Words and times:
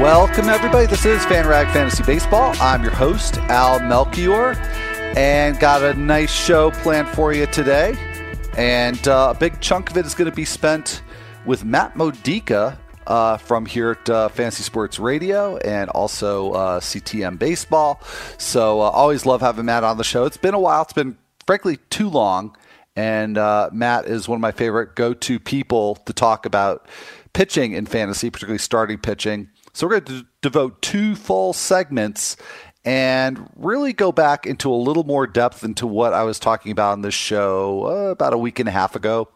Welcome, 0.00 0.48
everybody. 0.48 0.86
This 0.86 1.04
is 1.04 1.20
FanRag 1.26 1.72
Fantasy 1.72 2.02
Baseball. 2.02 2.54
I'm 2.60 2.82
your 2.82 2.92
host, 2.92 3.36
Al 3.36 3.78
Melchior, 3.78 4.54
and 5.16 5.58
got 5.60 5.82
a 5.82 5.94
nice 5.94 6.32
show 6.32 6.70
planned 6.70 7.08
for 7.08 7.32
you 7.32 7.46
today. 7.46 7.96
And 8.56 9.06
uh, 9.06 9.34
a 9.36 9.38
big 9.38 9.60
chunk 9.60 9.90
of 9.90 9.96
it 9.98 10.06
is 10.06 10.14
going 10.14 10.30
to 10.30 10.34
be 10.34 10.46
spent 10.46 11.02
with 11.44 11.64
Matt 11.64 11.94
Modica 11.94 12.78
uh, 13.06 13.36
from 13.36 13.66
here 13.66 13.90
at 13.92 14.10
uh, 14.10 14.28
Fantasy 14.30 14.62
Sports 14.62 14.98
Radio 14.98 15.58
and 15.58 15.90
also 15.90 16.52
uh, 16.52 16.80
CTM 16.80 17.38
Baseball. 17.38 18.00
So, 18.38 18.80
uh, 18.80 18.84
always 18.84 19.26
love 19.26 19.42
having 19.42 19.66
Matt 19.66 19.84
on 19.84 19.98
the 19.98 20.04
show. 20.04 20.24
It's 20.24 20.38
been 20.38 20.54
a 20.54 20.58
while, 20.58 20.82
it's 20.82 20.94
been 20.94 21.18
frankly 21.46 21.76
too 21.90 22.08
long. 22.08 22.56
And 22.96 23.38
uh, 23.38 23.70
Matt 23.72 24.06
is 24.06 24.28
one 24.28 24.36
of 24.36 24.42
my 24.42 24.52
favorite 24.52 24.96
go 24.96 25.14
to 25.14 25.38
people 25.38 25.96
to 26.06 26.12
talk 26.12 26.44
about 26.44 26.88
pitching 27.32 27.72
in 27.72 27.86
fantasy, 27.86 28.30
particularly 28.30 28.58
starting 28.58 28.98
pitching. 28.98 29.48
So 29.72 29.86
we're 29.86 30.00
going 30.00 30.20
to 30.20 30.26
devote 30.42 30.82
two 30.82 31.16
full 31.16 31.52
segments 31.52 32.36
and 32.84 33.48
really 33.56 33.92
go 33.92 34.12
back 34.12 34.46
into 34.46 34.70
a 34.72 34.74
little 34.74 35.04
more 35.04 35.26
depth 35.26 35.64
into 35.64 35.86
what 35.86 36.12
I 36.12 36.24
was 36.24 36.38
talking 36.38 36.72
about 36.72 36.94
in 36.94 37.02
this 37.02 37.14
show 37.14 37.84
uh, 37.86 38.10
about 38.10 38.32
a 38.32 38.38
week 38.38 38.58
and 38.58 38.68
a 38.68 38.72
half 38.72 38.96
ago, 38.96 39.28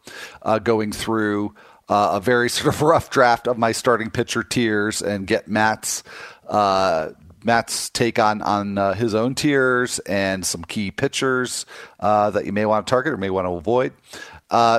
uh, 0.42 0.58
going 0.58 0.92
through 0.92 1.54
uh, 1.88 2.12
a 2.14 2.20
very 2.20 2.48
sort 2.50 2.74
of 2.74 2.82
rough 2.82 3.10
draft 3.10 3.46
of 3.46 3.56
my 3.56 3.72
starting 3.72 4.10
pitcher 4.10 4.42
tiers 4.42 5.00
and 5.00 5.26
get 5.26 5.48
Matt's 5.48 6.02
uh, 6.48 7.10
Matt's 7.44 7.90
take 7.90 8.18
on 8.18 8.42
on 8.42 8.76
uh, 8.76 8.94
his 8.94 9.14
own 9.14 9.36
tiers 9.36 10.00
and 10.00 10.44
some 10.44 10.64
key 10.64 10.90
pitchers 10.90 11.64
uh, 12.00 12.30
that 12.30 12.44
you 12.44 12.52
may 12.52 12.66
want 12.66 12.86
to 12.86 12.90
target 12.90 13.12
or 13.12 13.16
may 13.16 13.30
want 13.30 13.46
to 13.46 13.52
avoid. 13.52 13.92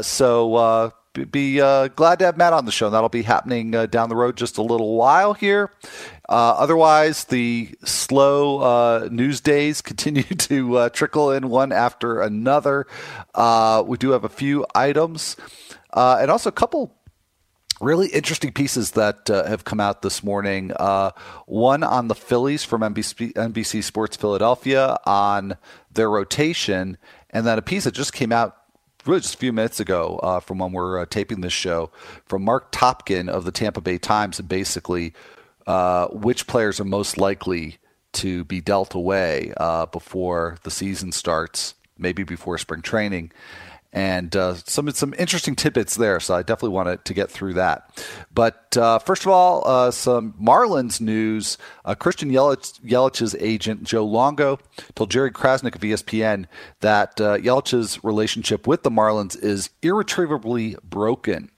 so 0.03 0.91
be 1.25 1.59
uh, 1.61 1.87
glad 1.89 2.19
to 2.19 2.25
have 2.25 2.37
Matt 2.37 2.53
on 2.53 2.65
the 2.65 2.71
show. 2.71 2.89
That'll 2.89 3.09
be 3.09 3.23
happening 3.23 3.75
uh, 3.75 3.85
down 3.85 4.09
the 4.09 4.15
road 4.15 4.37
just 4.37 4.57
a 4.57 4.61
little 4.61 4.95
while 4.95 5.33
here. 5.33 5.71
Uh, 6.29 6.55
otherwise, 6.57 7.25
the 7.25 7.69
slow 7.83 8.59
uh, 8.59 9.09
news 9.11 9.41
days 9.41 9.81
continue 9.81 10.23
to 10.23 10.77
uh, 10.77 10.89
trickle 10.89 11.31
in 11.31 11.49
one 11.49 11.71
after 11.71 12.21
another. 12.21 12.87
Uh, 13.33 13.83
we 13.85 13.97
do 13.97 14.11
have 14.11 14.23
a 14.23 14.29
few 14.29 14.65
items 14.75 15.35
and 15.93 16.29
also 16.29 16.49
a 16.49 16.53
couple 16.53 16.93
really 17.79 18.07
interesting 18.07 18.51
pieces 18.51 18.91
that 18.91 19.29
uh, 19.29 19.45
have 19.45 19.63
come 19.63 19.79
out 19.79 20.01
this 20.01 20.23
morning. 20.23 20.71
Uh, 20.75 21.11
one 21.45 21.83
on 21.83 22.07
the 22.07 22.15
Phillies 22.15 22.63
from 22.63 22.81
NBC, 22.81 23.33
NBC, 23.33 23.83
Sports 23.83 24.17
Philadelphia 24.17 24.97
on 25.05 25.57
their 25.91 26.09
rotation, 26.09 26.97
and 27.29 27.45
then 27.45 27.57
a 27.57 27.61
piece 27.61 27.83
that 27.83 27.93
just 27.93 28.13
came 28.13 28.31
out 28.31 28.57
really 29.07 29.21
just 29.21 29.35
a 29.35 29.37
few 29.37 29.53
minutes 29.53 29.79
ago 29.79 30.19
uh, 30.21 30.39
from 30.39 30.59
when 30.59 30.71
we're 30.71 30.99
uh, 30.99 31.05
taping 31.05 31.41
this 31.41 31.53
show 31.53 31.91
from 32.25 32.43
Mark 32.43 32.71
Topkin 32.71 33.29
of 33.29 33.45
the 33.45 33.51
Tampa 33.51 33.81
Bay 33.81 33.97
Times, 33.97 34.39
and 34.39 34.47
basically 34.47 35.13
uh, 35.65 36.07
which 36.07 36.47
players 36.47 36.79
are 36.79 36.85
most 36.85 37.17
likely 37.17 37.77
to 38.13 38.43
be 38.45 38.61
dealt 38.61 38.95
away 38.95 39.53
uh, 39.57 39.85
before 39.85 40.57
the 40.63 40.71
season 40.71 41.11
starts, 41.11 41.75
maybe 41.97 42.23
before 42.23 42.57
spring 42.57 42.81
training 42.81 43.31
and 43.97 44.35
uh, 44.35 44.53
some 44.53 44.91
some 44.91 45.15
interesting 45.17 45.55
tidbits 45.55 45.95
there. 45.95 46.19
So 46.19 46.35
I 46.35 46.43
definitely 46.43 46.75
wanted 46.75 47.03
to 47.03 47.15
get 47.15 47.31
through 47.31 47.55
that. 47.55 47.99
But 48.31 48.77
uh, 48.77 48.99
first 48.99 49.23
of 49.23 49.29
all, 49.29 49.67
uh, 49.67 49.89
some 49.89 50.33
Marlins 50.33 51.01
news. 51.01 51.57
Uh, 51.83 51.95
Christian 51.95 52.29
Yelich, 52.29 52.79
Yelich's 52.81 53.35
agent 53.39 53.85
Joe 53.85 54.05
Longo 54.05 54.59
told 54.93 55.09
Jerry 55.09 55.31
Crasnick 55.31 55.73
of 55.73 55.81
ESPN 55.81 56.45
that 56.81 57.19
uh, 57.19 57.37
Yelich's 57.37 58.03
relationship 58.03 58.67
with 58.67 58.83
the 58.83 58.91
Marlins 58.91 59.35
is 59.35 59.71
irretrievably 59.81 60.75
broken. 60.83 61.49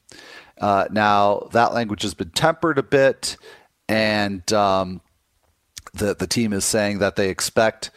Uh, 0.61 0.85
now 0.91 1.49
that 1.51 1.73
language 1.73 2.03
has 2.03 2.13
been 2.13 2.29
tempered 2.29 2.77
a 2.77 2.83
bit, 2.83 3.35
and 3.89 4.53
um, 4.53 5.01
the 5.93 6.15
the 6.15 6.27
team 6.27 6.53
is 6.53 6.63
saying 6.63 6.99
that 6.99 7.17
they 7.17 7.29
expect 7.29 7.91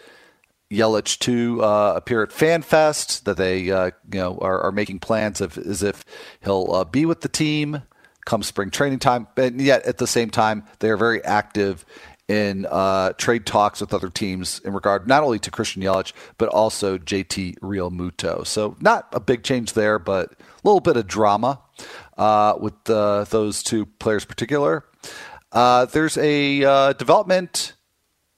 Yelich 0.72 1.18
to 1.20 1.62
uh, 1.62 1.92
appear 1.96 2.22
at 2.22 2.30
FanFest, 2.30 3.24
that 3.24 3.36
they 3.36 3.70
uh, 3.70 3.90
you 4.10 4.20
know 4.20 4.38
are, 4.40 4.60
are, 4.62 4.72
making 4.72 5.00
plans 5.00 5.40
of, 5.40 5.58
as 5.58 5.82
if 5.82 6.04
he'll 6.42 6.72
uh, 6.72 6.84
be 6.84 7.04
with 7.04 7.20
the 7.20 7.28
team 7.28 7.82
come 8.24 8.42
spring 8.42 8.70
training 8.70 9.00
time, 9.00 9.26
and 9.36 9.60
yet 9.60 9.84
at 9.84 9.98
the 9.98 10.06
same 10.06 10.30
time 10.30 10.64
they 10.78 10.88
are 10.88 10.96
very 10.96 11.22
active 11.24 11.84
in 12.28 12.66
uh, 12.70 13.12
trade 13.14 13.44
talks 13.44 13.80
with 13.80 13.92
other 13.92 14.08
teams 14.08 14.60
in 14.60 14.72
regard 14.72 15.06
not 15.06 15.24
only 15.24 15.40
to 15.40 15.50
Christian 15.50 15.82
Yelich 15.82 16.12
but 16.38 16.48
also 16.48 16.96
JT 16.96 17.58
Realmuto. 17.58 18.46
So 18.46 18.76
not 18.80 19.08
a 19.12 19.20
big 19.20 19.42
change 19.42 19.74
there, 19.74 19.98
but 19.98 20.32
a 20.32 20.36
little 20.62 20.80
bit 20.80 20.96
of 20.96 21.06
drama 21.06 21.60
uh, 22.16 22.54
with 22.58 22.88
uh, 22.88 23.24
those 23.24 23.62
two 23.62 23.86
players 23.86 24.24
particular. 24.24 24.84
there's 25.52 26.16
a 26.16 26.94
development 26.94 27.74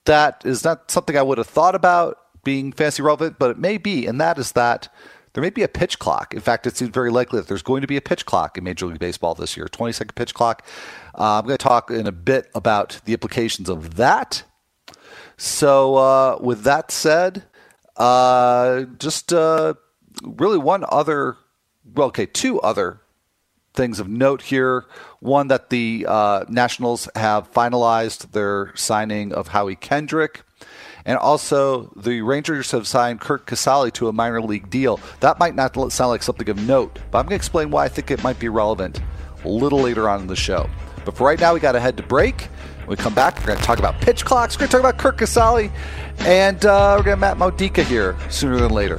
that 0.07 0.43
is 0.45 0.65
not 0.65 0.91
something 0.91 1.17
I 1.17 1.23
would 1.23 1.39
have 1.39 1.47
thought 1.47 1.75
about 1.75 2.19
being 2.45 2.73
fantasy 2.73 3.03
relevant, 3.03 3.39
but 3.39 3.51
it 3.51 3.59
may 3.59 3.79
be, 3.79 4.07
and 4.07 4.21
that 4.21 4.39
is 4.39 4.53
that 4.53 4.89
there 5.33 5.43
may 5.43 5.51
be 5.51 5.63
a 5.63 5.69
pitch 5.69 5.99
clock. 5.99 6.33
In 6.33 6.41
fact, 6.41 6.67
it 6.67 6.77
seems 6.77 6.93
very 6.93 7.11
likely 7.11 7.41
that 7.41 7.49
there's 7.49 7.63
going 7.63 7.81
to 7.81 7.89
be 7.89 7.97
a 7.97 8.01
pitch 8.01 8.25
clock 8.25 8.57
in 8.57 8.65
Major 8.65 8.87
League 8.87 9.01
Baseball 9.01 9.35
this 9.35 9.57
year, 9.57 9.67
20 9.67 9.93
second 9.93 10.15
pitch 10.15 10.33
clock. 10.33 10.65
Uh, 11.19 11.39
I'm 11.39 11.45
going 11.45 11.59
to 11.59 11.63
talk 11.63 11.91
in 11.91 12.07
a 12.07 12.13
bit 12.13 12.51
about 12.55 13.01
the 13.05 13.13
implications 13.13 13.69
of 13.69 13.97
that. 13.97 14.45
So, 15.37 15.97
uh, 15.97 16.39
with 16.41 16.63
that 16.63 16.93
said, 16.93 17.45
uh, 17.97 18.85
just 18.99 19.33
uh, 19.33 19.75
really 20.23 20.59
one 20.59 20.85
other, 20.89 21.37
well, 21.85 22.09
okay, 22.09 22.27
two 22.27 22.61
other 22.61 23.01
things 23.75 23.99
of 23.99 24.09
note 24.09 24.43
here. 24.43 24.87
One 25.19 25.49
that 25.49 25.71
the 25.71 26.07
uh, 26.09 26.45
Nationals 26.49 27.09
have 27.17 27.53
finalized 27.53 28.31
their 28.31 28.73
signing 28.77 29.33
of 29.33 29.49
Howie 29.49 29.77
Kendrick. 29.77 30.43
And 31.07 31.19
also, 31.19 31.93
the 31.97 32.23
Rangers 32.23 32.71
have 32.71 32.87
signed 32.87 33.21
Curt 33.21 33.47
Casali 33.47 33.93
to 33.95 34.09
a 34.09 34.13
minor 34.13 34.41
league 34.41 34.71
deal. 34.71 35.01
That 35.21 35.39
might 35.39 35.55
not 35.55 35.75
sound 35.93 36.11
like 36.11 36.23
something 36.23 36.49
of 36.49 36.59
note, 36.67 36.99
but 37.11 37.19
I'm 37.19 37.25
going 37.25 37.31
to 37.31 37.37
explain 37.37 37.71
why 37.71 37.85
I 37.85 37.89
think 37.89 38.11
it 38.11 38.23
might 38.23 38.39
be 38.39 38.49
relevant 38.49 39.01
a 39.45 39.49
little 39.49 39.81
later 39.81 40.09
on 40.09 40.23
in 40.23 40.27
the 40.27 40.37
show. 40.37 40.69
But 41.05 41.17
for 41.17 41.27
right 41.27 41.39
now, 41.39 41.53
we 41.53 41.61
got 41.61 41.73
to 41.73 41.81
head 41.81 41.99
to 41.99 42.03
break. 42.03 42.49
When 42.87 42.89
we 42.89 42.97
come 42.97 43.15
back, 43.15 43.39
we're 43.39 43.47
going 43.47 43.59
to 43.59 43.65
talk 43.65 43.79
about 43.79 44.01
pitch 44.01 44.25
clocks. 44.25 44.57
We're 44.57 44.61
going 44.61 44.71
to 44.71 44.73
talk 44.73 44.81
about 44.81 44.99
Curt 44.99 45.19
Casali, 45.19 45.71
and 46.21 46.65
uh, 46.65 46.95
we're 46.97 47.05
going 47.05 47.17
to 47.17 47.21
Matt 47.21 47.37
Modica 47.37 47.83
here 47.83 48.17
sooner 48.31 48.59
than 48.59 48.71
later. 48.71 48.99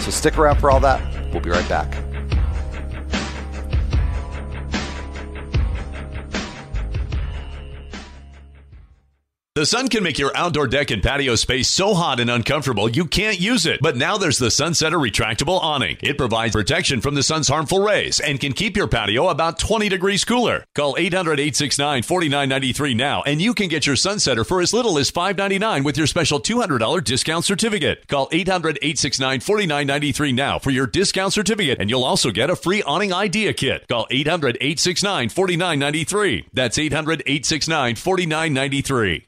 So 0.00 0.10
stick 0.10 0.36
around 0.36 0.56
for 0.58 0.70
all 0.70 0.80
that. 0.80 1.00
We'll 1.32 1.40
be 1.40 1.50
right 1.50 1.68
back. 1.68 2.15
The 9.56 9.64
sun 9.64 9.88
can 9.88 10.02
make 10.02 10.18
your 10.18 10.36
outdoor 10.36 10.66
deck 10.66 10.90
and 10.90 11.02
patio 11.02 11.34
space 11.34 11.66
so 11.66 11.94
hot 11.94 12.20
and 12.20 12.28
uncomfortable 12.28 12.90
you 12.90 13.06
can't 13.06 13.40
use 13.40 13.64
it. 13.64 13.80
But 13.80 13.96
now 13.96 14.18
there's 14.18 14.36
the 14.36 14.48
Sunsetter 14.48 15.00
retractable 15.00 15.58
awning. 15.62 15.96
It 16.02 16.18
provides 16.18 16.52
protection 16.52 17.00
from 17.00 17.14
the 17.14 17.22
sun's 17.22 17.48
harmful 17.48 17.82
rays 17.82 18.20
and 18.20 18.38
can 18.38 18.52
keep 18.52 18.76
your 18.76 18.86
patio 18.86 19.28
about 19.28 19.58
20 19.58 19.88
degrees 19.88 20.26
cooler. 20.26 20.66
Call 20.74 20.94
800-869-4993 20.96 22.96
now 22.96 23.22
and 23.22 23.40
you 23.40 23.54
can 23.54 23.68
get 23.68 23.86
your 23.86 23.96
Sunsetter 23.96 24.46
for 24.46 24.60
as 24.60 24.74
little 24.74 24.98
as 24.98 25.10
$5.99 25.10 25.84
with 25.84 25.96
your 25.96 26.06
special 26.06 26.38
$200 26.38 27.02
discount 27.02 27.46
certificate. 27.46 28.06
Call 28.08 28.28
800-869-4993 28.28 30.34
now 30.34 30.58
for 30.58 30.70
your 30.70 30.86
discount 30.86 31.32
certificate 31.32 31.80
and 31.80 31.88
you'll 31.88 32.04
also 32.04 32.30
get 32.30 32.50
a 32.50 32.56
free 32.56 32.82
awning 32.82 33.14
idea 33.14 33.54
kit. 33.54 33.88
Call 33.88 34.06
800-869-4993. 34.10 36.44
That's 36.52 36.76
800-869-4993. 36.76 39.22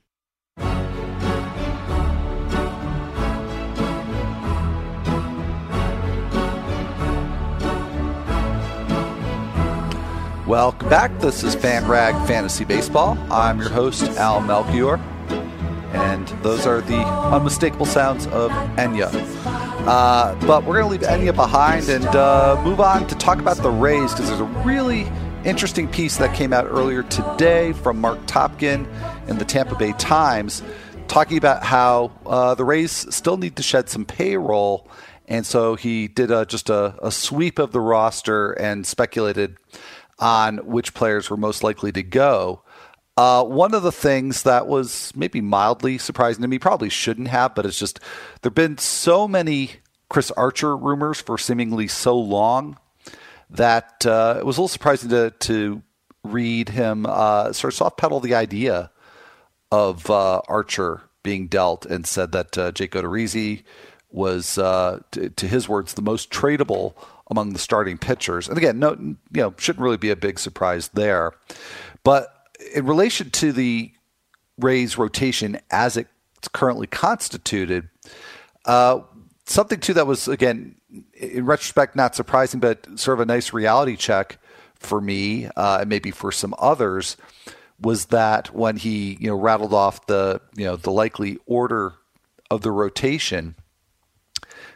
Welcome 10.49 10.89
back. 10.89 11.19
This 11.19 11.45
is 11.45 11.55
FanRag 11.55 12.27
Fantasy 12.27 12.65
Baseball. 12.65 13.19
I'm 13.31 13.61
your 13.61 13.69
host, 13.69 14.05
Al 14.17 14.41
Melchior, 14.41 14.97
and 15.93 16.27
those 16.43 16.67
are 16.67 16.81
the 16.81 16.97
unmistakable 16.97 17.85
sounds 17.85 18.27
of 18.29 18.51
Enya. 18.79 19.11
Uh, 19.87 20.35
but 20.47 20.65
we're 20.65 20.81
going 20.81 20.99
to 20.99 21.07
leave 21.07 21.21
Enya 21.21 21.37
behind 21.37 21.91
and 21.91 22.07
uh, 22.07 22.59
move 22.65 22.81
on 22.81 23.07
to 23.09 23.15
talk 23.17 23.41
about 23.41 23.59
the 23.59 23.69
Rays 23.69 24.15
because 24.15 24.29
there's 24.31 24.41
a 24.41 24.45
really 24.65 25.03
interesting 25.45 25.87
piece 25.87 26.17
that 26.17 26.35
came 26.35 26.55
out 26.55 26.65
earlier 26.65 27.03
today 27.03 27.75
from 27.75 28.01
Mark 28.01 28.19
Topkin 28.21 28.89
in 29.29 29.37
the 29.37 29.45
Tampa 29.45 29.75
Bay 29.75 29.93
Times 29.99 30.63
talking 31.09 31.37
about 31.37 31.63
how 31.63 32.11
uh, 32.25 32.55
the 32.55 32.65
Rays 32.65 33.15
still 33.15 33.37
need 33.37 33.57
to 33.57 33.63
shed 33.63 33.91
some 33.91 34.07
payroll. 34.07 34.89
And 35.27 35.45
so 35.45 35.75
he 35.75 36.09
did 36.09 36.31
a, 36.31 36.47
just 36.47 36.71
a, 36.71 36.95
a 37.07 37.13
sweep 37.13 37.59
of 37.59 37.73
the 37.73 37.81
roster 37.81 38.53
and 38.53 38.87
speculated 38.87 39.59
on 40.19 40.59
which 40.59 40.95
players 40.95 41.31
were 41.31 41.37
most 41.37 41.63
likely 41.63 41.93
to 41.93 42.03
go. 42.03 42.63
Uh, 43.17 43.43
one 43.43 43.75
of 43.75 43.83
the 43.83 43.93
things 43.93 44.45
that 44.45 44.69
was 44.69 45.13
maybe 45.17 45.41
mildly 45.41 45.99
surprising 45.99 46.43
to 46.43 46.49
me, 46.49 46.59
probably 46.59 46.89
shouldn't 46.89 47.29
have, 47.29 47.55
but 47.55 47.67
it's 47.67 47.79
just 47.79 47.99
there 48.43 48.51
have 48.51 48.55
been 48.55 48.79
so 48.79 49.27
many 49.27 49.73
Chris 50.09 50.31
Archer 50.33 50.77
rumors 50.77 51.21
for 51.21 51.37
seemingly 51.37 51.89
so 51.89 52.17
long 52.17 52.79
that 53.51 54.07
uh, 54.07 54.37
it 54.39 54.47
was 54.47 54.57
a 54.57 54.61
little 54.61 54.69
surprising 54.69 55.11
to, 55.11 55.31
to 55.31 55.83
read 56.23 56.69
him 56.69 57.07
uh, 57.07 57.53
sort 57.53 57.73
of 57.73 57.77
soft 57.77 57.97
pedal 57.97 58.21
the 58.21 58.35
idea 58.35 58.91
of 59.71 60.09
uh, 60.11 60.41
Archer 60.49 61.03
being 61.23 61.47
dealt 61.49 61.87
and 61.87 62.07
said 62.07 62.33
that 62.33 62.57
uh, 62.57 62.73
Jake 62.73 62.93
Odorizzi 62.93 63.65
was, 64.11 64.59
uh, 64.59 65.01
t- 65.11 65.29
to 65.29 65.47
his 65.47 65.69
words, 65.69 65.95
the 65.95 66.03
most 66.03 66.31
tradable 66.31 66.95
among 67.31 67.53
the 67.53 67.59
starting 67.59 67.99
pitchers. 67.99 68.49
And 68.49 68.57
again, 68.59 68.79
no, 68.79 68.93
you 68.93 69.17
know, 69.33 69.55
shouldn't 69.59 69.83
really 69.83 69.97
be 69.97 70.11
a 70.11 70.17
big 70.17 70.39
surprise 70.39 70.89
there. 70.89 71.33
But 72.03 72.35
in 72.75 72.87
relation 72.87 73.31
to 73.31 73.53
the 73.53 73.93
Rays 74.59 74.99
rotation 74.99 75.61
as 75.71 75.97
it's 75.97 76.49
currently 76.53 76.87
constituted, 76.87 77.89
uh, 78.65 79.01
something 79.47 79.81
too 79.81 79.95
that 79.95 80.07
was 80.07 80.29
again 80.29 80.77
in 81.15 81.45
retrospect 81.45 81.95
not 81.97 82.15
surprising, 82.15 82.61
but 82.61 82.87
sort 82.99 83.19
of 83.19 83.21
a 83.21 83.27
nice 83.27 83.53
reality 83.53 83.97
check 83.97 84.39
for 84.75 85.01
me 85.01 85.47
uh, 85.57 85.79
and 85.81 85.89
maybe 85.89 86.11
for 86.11 86.33
some 86.33 86.55
others 86.59 87.17
was 87.81 88.07
that 88.07 88.53
when 88.55 88.77
he 88.77 89.17
you 89.21 89.29
know 89.29 89.37
rattled 89.37 89.75
off 89.75 90.07
the 90.07 90.41
you 90.57 90.65
know 90.65 90.77
the 90.77 90.91
likely 90.91 91.39
order 91.47 91.95
of 92.51 92.63
the 92.63 92.71
rotation 92.71 93.55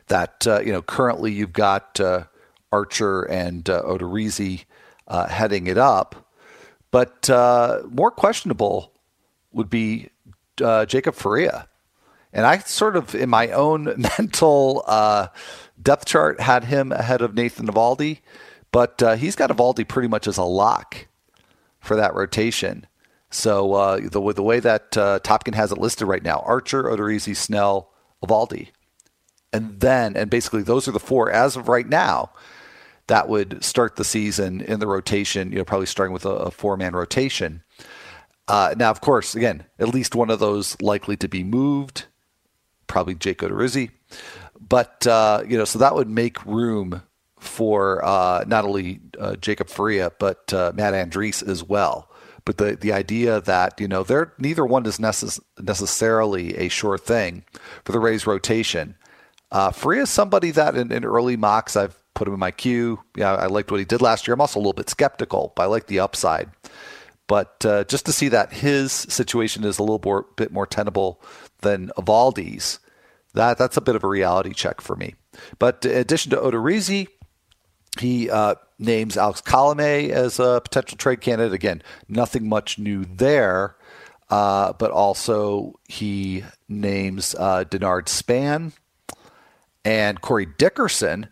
that 0.08 0.46
uh, 0.46 0.60
you 0.60 0.72
know 0.72 0.82
currently 0.82 1.32
you've 1.32 1.52
got 1.52 1.98
uh, 2.00 2.24
Archer 2.72 3.22
and 3.22 3.68
uh, 3.68 3.82
Odorizzi 3.82 4.64
uh, 5.06 5.28
heading 5.28 5.66
it 5.66 5.78
up, 5.78 6.28
but 6.90 7.28
uh, 7.30 7.82
more 7.90 8.10
questionable 8.10 8.92
would 9.52 9.70
be 9.70 10.08
uh, 10.62 10.86
Jacob 10.86 11.14
Faria, 11.14 11.68
and 12.32 12.46
I 12.46 12.58
sort 12.58 12.96
of 12.96 13.14
in 13.14 13.28
my 13.28 13.48
own 13.50 14.06
mental 14.18 14.84
uh, 14.86 15.28
depth 15.80 16.06
chart 16.06 16.40
had 16.40 16.64
him 16.64 16.92
ahead 16.92 17.20
of 17.20 17.34
Nathan 17.34 17.66
Eovaldi, 17.66 18.20
but 18.70 19.02
he's 19.18 19.36
got 19.36 19.50
Eovaldi 19.50 19.86
pretty 19.86 20.08
much 20.08 20.26
as 20.26 20.38
a 20.38 20.44
lock 20.44 21.06
for 21.80 21.96
that 21.96 22.14
rotation. 22.14 22.86
So 23.32 23.72
uh, 23.72 23.96
the 23.96 24.32
the 24.32 24.42
way 24.42 24.60
that 24.60 24.96
uh, 24.96 25.18
Topkin 25.20 25.54
has 25.54 25.72
it 25.72 25.78
listed 25.78 26.06
right 26.06 26.22
now: 26.22 26.40
Archer, 26.46 26.84
Odorizzi, 26.84 27.34
Snell, 27.34 27.90
Eovaldi, 28.22 28.68
and 29.52 29.80
then 29.80 30.16
and 30.16 30.30
basically 30.30 30.62
those 30.62 30.86
are 30.86 30.92
the 30.92 31.00
four 31.00 31.30
as 31.30 31.56
of 31.56 31.68
right 31.68 31.88
now 31.88 32.30
that 33.06 33.28
would 33.28 33.62
start 33.64 33.96
the 33.96 34.04
season 34.04 34.60
in 34.60 34.80
the 34.80 34.86
rotation. 34.86 35.52
You 35.52 35.58
know, 35.58 35.64
probably 35.64 35.86
starting 35.86 36.12
with 36.12 36.24
a, 36.24 36.30
a 36.30 36.50
four 36.50 36.76
man 36.76 36.94
rotation. 36.94 37.62
Uh, 38.48 38.74
now, 38.76 38.90
of 38.90 39.00
course, 39.00 39.34
again, 39.34 39.64
at 39.78 39.88
least 39.88 40.14
one 40.14 40.30
of 40.30 40.40
those 40.40 40.80
likely 40.80 41.16
to 41.16 41.28
be 41.28 41.44
moved, 41.44 42.06
probably 42.86 43.14
Jake 43.14 43.38
Odorizzi. 43.38 43.90
But 44.60 45.06
uh, 45.06 45.44
you 45.46 45.56
know, 45.56 45.64
so 45.64 45.78
that 45.78 45.94
would 45.94 46.08
make 46.08 46.44
room 46.44 47.02
for 47.38 48.04
uh, 48.04 48.44
not 48.46 48.64
only 48.64 49.00
uh, 49.18 49.34
Jacob 49.36 49.68
Faria 49.68 50.12
but 50.18 50.52
uh, 50.54 50.72
Matt 50.74 50.94
Andriese 50.94 51.46
as 51.46 51.62
well. 51.62 52.08
But 52.44 52.58
the 52.58 52.76
the 52.76 52.92
idea 52.92 53.40
that 53.40 53.80
you 53.80 53.86
know 53.86 54.02
they're 54.02 54.32
neither 54.38 54.66
one 54.66 54.84
is 54.86 54.98
necess- 54.98 55.40
necessarily 55.60 56.56
a 56.56 56.68
sure 56.68 56.98
thing 56.98 57.44
for 57.84 57.92
the 57.92 58.00
Rays 58.00 58.26
rotation. 58.26 58.96
Uh, 59.50 59.70
Faria 59.70 60.02
is 60.02 60.10
somebody 60.10 60.50
that 60.50 60.74
in, 60.76 60.90
in, 60.90 61.04
early 61.04 61.36
mocks 61.36 61.76
I've 61.76 62.01
put 62.22 62.28
him 62.28 62.34
in 62.34 62.40
my 62.40 62.52
queue. 62.52 63.00
Yeah, 63.16 63.34
I 63.34 63.46
liked 63.46 63.72
what 63.72 63.80
he 63.80 63.84
did 63.84 64.00
last 64.00 64.28
year. 64.28 64.34
I'm 64.34 64.40
also 64.40 64.60
a 64.60 64.62
little 64.62 64.72
bit 64.72 64.88
skeptical, 64.88 65.52
but 65.56 65.64
I 65.64 65.66
like 65.66 65.88
the 65.88 65.98
upside. 65.98 66.50
But 67.26 67.66
uh, 67.66 67.82
just 67.84 68.06
to 68.06 68.12
see 68.12 68.28
that 68.28 68.52
his 68.52 68.92
situation 68.92 69.64
is 69.64 69.80
a 69.80 69.82
little 69.82 70.00
more, 70.04 70.26
bit 70.36 70.52
more 70.52 70.64
tenable 70.64 71.20
than 71.62 71.90
Eovaldi's, 71.98 72.78
that 73.34 73.58
that's 73.58 73.76
a 73.76 73.80
bit 73.80 73.96
of 73.96 74.04
a 74.04 74.08
reality 74.08 74.52
check 74.52 74.80
for 74.80 74.94
me. 74.94 75.16
But 75.58 75.84
in 75.84 75.96
addition 75.96 76.30
to 76.30 76.36
Odorizzi, 76.36 77.08
he 77.98 78.30
uh, 78.30 78.54
names 78.78 79.16
Alex 79.16 79.42
Colome 79.42 80.10
as 80.10 80.38
a 80.38 80.60
potential 80.62 80.96
trade 80.96 81.22
candidate. 81.22 81.54
Again, 81.54 81.82
nothing 82.08 82.48
much 82.48 82.78
new 82.78 83.04
there. 83.04 83.74
Uh, 84.30 84.72
but 84.74 84.92
also 84.92 85.74
he 85.88 86.44
names 86.68 87.34
uh, 87.36 87.64
Denard 87.64 88.08
Span 88.08 88.72
and 89.84 90.20
Corey 90.20 90.46
Dickerson. 90.46 91.28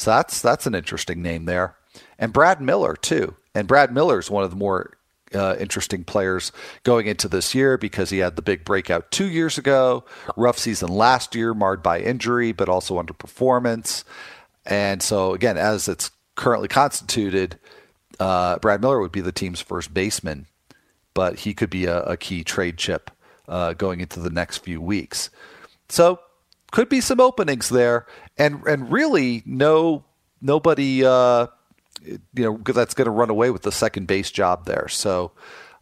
So 0.00 0.12
that's 0.12 0.40
that's 0.40 0.66
an 0.66 0.74
interesting 0.74 1.20
name 1.20 1.44
there, 1.44 1.76
and 2.18 2.32
Brad 2.32 2.62
Miller 2.62 2.96
too. 2.96 3.36
And 3.54 3.68
Brad 3.68 3.92
Miller 3.92 4.18
is 4.18 4.30
one 4.30 4.44
of 4.44 4.50
the 4.50 4.56
more 4.56 4.96
uh, 5.34 5.56
interesting 5.60 6.04
players 6.04 6.52
going 6.84 7.06
into 7.06 7.28
this 7.28 7.54
year 7.54 7.76
because 7.76 8.08
he 8.08 8.18
had 8.18 8.34
the 8.34 8.40
big 8.40 8.64
breakout 8.64 9.10
two 9.10 9.28
years 9.28 9.58
ago, 9.58 10.06
rough 10.38 10.56
season 10.56 10.88
last 10.88 11.34
year, 11.34 11.52
marred 11.52 11.82
by 11.82 12.00
injury, 12.00 12.52
but 12.52 12.68
also 12.70 12.98
underperformance. 12.98 14.04
And 14.64 15.02
so 15.02 15.34
again, 15.34 15.58
as 15.58 15.86
it's 15.86 16.10
currently 16.34 16.68
constituted, 16.68 17.58
uh, 18.18 18.58
Brad 18.58 18.80
Miller 18.80 19.00
would 19.00 19.12
be 19.12 19.20
the 19.20 19.32
team's 19.32 19.60
first 19.60 19.92
baseman, 19.92 20.46
but 21.12 21.40
he 21.40 21.52
could 21.52 21.68
be 21.70 21.84
a, 21.84 22.02
a 22.04 22.16
key 22.16 22.42
trade 22.42 22.78
chip 22.78 23.10
uh, 23.48 23.74
going 23.74 24.00
into 24.00 24.18
the 24.18 24.30
next 24.30 24.64
few 24.64 24.80
weeks. 24.80 25.28
So 25.90 26.20
could 26.70 26.88
be 26.88 27.00
some 27.00 27.20
openings 27.20 27.68
there, 27.68 28.06
and 28.40 28.66
and 28.66 28.90
really 28.90 29.42
no 29.44 30.04
nobody 30.40 31.04
uh, 31.04 31.46
you 32.02 32.18
know 32.34 32.58
that's 32.64 32.94
going 32.94 33.06
to 33.06 33.10
run 33.12 33.30
away 33.30 33.50
with 33.50 33.62
the 33.62 33.72
second 33.72 34.06
base 34.06 34.30
job 34.30 34.66
there. 34.66 34.88
So. 34.88 35.32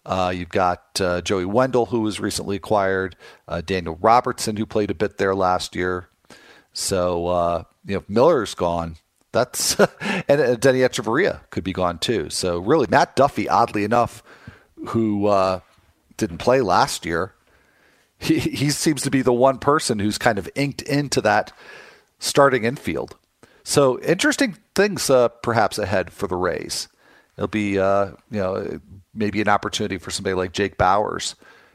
Uh, 0.06 0.30
you've 0.34 0.48
got 0.48 0.98
uh, 1.02 1.20
Joey 1.20 1.44
Wendle, 1.44 1.84
who 1.84 2.00
was 2.00 2.18
recently 2.18 2.56
acquired, 2.56 3.14
uh, 3.46 3.60
Daniel 3.60 3.98
Robertson, 4.00 4.56
who 4.56 4.64
played 4.64 4.90
a 4.90 4.94
bit 4.94 5.18
there 5.18 5.34
last 5.34 5.76
year. 5.76 6.08
So 6.72 7.26
uh, 7.26 7.64
you 7.84 7.96
know, 7.96 8.04
Miller's 8.08 8.54
gone. 8.54 8.96
That's 9.32 9.78
and 10.00 10.40
uh, 10.40 10.54
Denny 10.54 10.78
Hechavarria 10.78 11.40
could 11.50 11.62
be 11.62 11.74
gone 11.74 11.98
too. 11.98 12.30
So 12.30 12.58
really, 12.58 12.86
Matt 12.88 13.16
Duffy, 13.16 13.50
oddly 13.50 13.84
enough, 13.84 14.22
who 14.86 15.26
uh, 15.26 15.60
didn't 16.16 16.38
play 16.38 16.62
last 16.62 17.04
year, 17.04 17.34
he, 18.18 18.38
he 18.38 18.70
seems 18.70 19.02
to 19.02 19.10
be 19.10 19.20
the 19.20 19.32
one 19.32 19.58
person 19.58 19.98
who's 19.98 20.16
kind 20.16 20.38
of 20.38 20.48
inked 20.54 20.80
into 20.82 21.20
that 21.20 21.52
starting 22.18 22.64
infield. 22.64 23.16
So 23.64 24.00
interesting 24.00 24.56
things 24.74 25.10
uh, 25.10 25.28
perhaps 25.28 25.78
ahead 25.78 26.10
for 26.10 26.26
the 26.26 26.36
Rays. 26.36 26.88
It'll 27.36 27.48
be 27.48 27.78
uh, 27.78 28.12
you 28.30 28.40
know 28.40 28.80
maybe 29.14 29.40
an 29.40 29.48
opportunity 29.48 29.98
for 29.98 30.10
somebody 30.10 30.34
like 30.34 30.52
Jake 30.52 30.78
Bauers 30.78 31.34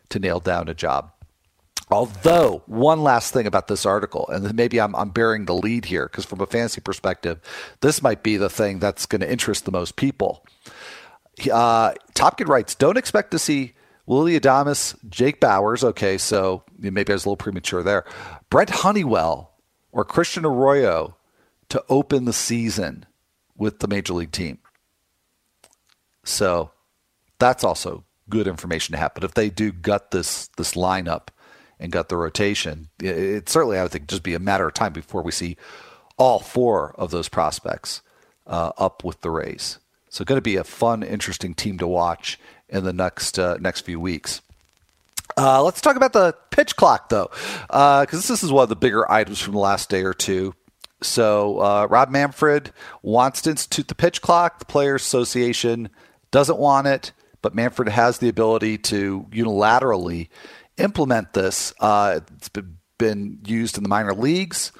to 0.10 0.20
nail 0.20 0.40
down 0.40 0.70
a 0.70 0.74
job. 0.74 1.12
Although, 1.92 2.64
one 2.66 3.04
last 3.04 3.34
thing 3.34 3.46
about 3.46 3.68
this 3.68 3.86
article, 3.86 4.28
and 4.30 4.56
maybe 4.56 4.82
I'm, 4.82 4.96
I'm 4.96 5.10
bearing 5.10 5.46
the 5.46 5.54
lead 5.54 5.86
here, 5.86 6.08
because 6.08 6.26
from 6.26 6.42
a 6.42 6.48
fantasy 6.48 6.82
perspective, 6.82 7.40
this 7.82 8.02
might 8.02 8.24
be 8.24 8.38
the 8.38 8.50
thing 8.50 8.80
that's 8.80 9.06
going 9.06 9.22
to 9.22 9.32
interest 9.32 9.66
the 9.66 9.72
most 9.72 9.96
people. 9.96 10.44
Uh, 11.52 11.94
Topkin 12.16 12.48
writes, 12.48 12.74
don't 12.74 12.98
expect 12.98 13.32
to 13.32 13.38
see 13.38 13.74
Willy 14.06 14.40
Adames, 14.40 14.96
Jake 15.10 15.40
Bauers. 15.40 15.84
Okay, 15.84 16.18
so 16.18 16.64
maybe 16.80 17.12
I 17.12 17.14
was 17.14 17.26
a 17.26 17.30
little 17.30 17.38
premature 17.38 17.84
there. 17.84 18.06
Brent 18.50 18.70
Honeywell 18.70 19.53
or 19.94 20.04
Christian 20.04 20.46
Arroyo 20.46 21.16
to 21.70 21.84
open 21.88 22.26
the 22.26 22.34
season 22.34 23.06
with 23.56 23.80
the 23.80 23.88
major 23.88 24.14
league 24.14 24.32
team. 24.32 24.58
So 26.26 26.72
that's 27.40 27.64
also 27.64 28.04
good 28.30 28.48
information 28.48 28.92
to 28.92 29.00
have. 29.00 29.14
But 29.14 29.24
if 29.24 29.34
they 29.34 29.50
do 29.50 29.72
gut 29.72 30.12
this 30.12 30.48
this 30.58 30.74
lineup, 30.74 31.30
and 31.80 31.92
gut 31.92 32.10
the 32.10 32.18
rotation, 32.18 32.90
it, 33.02 33.18
it, 33.18 33.50
certainly 33.50 33.78
I 33.78 33.84
would 33.84 33.92
think 33.92 34.08
just 34.08 34.24
be 34.24 34.34
a 34.34 34.40
matter 34.40 34.66
of 34.66 34.74
time 34.74 34.94
before 34.94 35.22
we 35.22 35.32
see 35.32 35.58
all 36.18 36.40
four 36.40 36.96
of 36.98 37.12
those 37.12 37.28
prospects 37.28 38.02
uh, 38.48 38.72
up 38.78 39.04
with 39.04 39.22
the 39.22 39.30
Rays. 39.30 39.80
So, 40.10 40.24
going 40.24 40.38
to 40.38 40.42
be 40.42 40.56
a 40.56 40.64
fun, 40.64 41.04
interesting 41.04 41.54
team 41.54 41.78
to 41.80 41.88
watch 41.88 42.40
in 42.70 42.84
the 42.84 42.94
next 42.94 43.38
uh, 43.40 43.58
next 43.60 43.82
few 43.82 44.00
weeks. 44.00 44.42
Uh, 45.38 45.63
let's 45.63 45.82
talk 45.82 45.96
about 45.96 46.13
the 46.13 46.36
pitch 46.52 46.75
clock, 46.75 47.10
though, 47.10 47.30
because 47.68 48.13
uh, 48.13 48.28
this 48.28 48.44
is 48.44 48.52
one 48.52 48.63
of 48.63 48.70
the 48.70 48.75
bigger 48.75 49.10
items 49.12 49.40
from 49.40 49.54
the 49.54 49.60
last 49.60 49.90
day 49.90 50.04
or 50.04 50.13
two. 50.13 50.54
So, 51.02 51.60
uh, 51.60 51.88
Rob 51.90 52.10
Manfred 52.10 52.72
wants 53.02 53.42
to 53.42 53.52
institute 53.52 53.88
the 53.88 53.96
pitch 53.96 54.22
clock. 54.22 54.60
The 54.60 54.66
Players 54.66 55.02
Association 55.02 55.90
doesn't 56.32 56.58
want 56.58 56.88
it, 56.88 57.12
but 57.42 57.54
Manfred 57.54 57.90
has 57.90 58.20
the 58.20 58.30
ability 58.30 58.78
to 58.80 59.28
unilaterally 59.32 60.30
implement 60.78 61.34
this. 61.34 61.74
Uh, 61.80 62.22
it's 62.36 62.50
been 62.98 63.40
used 63.46 63.78
in 63.78 63.84
the 63.84 63.90
minor 63.90 64.13
leagues 64.13 64.72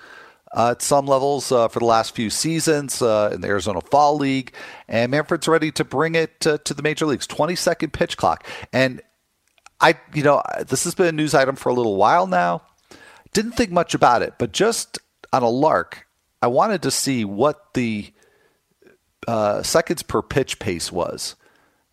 uh, 0.55 0.72
at 0.72 0.81
some 0.81 1.07
levels 1.07 1.51
uh, 1.51 1.67
for 1.67 1.79
the 1.79 1.86
last 1.86 2.15
few 2.15 2.29
seasons 2.29 3.01
in 3.01 3.41
the 3.41 3.48
Arizona 3.48 3.81
Fall 3.81 4.17
League, 4.17 4.53
and 4.88 5.12
Manfred's 5.12 5.48
ready 5.48 5.72
to 5.74 5.83
bring 5.83 6.15
it 6.15 6.39
to 6.39 6.57
the 6.57 6.83
major 6.83 7.05
leagues. 7.05 7.27
20 7.27 7.55
second 7.55 7.91
pitch 7.91 8.15
clock. 8.15 8.48
And 8.72 9.01
I, 9.83 9.95
you 10.13 10.23
know, 10.23 10.41
this 10.65 10.85
has 10.85 10.95
been 10.95 11.07
a 11.07 11.11
news 11.11 11.35
item 11.35 11.57
for 11.57 11.67
a 11.67 11.73
little 11.73 11.97
while 11.97 12.25
now. 12.25 12.61
Didn't 13.33 13.51
think 13.51 13.69
much 13.69 13.93
about 13.93 14.21
it, 14.21 14.35
but 14.37 14.53
just 14.53 14.97
on 15.33 15.43
a 15.43 15.49
lark, 15.49 16.07
I 16.41 16.47
wanted 16.47 16.83
to 16.83 16.91
see 16.91 17.25
what 17.25 17.73
the 17.73 18.13
uh, 19.27 19.61
seconds 19.61 20.01
per 20.01 20.21
pitch 20.21 20.59
pace 20.59 20.89
was 20.89 21.35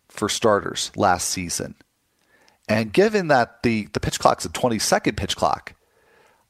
for 0.07 0.29
starters 0.29 0.91
last 0.95 1.27
season. 1.29 1.75
And 2.69 2.93
given 2.93 3.27
that 3.27 3.63
the, 3.63 3.89
the 3.91 3.99
pitch 3.99 4.19
clock's 4.19 4.45
a 4.45 4.49
20 4.49 4.79
second 4.79 5.17
pitch 5.17 5.35
clock, 5.35 5.73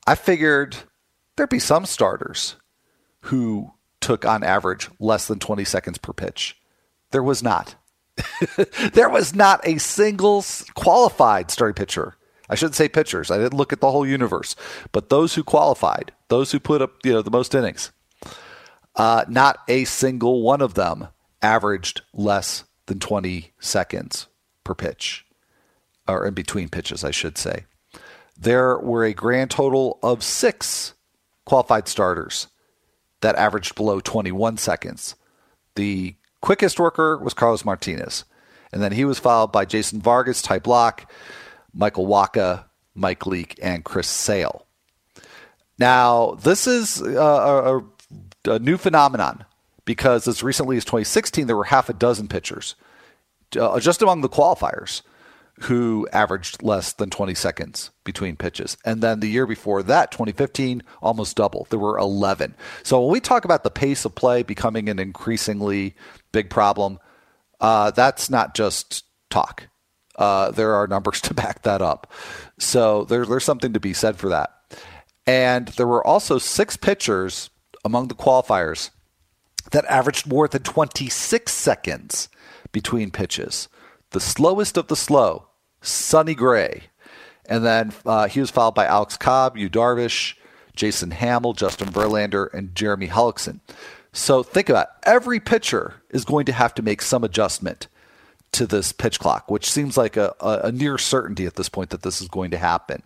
I 0.06 0.14
figured 0.14 0.78
there'd 1.36 1.50
be 1.50 1.58
some 1.58 1.88
starters 1.88 2.56
who 3.22 3.72
took 4.00 4.26
on 4.26 4.44
average 4.44 4.90
less 5.00 5.28
than 5.28 5.40
20 5.40 5.64
seconds 5.66 5.98
per 5.98 6.14
pitch. 6.14 6.58
There 7.10 7.24
was 7.24 7.42
not. 7.42 7.76
there 8.94 9.10
was 9.10 9.34
not 9.34 9.62
a 9.66 9.78
single 9.78 10.44
qualified 10.76 11.52
starting 11.52 11.76
pitcher. 11.76 12.16
I 12.50 12.56
shouldn't 12.56 12.76
say 12.76 12.90
pitchers. 12.90 13.32
I 13.32 13.38
didn't 13.38 13.58
look 13.58 13.72
at 13.72 13.80
the 13.80 13.92
whole 13.92 14.06
universe, 14.06 14.56
but 14.92 15.10
those 15.10 15.36
who 15.36 15.44
qualified, 15.44 16.12
those 16.28 16.52
who 16.52 16.60
put 16.60 16.82
up 16.82 16.94
you 17.04 17.14
know 17.14 17.22
the 17.22 17.32
most 17.32 17.56
innings, 17.56 17.92
uh, 18.96 19.26
not 19.30 19.60
a 19.68 19.86
single 19.86 20.42
one 20.42 20.62
of 20.62 20.74
them 20.74 21.08
averaged 21.42 22.02
less 22.14 22.66
than 22.88 23.00
20 23.00 23.54
seconds 23.60 24.28
per 24.64 24.76
pitch, 24.76 25.26
or 26.08 26.26
in 26.26 26.34
between 26.34 26.68
pitches, 26.70 27.04
I 27.04 27.12
should 27.12 27.38
say. 27.38 27.66
There 28.38 28.78
were 28.78 29.06
a 29.06 29.14
grand 29.14 29.52
total 29.52 30.00
of 30.04 30.24
six 30.24 30.94
qualified 31.46 31.88
starters 31.88 32.48
that 33.22 33.36
averaged 33.36 33.76
below 33.76 34.00
21 34.00 34.58
seconds. 34.58 35.16
The 35.76 36.16
quickest 36.42 36.80
worker 36.80 37.18
was 37.18 37.34
Carlos 37.34 37.66
Martinez. 37.66 38.26
And 38.74 38.82
then 38.82 38.92
he 38.92 39.06
was 39.06 39.20
followed 39.20 39.52
by 39.52 39.66
Jason 39.66 40.02
Vargas, 40.02 40.42
Ty 40.42 40.60
Blach, 40.60 41.06
Michael 41.74 42.08
Wacha, 42.08 42.66
Mike 42.96 43.26
Leake, 43.26 43.60
and 43.62 43.84
Chris 43.84 44.08
Sale. 44.08 44.66
Now, 45.78 46.38
this 46.42 46.68
is 46.68 47.02
a, 47.02 47.18
a, 47.18 47.84
a, 48.46 48.60
new 48.60 48.78
phenomenon 48.78 49.46
because 49.84 50.28
as 50.28 50.44
recently 50.44 50.78
as 50.78 50.86
2016, 50.86 51.48
there 51.48 51.58
were 51.58 51.66
half 51.66 51.90
a 51.90 51.94
dozen 51.94 52.28
pitchers 52.28 52.76
uh, 53.60 53.80
just 53.80 54.02
among 54.02 54.22
the 54.22 54.30
qualifiers 54.30 55.02
who 55.64 56.08
averaged 56.12 56.64
less 56.64 56.94
than 56.94 57.10
20 57.10 57.36
seconds 57.36 57.92
between 58.04 58.36
pitches. 58.36 58.78
And 58.84 59.02
then 59.02 59.20
the 59.20 59.30
year 59.30 59.46
before 59.46 59.84
that, 59.84 60.12
2015, 60.12 60.84
almost 61.02 61.38
double. 61.38 61.68
There 61.70 61.80
were 61.80 61.98
11. 61.98 62.56
So 62.84 63.02
when 63.02 63.12
we 63.12 63.20
talk 63.20 63.46
about 63.46 63.64
the 63.64 63.70
pace 63.70 64.06
of 64.06 64.16
play 64.16 64.44
becoming 64.44 64.90
an 64.90 65.00
increasingly 65.00 65.96
big 66.32 66.50
problem, 66.50 67.00
uh, 67.60 67.92
that's 67.92 68.30
not 68.30 68.56
just 68.56 69.06
talk. 69.30 69.68
Uh, 70.16 70.52
there 70.52 70.74
are 70.74 70.88
numbers 70.88 71.22
to 71.22 71.34
back 71.34 71.64
that 71.64 71.82
up. 71.82 72.12
So 72.58 73.06
there, 73.06 73.26
there's 73.26 73.46
something 73.46 73.74
to 73.74 73.80
be 73.80 73.94
said 73.94 74.18
for 74.18 74.30
that. 74.30 74.52
And 75.28 75.68
there 75.70 75.88
were 75.88 76.06
also 76.06 76.38
six 76.38 76.76
pitchers 76.76 77.50
among 77.86 78.08
the 78.08 78.16
qualifiers 78.16 78.90
that 79.72 79.86
averaged 79.86 80.28
more 80.28 80.48
than 80.48 80.64
26 80.64 81.52
seconds 81.52 82.30
between 82.72 83.12
pitches. 83.12 83.68
The 84.12 84.20
slowest 84.20 84.78
of 84.78 84.88
the 84.88 84.96
slow, 84.96 85.48
Sonny 85.82 86.36
Gray. 86.36 86.84
And 87.46 87.66
then 87.66 87.94
uh, 88.06 88.28
he 88.28 88.40
was 88.40 88.52
followed 88.52 88.76
by 88.76 88.86
Alex 88.86 89.18
Cobb, 89.18 89.58
Yu 89.58 89.70
Darvish, 89.70 90.36
Jason 90.76 91.12
Hammel, 91.12 91.54
Justin 91.54 91.90
Verlander, 91.90 92.54
and 92.54 92.74
Jeremy 92.76 93.08
Hellickson. 93.08 93.60
So 94.14 94.44
think 94.44 94.70
about 94.70 94.88
it. 94.88 95.10
every 95.10 95.40
pitcher 95.40 95.96
is 96.10 96.26
going 96.26 96.46
to 96.46 96.54
have 96.54 96.74
to 96.76 96.82
make 96.82 97.02
some 97.02 97.24
adjustment 97.24 97.88
to 98.54 98.66
this 98.66 98.92
pitch 98.92 99.20
clock, 99.20 99.50
which 99.50 99.70
seems 99.70 99.98
like 99.98 100.18
a, 100.18 100.34
a, 100.40 100.62
a 100.66 100.72
near 100.72 100.98
certainty 100.98 101.46
at 101.46 101.56
this 101.56 101.70
point 101.70 101.90
that 101.92 102.02
this 102.04 102.22
is 102.22 102.28
going 102.28 102.52
to 102.52 102.58
happen. 102.58 103.04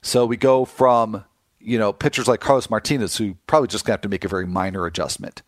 So 0.00 0.26
we 0.26 0.36
go 0.36 0.64
from 0.64 1.24
you 1.60 1.78
know 1.78 1.92
pitchers 1.92 2.28
like 2.28 2.40
Carlos 2.40 2.70
Martinez, 2.70 3.16
who 3.16 3.36
probably 3.46 3.68
just 3.68 3.84
going 3.84 3.92
to 3.92 3.98
have 3.98 4.02
to 4.02 4.08
make 4.08 4.24
a 4.24 4.28
very 4.28 4.46
minor 4.46 4.86
adjustment, 4.86 5.42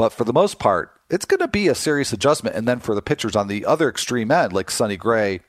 but 0.00 0.14
for 0.14 0.24
the 0.24 0.32
most 0.32 0.58
part, 0.58 0.98
it's 1.10 1.26
going 1.26 1.40
to 1.40 1.46
be 1.46 1.68
a 1.68 1.74
serious 1.74 2.10
adjustment. 2.10 2.56
And 2.56 2.66
then 2.66 2.80
for 2.80 2.94
the 2.94 3.02
pitchers 3.02 3.36
on 3.36 3.48
the 3.48 3.66
other 3.66 3.86
extreme 3.86 4.30
end, 4.30 4.50
like 4.50 4.70
Sonny 4.70 4.96
Gray, 4.96 5.40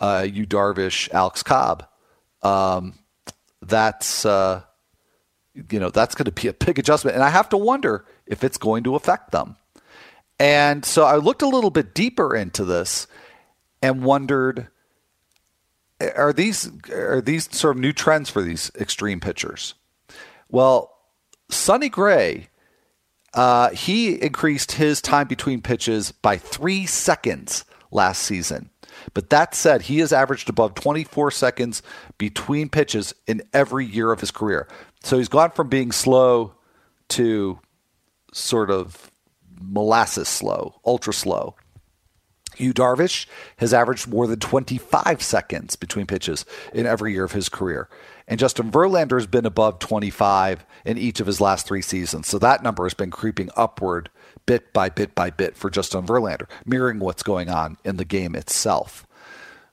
uh, 0.00 0.26
Yu 0.28 0.48
Darvish, 0.48 1.08
Alex 1.12 1.44
Cobb, 1.44 1.86
um, 2.42 2.98
that's 3.62 4.26
uh, 4.26 4.62
you 5.70 5.78
know 5.78 5.90
that's 5.90 6.16
going 6.16 6.24
to 6.24 6.32
be 6.32 6.48
a 6.48 6.52
big 6.52 6.80
adjustment, 6.80 7.14
and 7.14 7.22
I 7.22 7.28
have 7.28 7.48
to 7.50 7.56
wonder 7.56 8.04
if 8.26 8.42
it's 8.42 8.58
going 8.58 8.82
to 8.82 8.96
affect 8.96 9.30
them. 9.30 9.54
And 10.40 10.84
so 10.84 11.04
I 11.04 11.14
looked 11.14 11.42
a 11.42 11.48
little 11.48 11.70
bit 11.70 11.94
deeper 11.94 12.34
into 12.34 12.64
this 12.64 13.06
and 13.80 14.02
wondered 14.02 14.66
are 16.16 16.32
these 16.32 16.68
are 16.90 17.20
these 17.20 17.48
sort 17.56 17.76
of 17.76 17.80
new 17.80 17.92
trends 17.92 18.28
for 18.28 18.42
these 18.42 18.72
extreme 18.74 19.20
pitchers? 19.20 19.74
Well, 20.48 20.96
Sonny 21.48 21.88
Gray, 21.88 22.48
uh, 23.34 23.70
he 23.70 24.20
increased 24.20 24.72
his 24.72 25.00
time 25.00 25.28
between 25.28 25.60
pitches 25.60 26.12
by 26.12 26.36
three 26.36 26.86
seconds 26.86 27.64
last 27.90 28.22
season. 28.22 28.70
But 29.14 29.30
that 29.30 29.54
said, 29.54 29.82
he 29.82 29.98
has 29.98 30.12
averaged 30.12 30.48
above 30.48 30.74
24 30.74 31.30
seconds 31.30 31.82
between 32.16 32.68
pitches 32.68 33.14
in 33.26 33.42
every 33.52 33.86
year 33.86 34.12
of 34.12 34.20
his 34.20 34.30
career. 34.30 34.66
So 35.02 35.18
he's 35.18 35.28
gone 35.28 35.50
from 35.50 35.68
being 35.68 35.92
slow 35.92 36.54
to 37.10 37.60
sort 38.32 38.70
of 38.70 39.10
molasses 39.60 40.28
slow, 40.28 40.80
ultra 40.84 41.12
slow. 41.12 41.54
Yu 42.56 42.74
Darvish 42.74 43.26
has 43.58 43.72
averaged 43.72 44.08
more 44.08 44.26
than 44.26 44.40
25 44.40 45.22
seconds 45.22 45.76
between 45.76 46.06
pitches 46.06 46.44
in 46.72 46.86
every 46.86 47.12
year 47.12 47.24
of 47.24 47.32
his 47.32 47.48
career. 47.48 47.88
And 48.28 48.38
Justin 48.38 48.70
Verlander 48.70 49.16
has 49.16 49.26
been 49.26 49.46
above 49.46 49.78
25 49.78 50.66
in 50.84 50.98
each 50.98 51.18
of 51.18 51.26
his 51.26 51.40
last 51.40 51.66
three 51.66 51.80
seasons. 51.80 52.28
So 52.28 52.38
that 52.38 52.62
number 52.62 52.84
has 52.84 52.92
been 52.92 53.10
creeping 53.10 53.48
upward 53.56 54.10
bit 54.44 54.72
by 54.74 54.90
bit 54.90 55.14
by 55.14 55.30
bit 55.30 55.56
for 55.56 55.70
Justin 55.70 56.06
Verlander, 56.06 56.46
mirroring 56.66 56.98
what's 56.98 57.22
going 57.22 57.48
on 57.48 57.78
in 57.84 57.96
the 57.96 58.04
game 58.04 58.36
itself. 58.36 59.06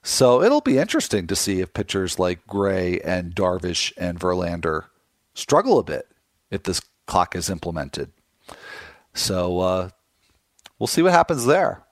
So 0.02 0.42
it'll 0.42 0.62
be 0.62 0.78
interesting 0.78 1.28
to 1.28 1.36
see 1.36 1.60
if 1.60 1.74
pitchers 1.74 2.18
like 2.18 2.48
Gray 2.48 3.00
and 3.02 3.36
Darvish 3.36 3.92
and 3.98 4.20
Verlander 4.20 4.86
struggle 5.34 5.78
a 5.78 5.84
bit 5.84 6.08
if 6.50 6.64
this 6.64 6.82
clock 7.08 7.36
is 7.36 7.50
implemented. 7.50 8.12
So 9.14 9.60
uh, 9.60 9.90
we'll 10.80 10.88
see 10.88 11.02
what 11.02 11.12
happens 11.12 11.46
there. 11.46 11.85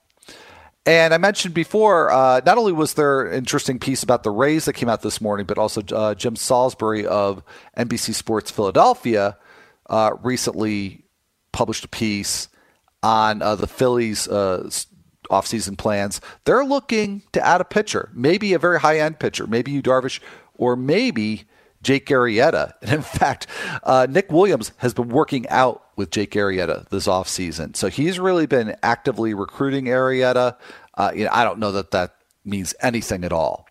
And 0.85 1.13
I 1.13 1.17
mentioned 1.17 1.53
before, 1.53 2.11
uh, 2.11 2.41
not 2.45 2.57
only 2.57 2.73
was 2.73 2.95
there 2.95 3.27
an 3.27 3.37
interesting 3.37 3.79
piece 3.79 4.03
about 4.03 4.23
the 4.23 4.31
Rays 4.31 4.65
that 4.65 4.73
came 4.73 4.89
out 4.89 5.01
this 5.01 5.21
morning, 5.21 5.45
but 5.45 5.57
also 5.57 5.81
uh, 5.93 6.13
Jim 6.13 6.35
Salisbury 6.35 7.05
of 7.05 7.41
NBC 7.77 8.13
Sports 8.13 8.51
Philadelphia 8.51 9.37
uh, 9.89 10.11
recently 10.21 11.05
published 11.53 11.85
a 11.85 11.87
piece 11.87 12.49
on 13.01 13.41
uh, 13.41 13.55
the 13.55 13.67
Phillies' 13.67 14.27
uh, 14.27 14.69
offseason 15.29 15.77
plans. 15.77 16.19
They're 16.43 16.65
looking 16.65 17.23
to 17.31 17.45
add 17.45 17.61
a 17.61 17.65
pitcher, 17.65 18.09
maybe 18.13 18.53
a 18.53 18.59
very 18.59 18.79
high 18.81 18.99
end 18.99 19.19
pitcher, 19.19 19.47
maybe 19.47 19.71
Yu 19.71 19.81
Darvish, 19.81 20.19
or 20.55 20.75
maybe 20.75 21.45
Jake 21.81 22.07
Arrieta. 22.07 22.73
And 22.81 22.91
in 22.91 23.01
fact, 23.01 23.47
uh, 23.83 24.07
Nick 24.09 24.31
Williams 24.31 24.73
has 24.77 24.93
been 24.93 25.09
working 25.09 25.47
out 25.47 25.82
with 25.95 26.09
Jake 26.09 26.31
Arrieta 26.31 26.87
this 26.89 27.07
offseason. 27.07 27.75
So 27.75 27.89
he's 27.89 28.19
really 28.19 28.45
been 28.45 28.75
actively 28.83 29.33
recruiting 29.33 29.85
Arrieta. 29.85 30.55
Uh, 30.95 31.11
you 31.15 31.25
know, 31.25 31.31
I 31.31 31.43
don't 31.43 31.59
know 31.59 31.71
that 31.73 31.91
that 31.91 32.15
means 32.45 32.73
anything 32.81 33.23
at 33.23 33.31
all. 33.31 33.67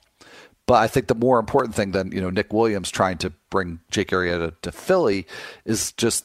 But 0.66 0.74
I 0.74 0.86
think 0.86 1.08
the 1.08 1.14
more 1.14 1.38
important 1.38 1.74
thing 1.74 1.90
than 1.90 2.12
you 2.12 2.20
know 2.20 2.30
Nick 2.30 2.52
Williams 2.52 2.90
trying 2.90 3.18
to 3.18 3.30
bring 3.50 3.80
Jake 3.90 4.08
Arrieta 4.10 4.54
to 4.62 4.72
Philly 4.72 5.26
is 5.64 5.92
just 5.92 6.24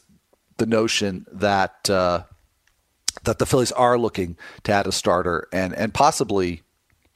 the 0.58 0.68
notion 0.68 1.26
that 1.32 1.90
uh, 1.90 2.24
that 3.24 3.40
the 3.40 3.46
Phillies 3.46 3.72
are 3.72 3.98
looking 3.98 4.38
to 4.64 4.72
add 4.72 4.86
a 4.86 4.92
starter 4.92 5.48
and 5.52 5.74
and 5.74 5.94
possibly 5.94 6.62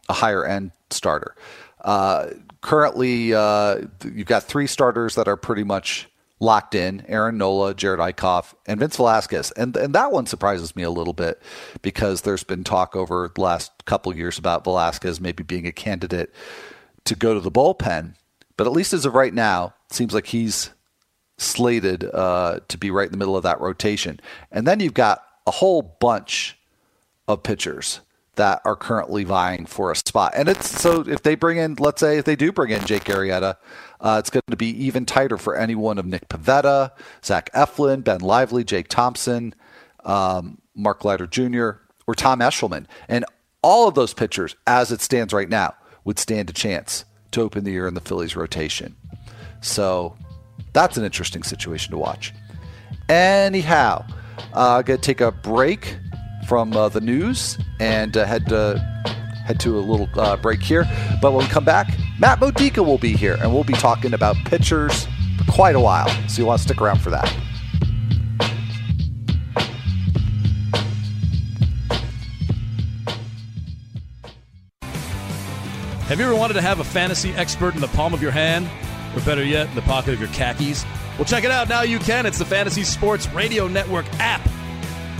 a 0.10 0.14
higher 0.14 0.46
end 0.46 0.72
starter. 0.90 1.36
Uh, 1.82 2.32
currently, 2.62 3.34
uh, 3.34 3.82
you've 4.04 4.28
got 4.28 4.44
three 4.44 4.68
starters 4.68 5.16
that 5.16 5.28
are 5.28 5.38
pretty 5.38 5.64
much 5.64 6.10
locked 6.41 6.75
in 6.75 7.05
Aaron 7.07 7.38
Nola, 7.38 7.74
Jared 7.74 8.00
Eickhoff, 8.00 8.53
and 8.65 8.79
Vince 8.79 8.98
Velasquez. 8.98 9.51
And, 9.51 9.77
and 9.77 9.95
that 9.95 10.12
one 10.12 10.25
surprises 10.25 10.75
me 10.75 10.83
a 10.83 10.89
little 10.89 11.13
bit 11.13 11.41
because 11.81 12.24
there's 12.24 12.43
been 12.43 12.63
talk 12.63 12.95
over 12.95 13.31
the 13.33 13.41
last 13.41 13.71
couple 13.86 14.13
years 14.15 14.38
about 14.38 14.63
Velasquez 14.63 15.21
maybe 15.21 15.43
being 15.43 15.67
a 15.67 15.71
candidate 15.71 16.33
to 17.05 17.15
go 17.15 17.33
to 17.36 17.39
the 17.39 17.51
bullpen. 17.51 18.15
But 18.57 18.67
at 18.67 18.74
least 18.74 18.91
as 18.91 19.05
of 19.05 19.13
right 19.13 19.33
now, 19.33 19.75
it 19.89 19.93
seems 19.93 20.13
like 20.13 20.27
he's 20.27 20.71
slated 21.38 22.03
uh, 22.03 22.60
to 22.67 22.77
be 22.77 22.91
right 22.91 23.05
in 23.05 23.12
the 23.12 23.17
middle 23.17 23.38
of 23.38 23.43
that 23.43 23.62
rotation. 23.62 24.19
And 24.51 24.67
then 24.67 24.79
you've 24.79 24.93
got 24.93 25.24
a 25.45 25.51
whole 25.51 25.81
bunch 25.81 26.57
of 27.27 27.43
pitchers 27.43 28.01
that 28.36 28.62
are 28.64 28.76
currently 28.76 29.24
vying 29.24 29.66
for 29.66 29.92
a 29.92 29.96
spot. 29.96 30.34
And 30.36 30.48
it's 30.48 30.70
so 30.82 31.02
if 31.02 31.22
they 31.24 31.36
bring 31.36 31.58
in, 31.58 31.76
let's 31.80 32.00
say, 32.00 32.18
if 32.18 32.26
they 32.26 32.36
do 32.36 32.52
bring 32.52 32.72
in 32.72 32.86
Jake 32.86 33.06
Arrieta, 33.06 33.58
uh, 34.00 34.18
it's 34.20 34.30
going 34.30 34.42
to 34.50 34.58
be 34.58 34.70
even 34.86 35.06
tighter 35.06 35.38
for 35.38 35.56
any 35.56 35.76
one 35.76 35.98
of 35.98 36.06
Nick 36.06 36.30
Pivetta, 36.30 36.92
Zach 37.24 37.52
Eflin, 37.54 38.04
Ben 38.04 38.22
Lively, 38.22 38.64
Jake 38.64 38.88
Thompson, 38.88 39.54
um, 40.06 40.60
Mark 40.76 41.04
Leiter 41.04 41.28
Jr., 41.28 41.72
or 42.08 42.16
Tom 42.16 42.40
Eshelman. 42.40 42.86
And 43.08 43.26
all 43.62 43.88
of 43.88 43.96
those 43.96 44.14
pitchers, 44.14 44.56
as 44.66 44.92
it 44.92 45.02
stands 45.02 45.34
right 45.34 45.50
now, 45.50 45.76
would 46.04 46.18
stand 46.18 46.50
a 46.50 46.54
chance 46.54 47.06
to 47.32 47.42
open 47.42 47.64
the 47.64 47.72
year 47.72 47.88
in 47.88 47.94
the 47.94 48.02
Phillies 48.02 48.36
rotation. 48.36 48.96
So 49.62 50.16
that's 50.74 50.98
an 50.98 51.04
interesting 51.04 51.44
situation 51.44 51.92
to 51.92 51.98
watch. 51.98 52.34
Anyhow, 53.08 54.06
uh, 54.56 54.78
I'm 54.78 54.84
going 54.84 55.00
to 55.00 55.06
take 55.06 55.22
a 55.22 55.32
break 55.32 55.98
from 56.51 56.75
uh, 56.75 56.89
the 56.89 57.00
news 57.00 57.58
and 57.79 58.17
uh, 58.17 58.25
head 58.25 58.46
to 58.46 58.77
head 59.46 59.58
to 59.58 59.79
a 59.79 59.79
little 59.79 60.10
uh, 60.20 60.36
break 60.36 60.62
here. 60.62 60.84
But 61.22 61.31
when 61.31 61.46
we 61.46 61.50
come 61.50 61.63
back, 61.63 61.98
Matt 62.20 62.41
Modica 62.41 62.84
will 62.84 62.98
be 62.98 63.13
here, 63.15 63.38
and 63.39 63.53
we'll 63.53 63.63
be 63.63 63.72
talking 63.72 64.13
about 64.13 64.36
pitchers 64.43 65.08
for 65.38 65.50
quite 65.50 65.77
a 65.77 65.79
while. 65.79 66.10
So 66.27 66.41
you 66.41 66.46
want 66.46 66.60
to 66.60 66.63
stick 66.65 66.81
around 66.81 67.00
for 67.00 67.10
that. 67.12 67.29
Have 76.01 76.20
you 76.20 76.25
ever 76.25 76.36
wanted 76.36 76.55
to 76.55 76.62
have 76.62 76.81
a 76.81 76.84
fantasy 76.84 77.31
expert 77.36 77.75
in 77.75 77.79
the 77.79 77.88
palm 77.88 78.13
of 78.13 78.22
your 78.22 78.31
hand? 78.31 78.70
Or 79.15 79.22
better 79.22 79.46
yet, 79.46 79.70
in 79.70 79.75
the 79.75 79.84
pocket 79.84 80.15
of 80.15 80.20
your 80.20 80.27
khakis? 80.31 80.84
Well, 81.17 81.24
check 81.24 81.46
it 81.46 81.51
out. 81.51 81.70
Now 81.70 81.84
you 81.84 82.00
can. 82.00 82.25
It's 82.25 82.39
the 82.39 82.43
Fantasy 82.43 82.84
Sports 82.84 83.29
Radio 83.29 83.70
Network 83.70 84.05
app. 84.20 84.46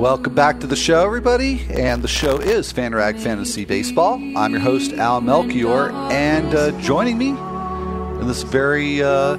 Welcome 0.00 0.34
back 0.34 0.60
to 0.60 0.66
the 0.66 0.76
show, 0.76 1.04
everybody. 1.04 1.60
And 1.68 2.00
the 2.02 2.08
show 2.08 2.38
is 2.38 2.72
FanRag 2.72 3.20
Fantasy 3.20 3.66
Baseball. 3.66 4.14
I'm 4.34 4.52
your 4.52 4.60
host, 4.62 4.94
Al 4.94 5.20
Melchior, 5.20 5.90
and 6.10 6.54
uh, 6.54 6.70
joining 6.80 7.18
me 7.18 7.28
in 7.28 8.26
this 8.26 8.42
very 8.42 9.02
uh, 9.02 9.36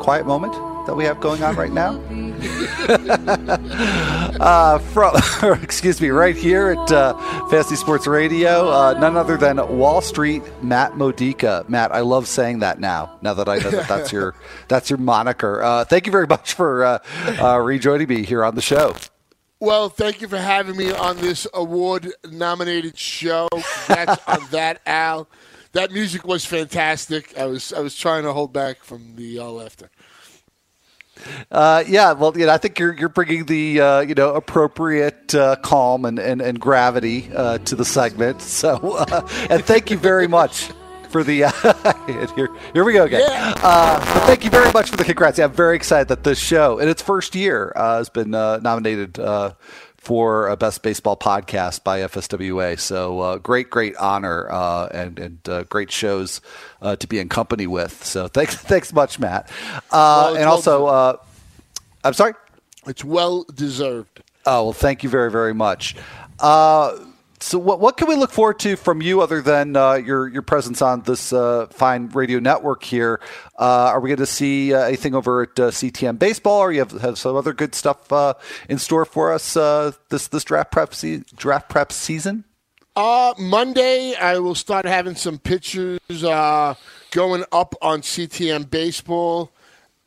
quiet 0.00 0.26
moment 0.26 0.52
that 0.88 0.96
we 0.96 1.04
have 1.04 1.20
going 1.20 1.44
on 1.44 1.54
right 1.54 1.70
now. 1.70 1.90
uh, 4.40 4.78
from, 4.80 5.14
excuse 5.62 6.00
me, 6.00 6.08
right 6.08 6.34
here 6.34 6.70
at 6.70 6.90
uh, 6.90 7.14
Fantasy 7.48 7.76
Sports 7.76 8.08
Radio, 8.08 8.70
uh, 8.70 8.98
none 8.98 9.16
other 9.16 9.36
than 9.36 9.58
Wall 9.78 10.00
Street 10.00 10.42
Matt 10.60 10.96
Modica. 10.96 11.64
Matt, 11.68 11.92
I 11.92 12.00
love 12.00 12.26
saying 12.26 12.58
that 12.58 12.80
now. 12.80 13.16
Now 13.22 13.34
that 13.34 13.48
I 13.48 13.58
know 13.58 13.70
that 13.70 13.86
that's 13.86 14.10
your 14.10 14.34
that's 14.68 14.90
your 14.90 14.98
moniker. 14.98 15.62
Uh, 15.62 15.84
thank 15.84 16.06
you 16.06 16.10
very 16.10 16.26
much 16.26 16.54
for 16.54 16.84
uh, 16.84 16.98
uh, 17.40 17.58
rejoining 17.58 18.08
me 18.08 18.24
here 18.24 18.44
on 18.44 18.56
the 18.56 18.60
show. 18.60 18.96
Well, 19.60 19.88
thank 19.88 20.20
you 20.20 20.28
for 20.28 20.38
having 20.38 20.76
me 20.76 20.92
on 20.92 21.16
this 21.16 21.46
award-nominated 21.52 22.96
show. 22.96 23.48
That's 23.88 24.22
on 24.28 24.46
that, 24.52 24.80
Al. 24.86 25.28
That 25.72 25.90
music 25.90 26.24
was 26.24 26.44
fantastic. 26.44 27.36
I 27.36 27.46
was 27.46 27.72
I 27.72 27.80
was 27.80 27.96
trying 27.96 28.22
to 28.22 28.32
hold 28.32 28.52
back 28.52 28.82
from 28.84 29.16
the 29.16 29.40
uh, 29.40 29.44
laughter. 29.44 29.90
Uh, 31.50 31.82
yeah, 31.88 32.12
well, 32.12 32.36
you 32.38 32.46
know, 32.46 32.52
I 32.52 32.58
think 32.58 32.78
you're 32.78 32.94
you're 32.94 33.08
bringing 33.08 33.46
the 33.46 33.80
uh, 33.80 34.00
you 34.00 34.14
know 34.14 34.34
appropriate 34.34 35.34
uh, 35.34 35.56
calm 35.56 36.04
and 36.04 36.18
and, 36.18 36.40
and 36.40 36.60
gravity 36.60 37.28
uh, 37.34 37.58
to 37.58 37.74
the 37.74 37.84
segment. 37.84 38.40
So, 38.40 38.76
uh, 38.76 39.28
and 39.50 39.64
thank 39.64 39.90
you 39.90 39.98
very 39.98 40.28
much 40.28 40.70
for 41.08 41.24
the 41.24 41.44
uh, 41.44 41.52
here 42.34 42.48
here 42.72 42.84
we 42.84 42.92
go 42.92 43.04
again. 43.04 43.22
Yeah. 43.26 43.54
Uh, 43.62 43.98
but 43.98 44.26
thank 44.26 44.44
you 44.44 44.50
very 44.50 44.70
much 44.72 44.90
for 44.90 44.96
the 44.96 45.04
congrats. 45.04 45.38
Yeah, 45.38 45.44
I'm 45.46 45.52
very 45.52 45.76
excited 45.76 46.08
that 46.08 46.24
this 46.24 46.38
show 46.38 46.78
in 46.78 46.88
its 46.88 47.02
first 47.02 47.34
year 47.34 47.72
uh, 47.76 47.98
has 47.98 48.08
been 48.08 48.34
uh, 48.34 48.58
nominated. 48.58 49.18
for 49.98 50.48
a 50.48 50.56
best 50.56 50.82
baseball 50.82 51.16
podcast 51.16 51.84
by 51.84 51.98
FSWA, 52.00 52.78
so 52.78 53.38
great, 53.40 53.68
great 53.68 53.94
honor 53.96 54.48
and 54.92 55.18
and 55.18 55.68
great 55.68 55.90
shows 55.90 56.40
to 56.80 57.06
be 57.06 57.18
in 57.18 57.28
company 57.28 57.66
with. 57.66 58.04
So 58.04 58.26
thanks, 58.36 58.54
thanks 58.54 58.92
much, 58.92 59.18
Matt. 59.18 59.50
Well, 59.92 60.36
and 60.36 60.44
also, 60.44 61.18
I'm 62.04 62.14
sorry. 62.14 62.34
It's 62.86 63.04
well 63.04 63.44
deserved. 63.54 64.22
Oh 64.46 64.64
well, 64.64 64.72
thank 64.72 65.02
you 65.02 65.10
very 65.10 65.30
very 65.30 65.52
much. 65.52 65.94
Uh, 66.40 66.96
so 67.40 67.58
what 67.58 67.80
what 67.80 67.96
can 67.96 68.08
we 68.08 68.16
look 68.16 68.30
forward 68.30 68.58
to 68.60 68.76
from 68.76 69.02
you 69.02 69.20
other 69.20 69.40
than 69.40 69.76
uh, 69.76 69.94
your 69.94 70.28
your 70.28 70.42
presence 70.42 70.82
on 70.82 71.02
this 71.02 71.32
uh, 71.32 71.66
fine 71.70 72.08
radio 72.08 72.38
network 72.38 72.82
here? 72.82 73.20
Uh, 73.58 73.90
are 73.92 74.00
we 74.00 74.08
going 74.08 74.18
to 74.18 74.26
see 74.26 74.74
uh, 74.74 74.80
anything 74.80 75.14
over 75.14 75.42
at 75.42 75.60
uh, 75.60 75.70
CTM 75.70 76.18
Baseball, 76.18 76.60
or 76.60 76.72
you 76.72 76.80
have, 76.80 76.92
have 76.92 77.18
some 77.18 77.36
other 77.36 77.52
good 77.52 77.74
stuff 77.74 78.12
uh, 78.12 78.34
in 78.68 78.78
store 78.78 79.04
for 79.04 79.32
us 79.32 79.54
this 80.08 80.28
this 80.28 80.44
draft 80.44 80.72
prep 80.72 80.94
se- 80.94 81.24
draft 81.36 81.68
prep 81.68 81.92
season? 81.92 82.44
Monday, 82.96 84.14
I 84.14 84.38
will 84.38 84.56
start 84.56 84.84
having 84.84 85.14
some 85.14 85.38
pictures 85.38 86.00
going 86.10 87.44
up 87.52 87.74
on 87.80 88.02
CTM 88.02 88.68
Baseball, 88.68 89.52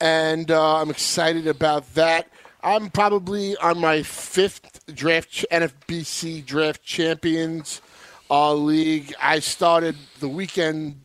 and 0.01 0.51
I'm 0.51 0.89
excited 0.89 1.47
about 1.47 1.93
that. 1.95 2.27
I'm 2.63 2.89
probably 2.89 3.57
on 3.57 3.79
my 3.79 4.03
fifth 4.03 4.85
draft, 4.93 5.45
NFBC 5.51 6.45
Draft 6.45 6.83
Champions 6.83 7.81
uh, 8.29 8.53
League. 8.53 9.13
I 9.21 9.39
started 9.39 9.95
the 10.19 10.29
weekend 10.29 11.01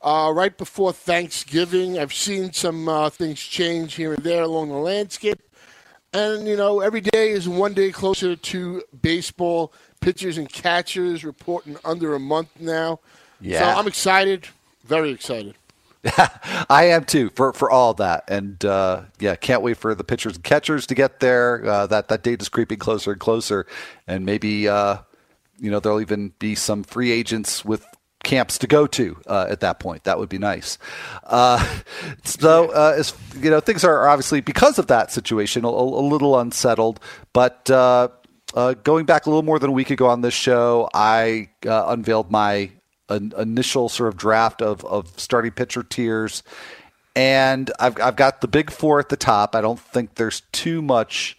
uh, 0.00 0.32
right 0.34 0.56
before 0.56 0.92
Thanksgiving. 0.92 1.98
I've 1.98 2.14
seen 2.14 2.52
some 2.52 2.88
uh, 2.88 3.10
things 3.10 3.40
change 3.40 3.94
here 3.94 4.14
and 4.14 4.24
there 4.24 4.42
along 4.42 4.68
the 4.68 4.76
landscape. 4.76 5.40
And, 6.14 6.48
you 6.48 6.56
know, 6.56 6.80
every 6.80 7.02
day 7.02 7.30
is 7.30 7.46
one 7.46 7.74
day 7.74 7.92
closer 7.92 8.34
to 8.34 8.82
baseball. 9.02 9.72
Pitchers 10.00 10.38
and 10.38 10.48
catchers 10.48 11.24
reporting 11.24 11.76
under 11.84 12.14
a 12.14 12.20
month 12.20 12.48
now. 12.58 13.00
Yeah. 13.40 13.58
So 13.58 13.78
I'm 13.80 13.86
excited, 13.86 14.46
very 14.84 15.10
excited. 15.10 15.56
I 16.70 16.88
am 16.90 17.04
too 17.04 17.30
for 17.34 17.52
for 17.52 17.70
all 17.70 17.94
that, 17.94 18.24
and 18.28 18.64
uh, 18.64 19.02
yeah, 19.18 19.36
can't 19.36 19.62
wait 19.62 19.76
for 19.76 19.94
the 19.94 20.04
pitchers 20.04 20.36
and 20.36 20.44
catchers 20.44 20.86
to 20.88 20.94
get 20.94 21.20
there. 21.20 21.64
Uh, 21.64 21.86
that 21.86 22.08
that 22.08 22.22
date 22.22 22.40
is 22.42 22.48
creeping 22.48 22.78
closer 22.78 23.12
and 23.12 23.20
closer, 23.20 23.66
and 24.06 24.24
maybe 24.24 24.68
uh, 24.68 24.98
you 25.58 25.70
know 25.70 25.80
there'll 25.80 26.00
even 26.00 26.32
be 26.38 26.54
some 26.54 26.82
free 26.82 27.10
agents 27.10 27.64
with 27.64 27.84
camps 28.22 28.58
to 28.58 28.66
go 28.66 28.86
to 28.86 29.16
uh, 29.26 29.46
at 29.48 29.60
that 29.60 29.78
point. 29.78 30.04
That 30.04 30.18
would 30.18 30.28
be 30.28 30.38
nice. 30.38 30.78
Uh, 31.24 31.64
so 32.24 32.70
uh, 32.70 32.94
as 32.96 33.14
you 33.40 33.50
know, 33.50 33.60
things 33.60 33.84
are 33.84 34.08
obviously 34.08 34.40
because 34.40 34.78
of 34.78 34.88
that 34.88 35.12
situation 35.12 35.64
a, 35.64 35.68
a 35.68 36.04
little 36.04 36.38
unsettled, 36.38 37.00
but. 37.32 37.70
Uh, 37.70 38.08
uh, 38.54 38.72
going 38.72 39.04
back 39.04 39.26
a 39.26 39.28
little 39.28 39.42
more 39.42 39.58
than 39.58 39.68
a 39.68 39.72
week 39.72 39.90
ago 39.90 40.06
on 40.06 40.22
this 40.22 40.32
show, 40.32 40.88
I 40.94 41.50
uh, 41.66 41.86
unveiled 41.88 42.30
my 42.30 42.70
an 43.08 43.32
initial 43.38 43.88
sort 43.88 44.08
of 44.08 44.16
draft 44.16 44.62
of, 44.62 44.84
of 44.84 45.18
starting 45.18 45.52
pitcher 45.52 45.82
tiers. 45.82 46.42
And 47.14 47.70
I've, 47.78 48.00
I've 48.00 48.16
got 48.16 48.40
the 48.40 48.48
big 48.48 48.70
four 48.70 49.00
at 49.00 49.08
the 49.08 49.16
top. 49.16 49.54
I 49.54 49.60
don't 49.60 49.80
think 49.80 50.16
there's 50.16 50.42
too 50.52 50.82
much 50.82 51.38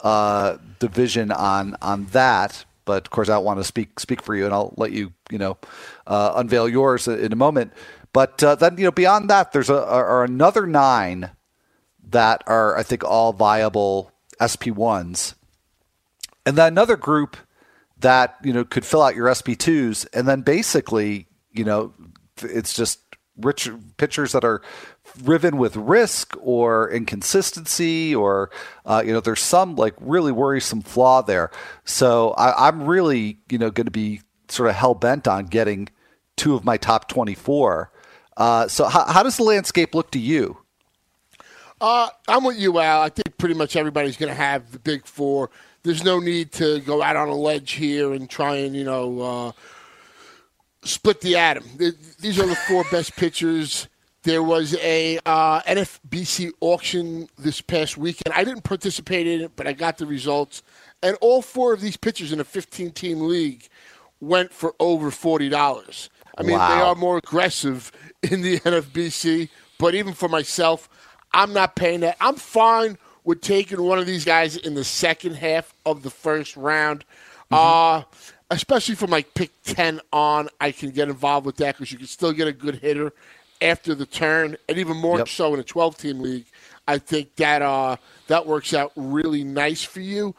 uh, 0.00 0.58
division 0.78 1.32
on 1.32 1.76
on 1.82 2.06
that. 2.06 2.64
But 2.84 3.06
of 3.06 3.10
course, 3.10 3.28
I 3.28 3.38
want 3.38 3.58
to 3.58 3.64
speak 3.64 3.98
speak 3.98 4.22
for 4.22 4.34
you, 4.34 4.44
and 4.44 4.54
I'll 4.54 4.72
let 4.76 4.92
you 4.92 5.12
you 5.30 5.38
know 5.38 5.58
uh, 6.06 6.34
unveil 6.36 6.68
yours 6.68 7.08
in 7.08 7.32
a 7.32 7.36
moment. 7.36 7.72
But 8.12 8.42
uh, 8.42 8.54
then 8.54 8.78
you 8.78 8.84
know 8.84 8.92
beyond 8.92 9.28
that, 9.30 9.52
there's 9.52 9.70
a, 9.70 9.84
are 9.84 10.22
another 10.22 10.66
nine 10.66 11.30
that 12.10 12.44
are 12.46 12.78
I 12.78 12.84
think 12.84 13.02
all 13.02 13.32
viable 13.32 14.12
SP 14.38 14.70
ones, 14.70 15.34
and 16.44 16.56
then 16.56 16.68
another 16.68 16.96
group 16.96 17.36
that 18.06 18.36
you 18.44 18.52
know 18.52 18.64
could 18.64 18.84
fill 18.84 19.02
out 19.02 19.16
your 19.16 19.26
SP2s, 19.26 20.06
and 20.12 20.28
then 20.28 20.42
basically 20.42 21.26
you 21.50 21.64
know 21.64 21.92
it's 22.40 22.72
just 22.72 23.00
rich 23.36 23.68
pitchers 23.96 24.30
that 24.30 24.44
are 24.44 24.62
riven 25.24 25.56
with 25.56 25.74
risk 25.74 26.36
or 26.40 26.88
inconsistency 26.88 28.14
or 28.14 28.48
uh, 28.84 29.02
you 29.04 29.12
know 29.12 29.18
there's 29.18 29.40
some 29.42 29.74
like 29.74 29.94
really 29.98 30.30
worrisome 30.30 30.82
flaw 30.82 31.20
there. 31.20 31.50
So 31.84 32.30
I, 32.34 32.68
I'm 32.68 32.86
really 32.86 33.40
you 33.50 33.58
know 33.58 33.72
going 33.72 33.86
to 33.86 33.90
be 33.90 34.20
sort 34.48 34.68
of 34.68 34.76
hell 34.76 34.94
bent 34.94 35.26
on 35.26 35.46
getting 35.46 35.88
two 36.36 36.54
of 36.54 36.64
my 36.64 36.76
top 36.76 37.08
24. 37.08 37.90
Uh, 38.36 38.68
so 38.68 38.84
how, 38.84 39.04
how 39.06 39.24
does 39.24 39.36
the 39.36 39.42
landscape 39.42 39.96
look 39.96 40.12
to 40.12 40.20
you? 40.20 40.58
Uh, 41.80 42.08
I'm 42.28 42.44
with 42.44 42.56
you, 42.56 42.78
Al. 42.78 43.02
I 43.02 43.08
think 43.08 43.36
pretty 43.36 43.56
much 43.56 43.74
everybody's 43.74 44.16
going 44.16 44.28
to 44.28 44.40
have 44.40 44.70
the 44.70 44.78
big 44.78 45.06
four. 45.06 45.50
There's 45.86 46.02
no 46.02 46.18
need 46.18 46.50
to 46.54 46.80
go 46.80 47.00
out 47.00 47.14
on 47.14 47.28
a 47.28 47.34
ledge 47.34 47.72
here 47.72 48.12
and 48.12 48.28
try 48.28 48.56
and, 48.56 48.74
you 48.74 48.82
know, 48.82 49.20
uh, 49.20 49.52
split 50.82 51.20
the 51.20 51.36
atom. 51.36 51.64
These 52.18 52.40
are 52.40 52.46
the 52.46 52.56
four 52.56 52.84
best 52.90 53.14
pitchers. 53.14 53.86
There 54.24 54.42
was 54.42 54.74
a 54.78 55.20
uh, 55.24 55.60
NFBC 55.60 56.50
auction 56.60 57.28
this 57.38 57.60
past 57.60 57.96
weekend. 57.96 58.34
I 58.34 58.42
didn't 58.42 58.64
participate 58.64 59.28
in 59.28 59.42
it, 59.42 59.52
but 59.54 59.68
I 59.68 59.74
got 59.74 59.98
the 59.98 60.06
results. 60.06 60.64
And 61.04 61.16
all 61.20 61.40
four 61.40 61.72
of 61.72 61.80
these 61.80 61.96
pitchers 61.96 62.32
in 62.32 62.40
a 62.40 62.44
15 62.44 62.90
team 62.90 63.20
league 63.20 63.68
went 64.18 64.52
for 64.52 64.74
over 64.80 65.12
$40. 65.12 66.08
I 66.36 66.42
mean, 66.42 66.58
they 66.58 66.58
are 66.58 66.96
more 66.96 67.18
aggressive 67.18 67.92
in 68.24 68.42
the 68.42 68.58
NFBC, 68.60 69.50
but 69.78 69.94
even 69.94 70.14
for 70.14 70.28
myself, 70.28 70.88
I'm 71.32 71.52
not 71.52 71.76
paying 71.76 72.00
that. 72.00 72.16
I'm 72.20 72.34
fine 72.34 72.98
with 73.26 73.42
taking 73.42 73.82
one 73.82 73.98
of 73.98 74.06
these 74.06 74.24
guys 74.24 74.56
in 74.56 74.74
the 74.74 74.84
second 74.84 75.34
half 75.34 75.74
of 75.84 76.02
the 76.02 76.10
first 76.10 76.56
round. 76.56 77.04
Uh, 77.50 78.02
especially 78.50 78.94
from 78.94 79.10
like 79.10 79.34
pick 79.34 79.50
10 79.64 80.00
on, 80.12 80.48
I 80.60 80.70
can 80.72 80.90
get 80.90 81.08
involved 81.08 81.44
with 81.44 81.56
that 81.56 81.74
because 81.76 81.92
you 81.92 81.98
can 81.98 82.06
still 82.06 82.32
get 82.32 82.48
a 82.48 82.52
good 82.52 82.76
hitter 82.76 83.12
after 83.60 83.94
the 83.94 84.06
turn, 84.06 84.56
and 84.68 84.78
even 84.78 84.96
more 84.96 85.18
Yep. 85.18 85.28
so 85.28 85.54
in 85.54 85.60
a 85.60 85.64
12 85.64 85.98
team 85.98 86.20
league. 86.20 86.46
I 86.88 86.98
think 86.98 87.34
that 87.36 87.62
uh, 87.62 87.96
that 88.28 88.46
works 88.46 88.72
out 88.72 88.92
really 88.94 89.42
nice 89.42 89.82
for 89.82 90.00
you. 90.00 90.34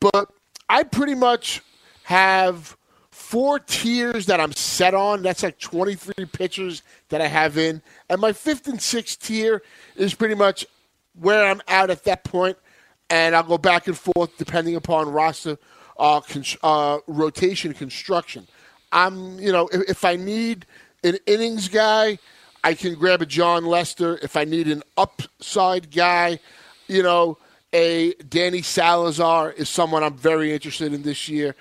But 0.00 0.28
I 0.68 0.82
pretty 0.82 1.14
much 1.14 1.62
have 2.04 2.76
four 3.10 3.60
tiers 3.60 4.26
that 4.26 4.40
I'm 4.40 4.52
set 4.52 4.94
on. 4.94 5.22
That's 5.22 5.42
like 5.42 5.58
23 5.58 6.24
pitchers 6.26 6.82
that 7.10 7.20
I 7.20 7.26
have 7.28 7.58
in. 7.58 7.82
And 8.08 8.20
my 8.20 8.32
fifth 8.32 8.66
and 8.66 8.80
sixth 8.80 9.20
tier 9.20 9.62
is 9.94 10.14
pretty 10.14 10.34
much 10.34 10.66
where 11.20 11.44
I'm 11.44 11.60
at 11.68 11.90
at 11.90 12.04
that 12.04 12.24
point, 12.24 12.56
and 13.10 13.34
I'll 13.34 13.42
go 13.42 13.58
back 13.58 13.86
and 13.86 13.96
forth 13.96 14.36
depending 14.38 14.76
upon 14.76 15.10
roster 15.10 15.58
uh, 15.98 16.20
con- 16.20 16.44
uh, 16.62 16.98
rotation 17.06 17.74
construction. 17.74 18.46
I'm, 18.92 19.38
you 19.38 19.52
know, 19.52 19.68
if, 19.72 19.90
if 19.90 20.04
I 20.04 20.16
need 20.16 20.66
an 21.04 21.18
innings 21.26 21.68
guy, 21.68 22.18
I 22.64 22.74
can 22.74 22.94
grab 22.94 23.22
a 23.22 23.26
Jon 23.26 23.64
Lester. 23.64 24.18
If 24.22 24.36
I 24.36 24.44
need 24.44 24.68
an 24.68 24.82
upside 24.96 25.90
guy, 25.90 26.38
you 26.86 27.02
know, 27.02 27.38
a 27.72 28.14
Danny 28.14 28.62
Salazar 28.62 29.52
is 29.52 29.68
someone 29.68 30.02
I'm 30.02 30.16
very 30.16 30.52
interested 30.52 30.92
in 30.92 31.02
this 31.02 31.28
year. 31.28 31.54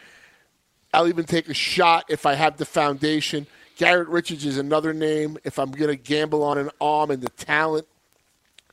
I'll 0.93 1.08
even 1.08 1.26
take 1.26 1.50
a 1.50 1.54
shot 1.54 2.06
if 2.10 2.26
I 2.26 2.34
have 2.34 2.58
the 2.58 2.65
foundation. 2.65 3.46
Garrett 3.78 4.08
Richards 4.08 4.46
is 4.46 4.58
another 4.58 4.93
name 4.93 5.38
if 5.43 5.60
I'm 5.60 5.72
going 5.72 5.89
to 5.89 5.96
gamble 5.96 6.43
on 6.43 6.58
an 6.58 6.72
arm 6.82 7.12
and 7.12 7.22
the 7.22 7.30
talent, 7.30 7.88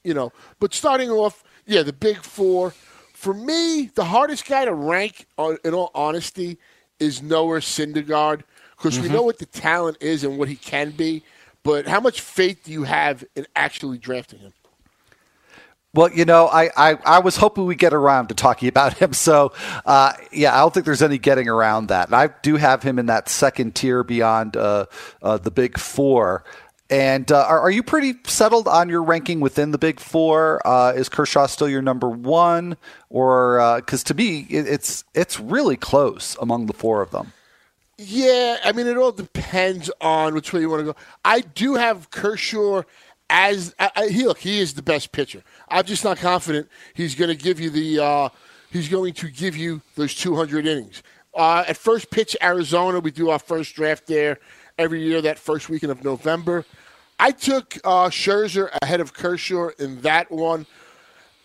you 0.04 0.14
know. 0.14 0.32
But 0.60 0.74
starting 0.74 1.10
off, 1.10 1.42
yeah, 1.66 1.82
the 1.82 1.92
big 1.92 2.18
four. 2.22 2.72
For 3.12 3.34
me, 3.34 3.90
the 3.94 4.04
hardest 4.04 4.46
guy 4.46 4.66
to 4.66 4.74
rank, 4.74 5.26
uh, 5.38 5.54
in 5.64 5.74
all 5.74 5.90
honesty, 5.94 6.58
is 7.00 7.22
Noah 7.22 7.60
Syndergaard 7.60 8.42
because 8.76 9.00
we 9.00 9.08
know 9.08 9.22
what 9.22 9.38
the 9.38 9.46
talent 9.46 9.96
is 10.00 10.24
and 10.24 10.38
what 10.38 10.48
he 10.48 10.56
can 10.56 10.90
be. 10.90 11.22
But 11.62 11.86
how 11.86 12.00
much 12.00 12.20
faith 12.20 12.64
do 12.64 12.72
you 12.72 12.84
have 12.84 13.24
in 13.34 13.46
actually 13.56 13.96
drafting 13.96 14.40
him? 14.40 14.52
Well, 15.94 16.10
you 16.10 16.24
know, 16.24 16.48
I, 16.48 16.70
I, 16.76 16.98
I 17.06 17.18
was 17.20 17.36
hoping 17.36 17.66
we 17.66 17.76
get 17.76 17.94
around 17.94 18.26
to 18.28 18.34
talking 18.34 18.68
about 18.68 18.94
him. 18.98 19.12
So, 19.24 19.52
uh, 19.86 20.12
yeah, 20.32 20.54
I 20.54 20.58
don't 20.58 20.74
think 20.74 20.84
there's 20.84 21.00
any 21.00 21.16
getting 21.16 21.48
around 21.48 21.86
that. 21.86 22.08
And 22.08 22.16
I 22.16 22.28
do 22.42 22.56
have 22.56 22.82
him 22.82 22.98
in 22.98 23.06
that 23.06 23.30
second 23.30 23.74
tier 23.74 24.02
beyond 24.04 24.56
uh, 24.56 24.86
uh, 25.22 25.38
the 25.38 25.50
big 25.50 25.78
four. 25.78 26.44
And 26.90 27.33
uh, 27.33 27.47
are, 27.49 27.61
are 27.61 27.70
you 27.70 27.83
pretty 27.83 28.14
settled 28.27 28.68
on 28.68 28.88
your 28.88 29.03
ranking 29.03 29.40
within 29.40 29.70
the 29.70 29.79
big 29.79 30.01
four? 30.01 30.64
Uh, 30.66 30.92
is 30.92 31.09
Kershaw 31.09 31.47
still 31.47 31.68
your 31.68 31.81
number 31.83 32.11
one, 32.11 32.77
or 33.09 33.81
because 33.81 34.05
to 34.05 34.14
me 34.14 34.47
it, 34.51 34.68
it's 34.68 35.03
it's 35.14 35.40
really 35.40 35.77
close 35.77 36.37
among 36.40 36.66
the 36.66 36.75
four 36.75 37.01
of 37.01 37.11
them? 37.11 37.33
Yeah, 37.97 38.59
I 38.64 38.73
mean, 38.73 38.87
it 38.87 38.97
all 38.97 39.12
depends 39.12 39.90
on 40.01 40.35
which 40.35 40.53
way 40.53 40.61
you 40.61 40.68
want 40.68 40.81
to 40.81 40.92
go. 40.92 40.97
I 41.25 41.40
do 41.40 41.75
have 41.77 42.11
Kershaw 42.11 42.83
as 43.31 43.75
I, 43.79 43.90
I, 43.94 44.09
he 44.09 44.25
look. 44.25 44.38
He 44.38 44.61
is 44.61 44.75
the 44.75 44.83
best 44.83 45.12
pitcher. 45.12 45.42
I'm 45.68 45.85
just 45.85 46.05
not 46.05 46.18
confident 46.18 46.68
he's 46.94 47.14
going 47.14 47.37
to 47.37 47.40
give 47.40 47.61
you 47.61 47.70
the. 47.70 48.03
Uh, 48.03 48.29
he's 48.70 48.88
going 48.88 49.14
to 49.14 49.31
give 49.31 49.57
you 49.57 49.81
those 49.94 50.14
200 50.14 50.66
innings. 50.66 51.03
Uh, 51.35 51.64
at 51.66 51.77
first 51.77 52.11
pitch, 52.11 52.37
Arizona, 52.42 53.01
we 53.01 53.11
do 53.11 53.31
our 53.31 53.38
first 53.38 53.75
draft 53.75 54.07
there 54.07 54.38
every 54.78 55.02
year. 55.02 55.20
That 55.22 55.38
first 55.38 55.68
weekend 55.68 55.92
of 55.92 56.04
November, 56.04 56.64
I 57.18 57.30
took 57.30 57.76
uh, 57.84 58.08
Scherzer 58.08 58.68
ahead 58.82 59.00
of 59.00 59.12
Kershaw 59.12 59.70
in 59.78 60.00
that 60.02 60.30
one. 60.30 60.66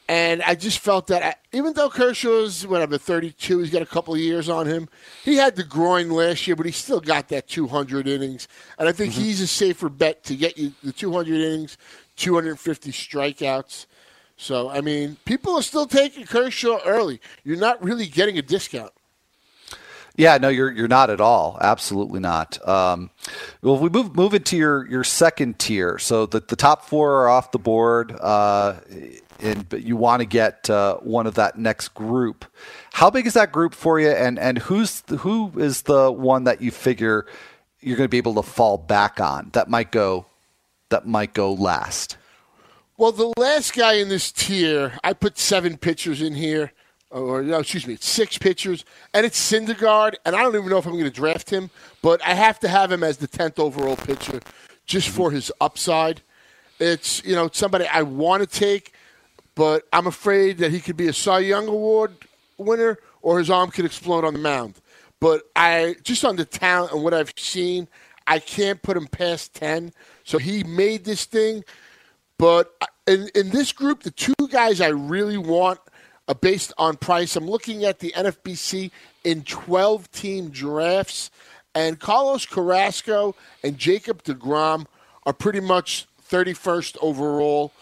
And 0.08 0.42
I 0.42 0.56
just 0.56 0.80
felt 0.80 1.06
that 1.08 1.22
I, 1.22 1.36
even 1.56 1.74
though 1.74 1.88
Kershaw's 1.88 2.66
whatever 2.66 2.98
32, 2.98 3.60
he's 3.60 3.70
got 3.70 3.84
a 3.84 3.86
couple 3.86 4.16
of 4.16 4.20
years 4.20 4.50
on 4.50 4.66
him. 4.66 4.90
He 5.24 5.36
had 5.36 5.56
the 5.56 5.64
groin 5.64 6.10
last 6.10 6.48
year, 6.48 6.56
but 6.56 6.66
he 6.66 6.72
still 6.72 7.00
got 7.00 7.28
that 7.28 7.48
200 7.48 8.08
innings. 8.08 8.48
And 8.80 8.90
I 8.90 8.92
think 8.92 9.14
he's 9.14 9.40
a 9.40 9.46
safer 9.46 9.88
bet 9.88 10.24
to 10.24 10.36
get 10.36 10.58
you 10.58 10.74
the 10.84 10.92
200 10.92 11.40
innings, 11.40 11.78
250 12.16 12.92
strikeouts. 12.92 13.86
So 14.36 14.70
I 14.70 14.82
mean, 14.82 15.18
people 15.26 15.56
are 15.56 15.62
still 15.62 15.86
taking 15.86 16.26
Kershaw 16.26 16.80
early. 16.86 17.22
You're 17.44 17.58
not 17.58 17.84
really 17.84 18.08
getting 18.08 18.40
a 18.40 18.42
discount. 18.42 18.92
Yeah, 20.20 20.38
no, 20.38 20.50
you're 20.50 20.70
you're 20.70 20.90
not 20.90 21.10
at 21.10 21.22
all. 21.22 21.58
Absolutely 21.62 22.20
not. 22.20 22.60
Um, 22.68 23.10
well, 23.62 23.76
if 23.76 23.82
we 23.82 23.88
move 23.88 24.18
move 24.18 24.34
into 24.34 24.58
your 24.58 24.86
your 24.90 25.06
second 25.06 25.60
tier. 25.60 25.98
So 25.98 26.26
the 26.26 26.42
the 26.42 26.58
top 26.58 26.84
four 26.84 27.22
are 27.22 27.30
off 27.30 27.54
the 27.54 27.58
board, 27.58 28.12
uh, 28.20 28.76
and 29.40 29.70
but 29.70 29.84
you 29.84 29.96
want 29.96 30.20
to 30.20 30.26
get 30.26 30.70
uh, 30.70 30.98
one 30.98 31.26
of 31.26 31.36
that 31.36 31.58
next 31.58 31.94
group. 31.94 32.44
How 32.92 33.10
big 33.10 33.28
is 33.28 33.34
that 33.36 33.54
group 33.54 33.74
for 33.74 33.98
you? 33.98 34.10
And 34.10 34.38
and 34.38 34.58
who's 34.58 35.04
who 35.20 35.54
is 35.56 35.84
the 35.84 36.12
one 36.12 36.44
that 36.44 36.62
you 36.62 36.72
figure 36.72 37.26
you're 37.80 37.96
going 37.96 38.08
to 38.08 38.12
be 38.12 38.18
able 38.18 38.36
to 38.36 38.44
fall 38.44 38.78
back 38.78 39.22
on 39.22 39.52
that 39.54 39.70
might 39.70 39.90
go 39.90 40.26
that 40.90 41.08
might 41.08 41.34
go 41.34 41.54
last? 41.54 42.18
Well, 42.98 43.14
the 43.14 43.32
last 43.38 43.74
guy 43.74 43.94
in 43.94 44.10
this 44.10 44.34
tier, 44.34 45.00
I 45.02 45.14
put 45.14 45.38
seven 45.38 45.78
pitchers 45.78 46.22
in 46.22 46.36
here, 46.36 46.74
or 47.12 47.42
no, 47.42 47.60
excuse 47.60 47.88
me, 47.88 47.98
six 48.00 48.38
pitchers, 48.38 48.86
and 49.14 49.26
it's 49.26 49.52
Syndergaard, 49.52 50.16
and 50.26 50.36
I 50.36 50.42
don't 50.42 50.56
even 50.56 50.70
know 50.70 50.78
if 50.78 50.86
I'm 50.86 50.94
going 50.94 51.06
to 51.06 51.10
draft 51.10 51.50
him, 51.50 51.70
but 52.02 52.24
I 52.24 52.36
have 52.36 52.60
to 52.60 52.68
have 52.68 52.92
him 52.92 53.04
as 53.04 53.18
the 53.18 53.28
tenth 53.28 53.58
overall 53.60 53.96
pitcher, 53.96 54.40
just 54.86 55.08
mm-hmm. 55.08 55.18
for 55.18 55.32
his 55.32 55.52
upside. 55.60 56.22
It's 56.80 57.24
you 57.26 57.36
know 57.36 57.50
somebody 57.52 57.86
I 57.88 58.04
want 58.04 58.44
to 58.44 58.48
take, 58.48 58.94
but 59.56 59.88
I'm 59.92 60.08
afraid 60.08 60.60
that 60.60 60.72
he 60.72 60.80
could 60.80 60.98
be 60.98 61.08
a 61.08 61.14
Cy 61.14 61.40
Young 61.40 61.68
Award 61.68 62.14
winner, 62.58 63.00
or 63.22 63.40
his 63.40 63.50
arm 63.50 63.72
could 63.72 63.86
explode 63.86 64.24
on 64.24 64.34
the 64.34 64.40
mound. 64.40 64.76
But 65.20 65.44
I 65.56 65.96
just 66.04 66.24
on 66.24 66.36
the 66.36 66.46
talent 66.46 66.94
and 66.94 67.04
what 67.04 67.14
I've 67.14 67.34
seen, 67.36 67.88
I 68.28 68.40
can't 68.40 68.82
put 68.82 68.96
him 68.96 69.08
past 69.08 69.56
ten. 69.56 69.94
So 70.24 70.38
he 70.38 70.64
made 70.64 71.06
this 71.06 71.26
thing. 71.26 71.64
But 72.38 72.74
uh, 72.80 72.86
in, 73.06 73.30
in 73.36 73.50
this 73.50 73.74
group, 73.74 74.04
the 74.04 74.12
two 74.12 74.34
guys 74.50 74.80
I 74.80 74.88
really 74.90 75.38
want 75.38 75.80
are 76.30 76.36
based 76.36 76.72
on 76.78 76.96
price. 76.96 77.36
I'm 77.36 77.50
looking 77.50 77.84
at 77.84 78.00
the 78.00 78.14
NFBC 78.16 78.92
in 79.26 79.44
12 79.44 80.10
team 80.12 80.50
drafts, 80.50 81.32
and 81.76 82.00
Carlos 82.00 82.46
Carrasco 82.46 83.36
and 83.64 83.78
Jacob 83.78 84.24
DeGrom 84.24 84.86
are 85.26 85.34
pretty 85.34 85.60
much 85.60 86.08
31st 86.30 86.98
overall. 87.02 87.74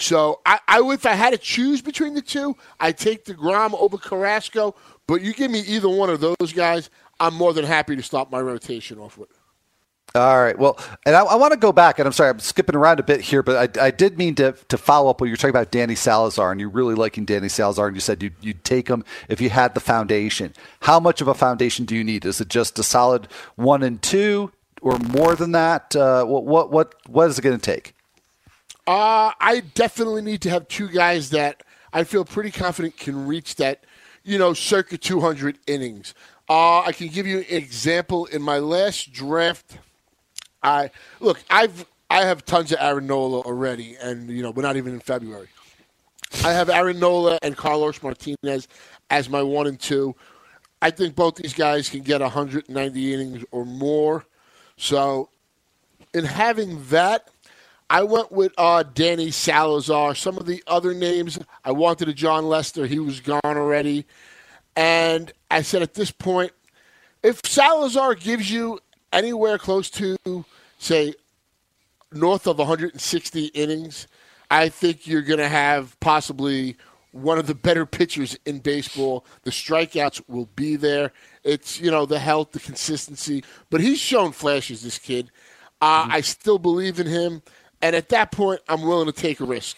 So 0.00 0.40
I, 0.44 0.60
I 0.66 0.80
would, 0.80 0.94
if 0.94 1.06
I 1.06 1.12
had 1.12 1.30
to 1.30 1.38
choose 1.38 1.82
between 1.82 2.14
the 2.14 2.22
two, 2.22 2.56
I'd 2.80 2.98
take 2.98 3.26
DeGrom 3.26 3.74
over 3.74 3.98
Carrasco. 3.98 4.74
But 5.06 5.20
you 5.22 5.32
give 5.32 5.50
me 5.50 5.60
either 5.60 5.88
one 5.88 6.10
of 6.10 6.20
those 6.20 6.52
guys, 6.54 6.90
I'm 7.20 7.34
more 7.34 7.52
than 7.52 7.64
happy 7.64 7.96
to 7.96 8.02
start 8.02 8.30
my 8.30 8.40
rotation 8.40 8.98
off 8.98 9.16
with. 9.16 9.35
All 10.14 10.38
right. 10.42 10.58
Well, 10.58 10.78
and 11.04 11.14
I, 11.14 11.24
I 11.24 11.34
want 11.34 11.52
to 11.52 11.58
go 11.58 11.72
back, 11.72 11.98
and 11.98 12.06
I'm 12.06 12.12
sorry, 12.12 12.30
I'm 12.30 12.38
skipping 12.38 12.74
around 12.74 13.00
a 13.00 13.02
bit 13.02 13.20
here, 13.20 13.42
but 13.42 13.76
I, 13.78 13.86
I 13.86 13.90
did 13.90 14.16
mean 14.16 14.34
to 14.36 14.52
to 14.68 14.78
follow 14.78 15.10
up 15.10 15.20
when 15.20 15.28
you 15.28 15.32
were 15.32 15.36
talking 15.36 15.50
about 15.50 15.70
Danny 15.70 15.94
Salazar, 15.94 16.52
and 16.52 16.60
you're 16.60 16.70
really 16.70 16.94
liking 16.94 17.26
Danny 17.26 17.48
Salazar, 17.48 17.88
and 17.88 17.96
you 17.96 18.00
said 18.00 18.22
you'd, 18.22 18.34
you'd 18.40 18.64
take 18.64 18.88
him 18.88 19.04
if 19.28 19.40
you 19.40 19.50
had 19.50 19.74
the 19.74 19.80
foundation. 19.80 20.54
How 20.80 21.00
much 21.00 21.20
of 21.20 21.28
a 21.28 21.34
foundation 21.34 21.84
do 21.84 21.94
you 21.94 22.04
need? 22.04 22.24
Is 22.24 22.40
it 22.40 22.48
just 22.48 22.78
a 22.78 22.82
solid 22.82 23.28
one 23.56 23.82
and 23.82 24.00
two, 24.00 24.52
or 24.80 24.98
more 24.98 25.34
than 25.34 25.52
that? 25.52 25.94
Uh, 25.94 26.24
what 26.24 26.44
what 26.44 26.70
what 26.70 26.94
what 27.06 27.28
is 27.28 27.38
it 27.38 27.42
going 27.42 27.58
to 27.58 27.72
take? 27.72 27.94
Uh, 28.86 29.32
I 29.40 29.64
definitely 29.74 30.22
need 30.22 30.40
to 30.42 30.50
have 30.50 30.68
two 30.68 30.88
guys 30.88 31.30
that 31.30 31.62
I 31.92 32.04
feel 32.04 32.24
pretty 32.24 32.52
confident 32.52 32.96
can 32.96 33.26
reach 33.26 33.56
that, 33.56 33.84
you 34.22 34.38
know, 34.38 34.54
circa 34.54 34.96
200 34.96 35.58
innings. 35.66 36.14
Uh, 36.48 36.80
I 36.80 36.92
can 36.92 37.08
give 37.08 37.26
you 37.26 37.38
an 37.38 37.44
example. 37.48 38.26
In 38.26 38.42
my 38.42 38.58
last 38.58 39.12
draft, 39.12 39.78
I 40.66 40.90
look, 41.20 41.42
I've 41.48 41.86
I 42.10 42.24
have 42.24 42.44
tons 42.44 42.72
of 42.72 42.78
Aaron 42.80 43.06
Nola 43.06 43.40
already, 43.40 43.96
and 44.02 44.28
you 44.28 44.42
know 44.42 44.50
we're 44.50 44.62
not 44.62 44.76
even 44.76 44.94
in 44.94 45.00
February. 45.00 45.48
I 46.44 46.52
have 46.52 46.68
Aaron 46.68 46.98
Nola 46.98 47.38
and 47.40 47.56
Carlos 47.56 48.02
Martinez 48.02 48.66
as 49.08 49.30
my 49.30 49.42
one 49.42 49.68
and 49.68 49.78
two. 49.78 50.14
I 50.82 50.90
think 50.90 51.14
both 51.14 51.36
these 51.36 51.54
guys 51.54 51.88
can 51.88 52.00
get 52.00 52.20
190 52.20 53.14
innings 53.14 53.44
or 53.50 53.64
more. 53.64 54.26
So, 54.76 55.30
in 56.12 56.24
having 56.24 56.84
that, 56.86 57.28
I 57.88 58.02
went 58.02 58.30
with 58.32 58.52
uh, 58.58 58.82
Danny 58.82 59.30
Salazar. 59.30 60.14
Some 60.14 60.36
of 60.36 60.46
the 60.46 60.62
other 60.66 60.92
names, 60.92 61.38
I 61.64 61.70
wanted 61.70 62.08
a 62.08 62.12
Jon 62.12 62.46
Lester. 62.46 62.86
He 62.86 62.98
was 62.98 63.20
gone 63.20 63.40
already. 63.44 64.04
And 64.74 65.32
I 65.50 65.62
said 65.62 65.82
at 65.82 65.94
this 65.94 66.10
point, 66.10 66.52
if 67.22 67.40
Salazar 67.44 68.14
gives 68.14 68.50
you 68.50 68.80
anywhere 69.12 69.56
close 69.58 69.88
to, 69.90 70.44
say, 70.78 71.14
north 72.12 72.46
of 72.46 72.58
160 72.58 73.46
innings, 73.46 74.06
I 74.50 74.68
think 74.68 75.06
you're 75.06 75.22
going 75.22 75.38
to 75.38 75.48
have 75.48 75.98
possibly 76.00 76.76
one 77.12 77.38
of 77.38 77.46
the 77.46 77.54
better 77.54 77.86
pitchers 77.86 78.38
in 78.44 78.58
baseball. 78.58 79.24
The 79.42 79.50
strikeouts 79.50 80.22
will 80.28 80.48
be 80.54 80.76
there. 80.76 81.12
It's 81.44 81.80
you 81.80 81.90
know 81.90 82.06
the 82.06 82.18
health, 82.18 82.52
the 82.52 82.60
consistency, 82.60 83.42
but 83.70 83.80
he's 83.80 83.98
shown 83.98 84.32
flashes. 84.32 84.82
This 84.82 84.98
kid, 84.98 85.30
uh, 85.80 86.08
I 86.10 86.20
still 86.20 86.58
believe 86.58 87.00
in 87.00 87.06
him, 87.06 87.42
and 87.82 87.96
at 87.96 88.08
that 88.10 88.32
point, 88.32 88.60
I'm 88.68 88.82
willing 88.82 89.06
to 89.06 89.12
take 89.12 89.40
a 89.40 89.44
risk. 89.44 89.76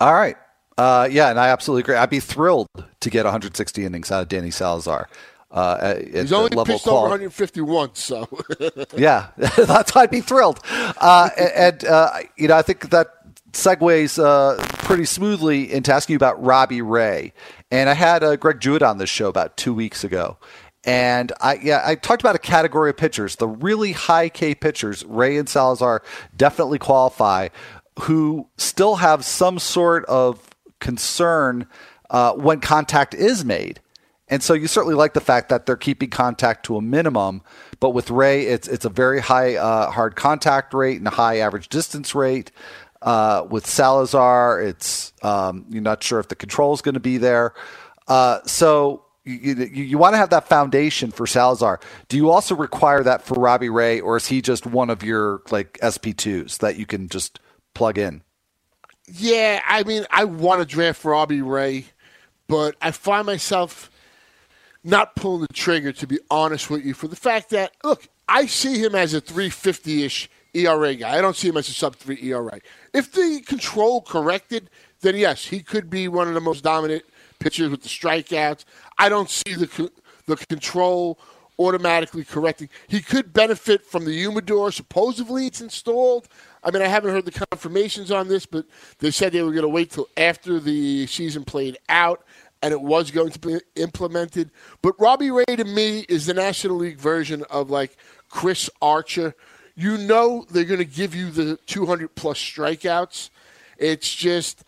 All 0.00 0.14
right. 0.14 0.36
Uh, 0.76 1.08
yeah, 1.10 1.30
and 1.30 1.38
I 1.38 1.48
absolutely 1.48 1.82
agree. 1.82 1.94
I'd 1.94 2.10
be 2.10 2.20
thrilled 2.20 2.68
to 3.00 3.10
get 3.10 3.24
160 3.24 3.84
innings 3.84 4.10
out 4.10 4.22
of 4.22 4.28
Danny 4.28 4.50
Salazar. 4.50 5.08
Uh, 5.54 5.78
at, 5.80 5.96
at 5.98 6.14
He's 6.14 6.30
the 6.30 6.36
only 6.36 6.50
pitched 6.50 6.86
over 6.88 7.06
quality. 7.06 7.26
151, 7.26 7.94
so 7.94 8.28
Yeah, 8.96 9.28
that's 9.36 9.94
I'd 9.94 10.10
be 10.10 10.20
thrilled. 10.20 10.58
Uh, 10.68 11.30
and 11.38 11.84
uh, 11.84 12.10
you 12.36 12.48
know, 12.48 12.56
I 12.56 12.62
think 12.62 12.90
that 12.90 13.08
segues 13.52 14.22
uh, 14.22 14.56
pretty 14.78 15.04
smoothly 15.04 15.72
into 15.72 15.94
asking 15.94 16.14
you 16.14 16.16
about 16.16 16.42
Robbie 16.44 16.82
Ray. 16.82 17.32
And 17.70 17.88
I 17.88 17.94
had 17.94 18.24
uh, 18.24 18.34
Greg 18.34 18.58
Jewett 18.58 18.82
on 18.82 18.98
this 18.98 19.08
show 19.08 19.28
about 19.28 19.56
two 19.56 19.72
weeks 19.72 20.02
ago. 20.02 20.38
And 20.86 21.32
I 21.40 21.54
yeah 21.62 21.82
I 21.84 21.94
talked 21.94 22.20
about 22.20 22.34
a 22.34 22.40
category 22.40 22.90
of 22.90 22.96
pitchers, 22.96 23.36
the 23.36 23.48
really 23.48 23.92
high 23.92 24.28
K 24.28 24.56
pitchers, 24.56 25.04
Ray 25.04 25.38
and 25.38 25.48
Salazar 25.48 26.02
definitely 26.36 26.78
qualify, 26.78 27.48
who 28.00 28.48
still 28.58 28.96
have 28.96 29.24
some 29.24 29.60
sort 29.60 30.04
of 30.06 30.50
concern 30.80 31.68
uh, 32.10 32.32
when 32.32 32.60
contact 32.60 33.14
is 33.14 33.44
made. 33.44 33.80
And 34.28 34.42
so 34.42 34.54
you 34.54 34.66
certainly 34.66 34.94
like 34.94 35.12
the 35.12 35.20
fact 35.20 35.50
that 35.50 35.66
they're 35.66 35.76
keeping 35.76 36.08
contact 36.10 36.64
to 36.66 36.76
a 36.76 36.82
minimum. 36.82 37.42
But 37.78 37.90
with 37.90 38.10
Ray, 38.10 38.46
it's 38.46 38.66
it's 38.68 38.84
a 38.84 38.90
very 38.90 39.20
high 39.20 39.56
uh, 39.56 39.90
hard 39.90 40.16
contact 40.16 40.72
rate 40.72 40.98
and 40.98 41.06
a 41.06 41.10
high 41.10 41.38
average 41.38 41.68
distance 41.68 42.14
rate. 42.14 42.50
Uh, 43.02 43.46
with 43.50 43.66
Salazar, 43.66 44.62
it's 44.62 45.12
um, 45.22 45.66
you're 45.68 45.82
not 45.82 46.02
sure 46.02 46.20
if 46.20 46.28
the 46.28 46.34
control 46.34 46.72
is 46.72 46.80
going 46.80 46.94
to 46.94 47.00
be 47.00 47.18
there. 47.18 47.52
Uh, 48.08 48.40
so 48.46 49.04
you, 49.24 49.54
you, 49.54 49.84
you 49.84 49.98
want 49.98 50.14
to 50.14 50.18
have 50.18 50.30
that 50.30 50.48
foundation 50.48 51.10
for 51.10 51.26
Salazar. 51.26 51.80
Do 52.08 52.16
you 52.16 52.30
also 52.30 52.54
require 52.54 53.02
that 53.02 53.22
for 53.22 53.34
Robbie 53.34 53.68
Ray, 53.68 54.00
or 54.00 54.16
is 54.16 54.26
he 54.28 54.40
just 54.40 54.66
one 54.66 54.88
of 54.88 55.02
your 55.02 55.42
like 55.50 55.78
SP2s 55.82 56.58
that 56.58 56.76
you 56.76 56.86
can 56.86 57.08
just 57.08 57.40
plug 57.74 57.98
in? 57.98 58.22
Yeah, 59.06 59.60
I 59.66 59.82
mean, 59.82 60.06
I 60.10 60.24
want 60.24 60.60
to 60.60 60.66
draft 60.66 61.04
Robbie 61.04 61.42
Ray, 61.42 61.86
but 62.48 62.74
I 62.80 62.90
find 62.90 63.26
myself 63.26 63.90
not 64.84 65.16
pulling 65.16 65.42
the 65.42 65.52
trigger, 65.52 65.92
to 65.92 66.06
be 66.06 66.18
honest 66.30 66.70
with 66.70 66.84
you, 66.84 66.94
for 66.94 67.08
the 67.08 67.16
fact 67.16 67.50
that, 67.50 67.72
look, 67.82 68.06
I 68.28 68.46
see 68.46 68.78
him 68.78 68.94
as 68.94 69.14
a 69.14 69.20
350 69.20 70.04
ish 70.04 70.30
ERA 70.52 70.94
guy. 70.94 71.18
I 71.18 71.20
don't 71.20 71.36
see 71.36 71.48
him 71.48 71.56
as 71.56 71.68
a 71.68 71.72
sub 71.72 71.96
3 71.96 72.18
ERA. 72.22 72.60
If 72.92 73.12
the 73.12 73.42
control 73.46 74.02
corrected, 74.02 74.70
then 75.00 75.16
yes, 75.16 75.46
he 75.46 75.60
could 75.60 75.90
be 75.90 76.06
one 76.08 76.28
of 76.28 76.34
the 76.34 76.40
most 76.40 76.62
dominant 76.62 77.04
pitchers 77.38 77.70
with 77.70 77.82
the 77.82 77.88
strikeouts. 77.88 78.64
I 78.98 79.08
don't 79.08 79.28
see 79.28 79.54
the, 79.54 79.90
the 80.26 80.36
control 80.36 81.18
automatically 81.58 82.24
correcting. 82.24 82.68
He 82.88 83.00
could 83.00 83.32
benefit 83.32 83.84
from 83.84 84.04
the 84.04 84.12
humidor. 84.12 84.72
Supposedly 84.72 85.46
it's 85.46 85.60
installed. 85.60 86.28
I 86.62 86.70
mean, 86.70 86.82
I 86.82 86.88
haven't 86.88 87.10
heard 87.10 87.24
the 87.24 87.46
confirmations 87.50 88.10
on 88.10 88.28
this, 88.28 88.46
but 88.46 88.66
they 88.98 89.10
said 89.10 89.32
they 89.32 89.42
were 89.42 89.52
going 89.52 89.62
to 89.62 89.68
wait 89.68 89.90
till 89.90 90.08
after 90.16 90.58
the 90.58 91.06
season 91.06 91.44
played 91.44 91.78
out, 91.88 92.24
and 92.64 92.72
it 92.72 92.80
was 92.80 93.10
going 93.10 93.30
to 93.30 93.38
be 93.38 93.60
implemented. 93.76 94.50
But 94.80 94.98
Robbie 94.98 95.30
Ray 95.30 95.44
to 95.44 95.64
me 95.64 96.06
is 96.08 96.24
the 96.24 96.32
National 96.32 96.76
League 96.76 96.96
version 96.96 97.44
of 97.50 97.68
like 97.68 97.94
Chris 98.30 98.70
Archer. 98.80 99.34
You 99.76 99.98
know 99.98 100.46
they're 100.50 100.64
going 100.64 100.78
to 100.78 100.86
give 100.86 101.14
you 101.14 101.30
the 101.30 101.58
200 101.66 102.14
plus 102.14 102.38
strikeouts. 102.38 103.28
It's 103.76 104.12
just 104.14 104.64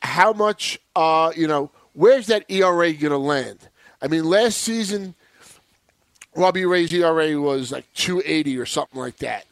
how 0.00 0.32
much, 0.32 0.80
uh, 0.96 1.30
you 1.36 1.46
know, 1.46 1.70
where's 1.92 2.26
that 2.26 2.44
ERA 2.48 2.92
going 2.92 3.12
to 3.12 3.18
land? 3.18 3.68
I 4.02 4.08
mean, 4.08 4.24
last 4.24 4.58
season, 4.58 5.14
Robbie 6.34 6.66
Ray's 6.66 6.92
ERA 6.92 7.40
was 7.40 7.70
like 7.70 7.86
280 7.94 8.58
or 8.58 8.66
something 8.66 8.98
like 8.98 9.18
that. 9.18 9.46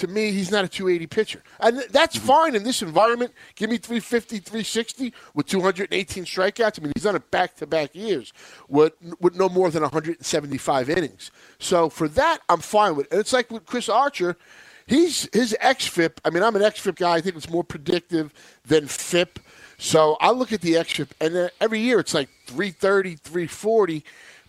To 0.00 0.06
me, 0.06 0.32
he's 0.32 0.50
not 0.50 0.64
a 0.64 0.68
280 0.68 1.06
pitcher. 1.08 1.42
And 1.60 1.76
th- 1.76 1.90
that's 1.90 2.16
mm-hmm. 2.16 2.26
fine 2.26 2.54
in 2.54 2.64
this 2.64 2.80
environment. 2.80 3.34
Give 3.54 3.68
me 3.68 3.76
350, 3.76 4.38
360 4.38 5.12
with 5.34 5.44
218 5.46 6.24
strikeouts. 6.24 6.78
I 6.78 6.82
mean, 6.82 6.92
he's 6.96 7.04
done 7.04 7.16
it 7.16 7.30
back 7.30 7.54
to 7.56 7.66
back 7.66 7.94
years 7.94 8.32
with, 8.66 8.94
with 9.20 9.36
no 9.36 9.50
more 9.50 9.70
than 9.70 9.82
175 9.82 10.88
innings. 10.88 11.30
So 11.58 11.90
for 11.90 12.08
that, 12.08 12.38
I'm 12.48 12.60
fine 12.60 12.96
with 12.96 13.06
it. 13.08 13.12
And 13.12 13.20
it's 13.20 13.34
like 13.34 13.50
with 13.50 13.66
Chris 13.66 13.90
Archer, 13.90 14.38
he's 14.86 15.28
his 15.34 15.54
XFIP. 15.60 16.12
I 16.24 16.30
mean, 16.30 16.42
I'm 16.42 16.56
an 16.56 16.62
XFIP 16.62 16.96
guy. 16.96 17.16
I 17.16 17.20
think 17.20 17.36
it's 17.36 17.50
more 17.50 17.62
predictive 17.62 18.32
than 18.64 18.86
FIP. 18.86 19.38
So 19.76 20.16
I 20.18 20.30
look 20.30 20.50
at 20.50 20.62
the 20.62 20.76
XFIP, 20.76 21.10
and 21.20 21.50
every 21.60 21.80
year 21.80 22.00
it's 22.00 22.14
like 22.14 22.30
330, 22.46 23.16
340. 23.16 24.02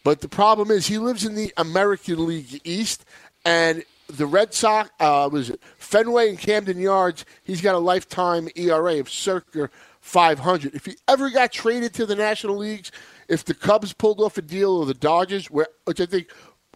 But 0.06 0.22
the 0.22 0.30
problem 0.30 0.72
is 0.72 0.88
he 0.88 0.98
lives 0.98 1.26
in 1.26 1.36
the 1.36 1.54
American 1.58 2.26
League 2.26 2.62
East, 2.64 3.04
and 3.44 3.84
the 4.18 4.26
Red 4.26 4.54
Sox, 4.54 4.90
uh, 5.00 5.30
was 5.32 5.50
it 5.50 5.62
Fenway 5.78 6.30
and 6.30 6.40
Camden 6.40 6.80
Yards? 6.80 7.26
He's 7.44 7.62
got 7.62 7.76
a 7.76 7.80
lifetime 7.80 8.50
ERA 8.56 9.00
of 9.00 9.10
circa 9.10 9.70
500. 10.02 10.76
If 10.76 10.86
he 10.86 10.98
ever 11.08 11.30
got 11.30 11.52
traded 11.52 11.94
to 11.96 12.06
the 12.06 12.16
National 12.16 12.58
Leagues, 12.58 12.92
if 13.28 13.46
the 13.46 13.54
Cubs 13.54 13.94
pulled 13.94 14.20
off 14.20 14.38
a 14.38 14.42
deal 14.42 14.72
or 14.72 14.86
the 14.86 14.94
Dodgers, 14.94 15.50
where, 15.50 15.68
which 15.86 16.02
I 16.02 16.06
think 16.06 16.32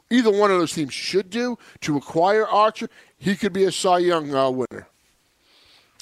either 0.10 0.32
one 0.32 0.52
of 0.52 0.60
those 0.60 0.74
teams 0.74 0.94
should 0.94 1.30
do 1.30 1.58
to 1.82 1.98
acquire 1.98 2.48
Archer, 2.48 2.90
he 3.18 3.36
could 3.36 3.54
be 3.54 3.64
a 3.64 3.72
Cy 3.72 4.00
Young 4.00 4.34
uh, 4.34 4.50
winner. 4.50 4.88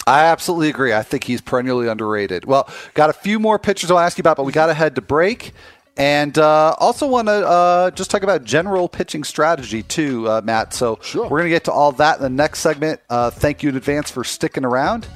I 0.05 0.25
absolutely 0.25 0.69
agree. 0.69 0.93
I 0.93 1.01
think 1.01 1.23
he's 1.23 1.39
perennially 1.39 1.87
underrated. 1.87 2.45
Well, 2.45 2.69
got 2.93 3.09
a 3.09 3.13
few 3.13 3.39
more 3.39 3.57
pitchers 3.57 3.89
I'll 3.89 3.99
ask 3.99 4.17
you 4.17 4.21
about, 4.21 4.35
but 4.35 4.43
we 4.43 4.51
got 4.51 4.67
to 4.67 4.73
head 4.73 4.95
to 4.95 5.01
break. 5.01 5.53
And 5.95 6.36
uh, 6.39 6.75
also 6.79 7.08
want 7.08 7.27
to 7.27 7.34
uh, 7.47 7.91
just 7.91 8.10
talk 8.10 8.23
about 8.23 8.43
general 8.43 8.89
pitching 8.89 9.23
strategy 9.23 9.84
too, 9.84 10.27
uh, 10.27 10.41
Matt. 10.43 10.73
So 10.73 10.97
Sure. 11.03 11.23
we're 11.23 11.39
going 11.39 11.43
to 11.45 11.49
get 11.49 11.65
to 11.65 11.71
all 11.71 11.91
that 11.93 12.17
in 12.17 12.23
the 12.23 12.29
next 12.29 12.60
segment. 12.60 12.99
Uh, 13.10 13.29
thank 13.29 13.62
you 13.62 13.69
in 13.69 13.75
advance 13.77 14.10
for 14.10 14.23
sticking 14.23 14.65
around, 14.65 15.08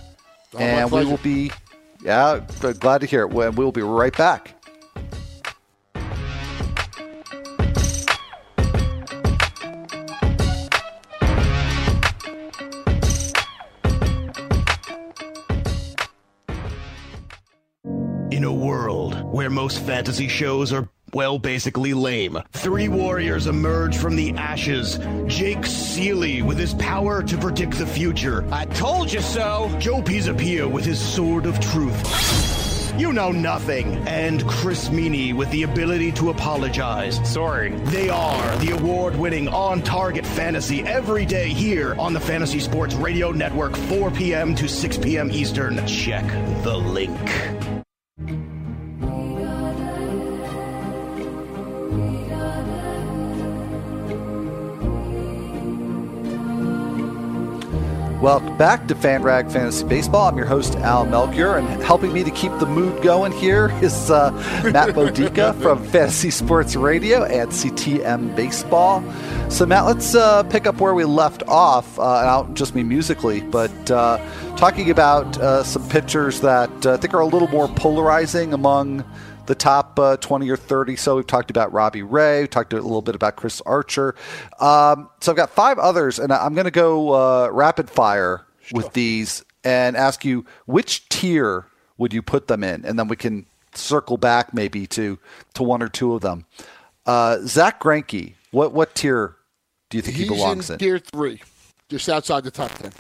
Oh, 0.54 0.60
and 0.60 0.92
we 0.92 1.04
will 1.04 1.18
be, 1.18 1.52
yeah, 2.04 2.42
glad 2.80 3.02
to 3.02 3.08
hear 3.08 3.22
it. 3.22 3.32
We- 3.34 3.50
We'll 3.50 3.72
be 3.72 3.82
right 3.82 4.16
back. 4.16 4.54
In 18.32 18.44
a 18.44 18.52
world 18.54 19.07
where 19.32 19.50
most 19.50 19.80
fantasy 19.80 20.28
shows 20.28 20.74
are, 20.74 20.88
well, 21.14 21.40
basically 21.40 21.94
lame, 21.94 22.38
three 22.52 22.90
warriors 22.90 23.48
emerge 23.48 23.98
from 23.98 24.16
the 24.16 24.32
ashes. 24.32 24.98
Jake 25.28 25.60
Ciely 25.60 26.44
with 26.44 26.58
his 26.58 26.74
power 26.76 27.24
to 27.24 27.38
predict 27.38 27.78
the 27.78 27.88
future. 27.88 28.46
I 28.52 28.66
told 28.66 29.12
you 29.12 29.22
so! 29.22 29.74
Joe 29.80 30.02
Pisapia 30.02 30.70
with 30.70 30.86
his 30.86 31.00
sword 31.00 31.46
of 31.46 31.60
truth. 31.60 32.38
You 32.98 33.14
know 33.14 33.32
nothing. 33.32 33.96
And 34.08 34.44
Chris 34.48 34.90
Meaney 34.90 35.32
with 35.32 35.52
the 35.52 35.62
ability 35.62 36.14
to 36.14 36.32
apologize. 36.32 37.20
Sorry. 37.32 37.70
They 37.70 38.10
are 38.10 38.56
the 38.58 38.72
award 38.72 39.16
winning 39.16 39.48
on 39.50 39.84
target 39.84 40.26
fantasy 40.26 40.82
every 40.82 41.24
day 41.24 41.50
here 41.50 41.94
on 42.00 42.14
the 42.14 42.20
Fantasy 42.20 42.60
Sports 42.60 42.96
Radio 42.96 43.32
Network, 43.32 43.78
4 43.78 44.10
p.m. 44.10 44.56
to 44.56 44.68
6 44.68 44.98
p.m. 44.98 45.30
Eastern. 45.30 45.86
Check 45.86 46.26
the 46.64 46.76
link. 46.76 47.20
Welcome 58.28 58.58
back 58.58 58.90
to 58.90 58.94
FanRag 58.94 59.50
Fantasy 59.54 59.86
Baseball. 59.86 60.28
I'm 60.28 60.36
your 60.36 60.48
host, 60.48 60.76
Al 60.76 61.06
Melchior, 61.06 61.56
and 61.56 61.66
helping 61.82 62.12
me 62.12 62.26
to 62.26 62.32
keep 62.32 62.52
the 62.60 62.66
mood 62.66 63.02
going 63.02 63.32
here 63.32 63.70
is 63.82 64.12
uh, 64.12 64.32
Matt 64.66 64.94
Modica 64.98 65.54
from 65.62 65.82
Fantasy 65.82 66.30
Sports 66.30 66.76
Radio 66.76 67.24
and 67.24 67.50
CTM 67.52 68.36
Baseball. 68.36 69.02
So, 69.50 69.66
Matt, 69.66 69.86
let's 69.86 70.14
uh, 70.14 70.44
pick 70.44 70.68
up 70.68 70.82
where 70.82 70.94
we 70.94 71.06
left 71.06 71.44
off, 71.48 71.98
uh, 71.98 72.20
and 72.20 72.28
I 72.30 72.42
don't 72.42 72.54
just 72.54 72.76
mean 72.76 72.90
musically, 72.90 73.40
but 73.40 73.90
uh, 73.90 74.18
talking 74.58 74.90
about 74.90 75.38
uh, 75.38 75.64
some 75.64 75.88
pitchers 75.88 76.42
that 76.42 76.86
uh, 76.86 76.96
I 76.96 76.98
think 76.98 77.14
are 77.14 77.22
a 77.22 77.26
little 77.26 77.48
more 77.48 77.70
polarizing 77.70 78.54
among 78.54 79.06
the 79.48 79.56
top 79.56 79.98
uh, 80.00 80.18
20 80.18 80.50
or 80.50 80.58
30. 80.58 80.96
So 80.96 81.16
we've 81.16 81.28
talked 81.28 81.50
about 81.50 81.74
Robbie 81.74 82.04
Ray, 82.04 82.42
we 82.42 82.48
talked 82.48 82.74
a 82.74 82.76
little 82.76 83.02
bit 83.02 83.16
about 83.16 83.36
Chris 83.36 83.62
Archer. 83.66 84.16
Um, 84.60 85.10
so 85.22 85.32
I've 85.32 85.36
got 85.38 85.50
five 85.50 85.80
others, 85.80 86.20
and 86.20 86.32
I'm 86.32 86.54
going 86.54 86.66
to 86.66 86.72
go 86.72 87.14
uh, 87.14 87.50
rapid 87.52 87.90
fire 87.90 88.46
with 88.72 88.94
these 88.94 89.44
and 89.64 89.98
ask 89.98 90.24
you 90.24 90.46
which 90.66 91.08
tier 91.10 91.66
would 91.98 92.14
you 92.14 92.22
put 92.22 92.48
them 92.48 92.64
in, 92.64 92.86
and 92.86 92.98
then 92.98 93.08
we 93.08 93.16
can 93.16 93.46
circle 93.74 94.18
back 94.18 94.54
maybe 94.54 94.88
to 94.88 95.20
to 95.54 95.64
one 95.64 95.82
or 95.82 95.90
two 95.90 96.14
of 96.14 96.22
them. 96.22 96.46
Uh, 97.06 97.40
Zack 97.46 97.80
Greinke, 97.82 98.36
what 98.52 98.74
what 98.74 98.96
tier 98.96 99.36
do 99.90 99.98
you 99.98 100.02
think 100.02 100.18
he 100.18 100.28
belongs 100.28 100.70
in 100.70 100.76
in? 100.76 100.80
tier 100.80 101.00
three, 101.00 101.42
just 101.90 102.10
outside 102.10 102.44
the 102.44 102.52
top 102.52 102.72
ten. 102.72 102.92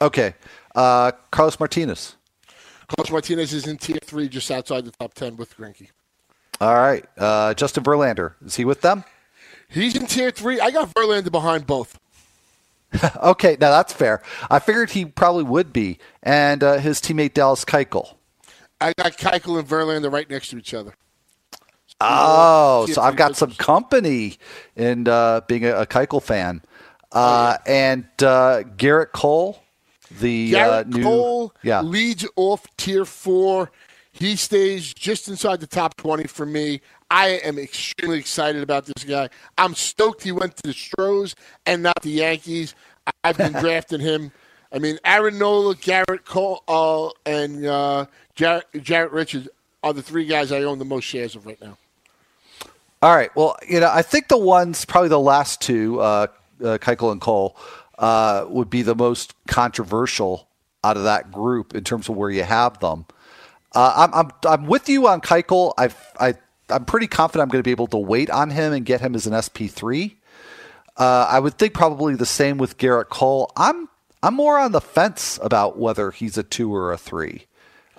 Okay, 0.00 0.34
uh, 0.74 1.12
Carlos 1.30 1.58
Martinez. 1.58 2.16
Carlos 2.88 3.10
Martinez 3.10 3.52
is 3.52 3.66
in 3.66 3.76
tier 3.76 3.98
three, 4.02 4.28
just 4.28 4.50
outside 4.50 4.84
the 4.84 4.90
top 4.92 5.14
ten 5.14 5.36
with 5.36 5.56
Greinke. 5.56 5.88
All 6.60 6.74
right. 6.74 7.04
Uh, 7.16 7.54
Justin 7.54 7.84
Verlander, 7.84 8.34
is 8.44 8.56
he 8.56 8.64
with 8.64 8.80
them? 8.80 9.04
He's 9.68 9.94
in 9.94 10.06
tier 10.06 10.30
three. 10.30 10.58
I 10.60 10.70
got 10.70 10.92
Verlander 10.94 11.30
behind 11.30 11.66
both. 11.66 11.98
Okay, 13.22 13.58
now 13.60 13.70
that's 13.70 13.92
fair. 13.92 14.22
I 14.50 14.60
figured 14.60 14.90
he 14.90 15.04
probably 15.04 15.42
would 15.44 15.74
be. 15.74 15.98
And 16.22 16.64
uh, 16.64 16.78
his 16.78 17.02
teammate 17.02 17.34
Dallas 17.34 17.62
Keuchel. 17.66 18.14
I 18.80 18.94
got 18.94 19.18
Keuchel 19.18 19.58
and 19.58 19.68
Verlander 19.68 20.10
right 20.10 20.28
next 20.30 20.48
to 20.48 20.56
each 20.58 20.72
other. 20.72 20.94
Oh, 22.00 22.86
so 22.90 23.02
I've 23.02 23.16
got 23.16 23.36
some 23.36 23.50
company 23.52 24.38
in 24.74 25.06
uh, 25.06 25.42
being 25.46 25.66
a, 25.66 25.80
a 25.80 25.86
Keuchel 25.86 26.22
fan. 26.22 26.62
Uh, 27.12 27.58
And 27.66 28.04
uh, 28.22 28.62
Gerrit 28.78 29.12
Cole, 29.12 29.62
the 30.20 30.54
uh, 30.54 30.58
Gerrit 30.58 30.86
new 30.86 31.02
Cole 31.02 31.54
yeah. 31.62 31.80
leads 31.80 32.26
off 32.36 32.66
tier 32.76 33.04
four. 33.04 33.70
He 34.12 34.36
stays 34.36 34.92
just 34.92 35.28
inside 35.28 35.60
the 35.60 35.66
top 35.66 35.96
20 35.96 36.24
for 36.24 36.44
me. 36.44 36.80
I 37.10 37.28
am 37.44 37.58
extremely 37.58 38.18
excited 38.18 38.62
about 38.62 38.84
this 38.86 39.04
guy. 39.04 39.28
I'm 39.56 39.74
stoked 39.74 40.22
he 40.22 40.32
went 40.32 40.56
to 40.56 40.62
the 40.64 40.72
Stros 40.72 41.34
and 41.66 41.82
not 41.82 42.02
the 42.02 42.10
Yankees. 42.10 42.74
I've 43.24 43.38
been 43.38 43.52
drafting 43.60 44.00
him. 44.00 44.32
I 44.72 44.78
mean, 44.78 44.98
Aaron 45.04 45.38
Nola, 45.38 45.74
Gerrit 45.74 46.24
Cole, 46.24 46.62
uh, 46.68 47.10
and 47.24 47.64
uh, 47.64 48.06
Garrett, 48.34 48.66
Garrett 48.84 49.12
Richards 49.12 49.48
are 49.82 49.92
the 49.92 50.02
three 50.02 50.26
guys 50.26 50.52
I 50.52 50.62
own 50.64 50.78
the 50.78 50.84
most 50.84 51.04
shares 51.04 51.34
of 51.34 51.46
right 51.46 51.60
now. 51.60 51.78
All 53.00 53.14
right. 53.14 53.34
Well, 53.36 53.56
you 53.66 53.80
know, 53.80 53.90
I 53.92 54.02
think 54.02 54.28
the 54.28 54.36
ones, 54.36 54.84
probably 54.84 55.08
the 55.08 55.20
last 55.20 55.60
two, 55.60 56.00
uh, 56.00 56.26
uh, 56.60 56.78
Keuchel 56.78 57.12
and 57.12 57.20
Cole, 57.20 57.56
uh, 57.98 58.46
would 58.48 58.70
be 58.70 58.82
the 58.82 58.94
most 58.94 59.34
controversial 59.46 60.48
out 60.84 60.96
of 60.96 61.02
that 61.04 61.30
group 61.32 61.74
in 61.74 61.84
terms 61.84 62.08
of 62.08 62.16
where 62.16 62.30
you 62.30 62.44
have 62.44 62.78
them. 62.80 63.04
Uh, 63.74 63.92
I'm, 63.96 64.14
I'm, 64.14 64.30
I'm 64.46 64.66
with 64.66 64.88
you 64.88 65.08
on 65.08 65.20
Keuchel. 65.20 65.74
I've, 65.76 65.96
I, 66.18 66.34
I'm 66.70 66.84
pretty 66.84 67.06
confident 67.06 67.42
I'm 67.42 67.48
going 67.48 67.60
to 67.60 67.66
be 67.66 67.70
able 67.72 67.88
to 67.88 67.98
wait 67.98 68.30
on 68.30 68.50
him 68.50 68.72
and 68.72 68.86
get 68.86 69.00
him 69.00 69.14
as 69.14 69.26
an 69.26 69.32
SP3. 69.32 70.14
Uh, 70.96 71.26
I 71.30 71.38
would 71.38 71.58
think 71.58 71.74
probably 71.74 72.14
the 72.14 72.26
same 72.26 72.58
with 72.58 72.78
Gerrit 72.78 73.08
Cole. 73.08 73.52
I'm, 73.56 73.88
I'm 74.22 74.34
more 74.34 74.58
on 74.58 74.72
the 74.72 74.80
fence 74.80 75.38
about 75.42 75.78
whether 75.78 76.10
he's 76.10 76.36
a 76.38 76.42
two 76.42 76.74
or 76.74 76.92
a 76.92 76.98
three. 76.98 77.46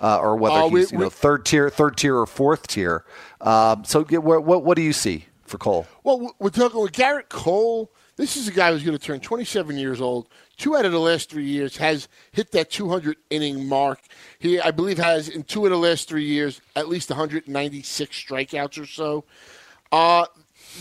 Uh, 0.02 0.18
or 0.18 0.34
whether 0.36 0.54
Uh, 0.54 0.66
we- 0.68 0.80
he's 0.80 0.92
you 0.92 0.98
know 0.98 1.04
we- 1.04 1.10
third 1.10 1.44
tier, 1.44 1.68
third 1.68 1.96
tier, 1.98 2.16
or 2.18 2.26
fourth 2.26 2.66
tier. 2.66 3.04
Um, 3.42 3.84
so, 3.84 4.02
what, 4.04 4.44
what 4.44 4.64
what 4.64 4.76
do 4.76 4.82
you 4.82 4.94
see 4.94 5.26
for 5.44 5.58
Cole? 5.58 5.86
Well, 6.04 6.34
we're 6.38 6.48
talking 6.48 6.80
with 6.80 6.92
Gerrit 6.92 7.28
Cole. 7.28 7.90
This 8.20 8.36
is 8.36 8.46
a 8.48 8.52
guy 8.52 8.70
who's 8.70 8.82
going 8.82 8.98
to 8.98 9.02
turn 9.02 9.18
27 9.18 9.78
years 9.78 9.98
old. 9.98 10.28
Two 10.58 10.76
out 10.76 10.84
of 10.84 10.92
the 10.92 11.00
last 11.00 11.30
three 11.30 11.46
years 11.46 11.78
has 11.78 12.06
hit 12.32 12.52
that 12.52 12.70
200 12.70 13.16
inning 13.30 13.66
mark. 13.66 13.98
He, 14.38 14.60
I 14.60 14.72
believe, 14.72 14.98
has 14.98 15.30
in 15.30 15.42
two 15.42 15.64
of 15.64 15.70
the 15.70 15.78
last 15.78 16.06
three 16.06 16.26
years 16.26 16.60
at 16.76 16.86
least 16.86 17.08
196 17.08 18.14
strikeouts 18.14 18.78
or 18.78 18.84
so. 18.84 19.24
Uh, 19.90 20.26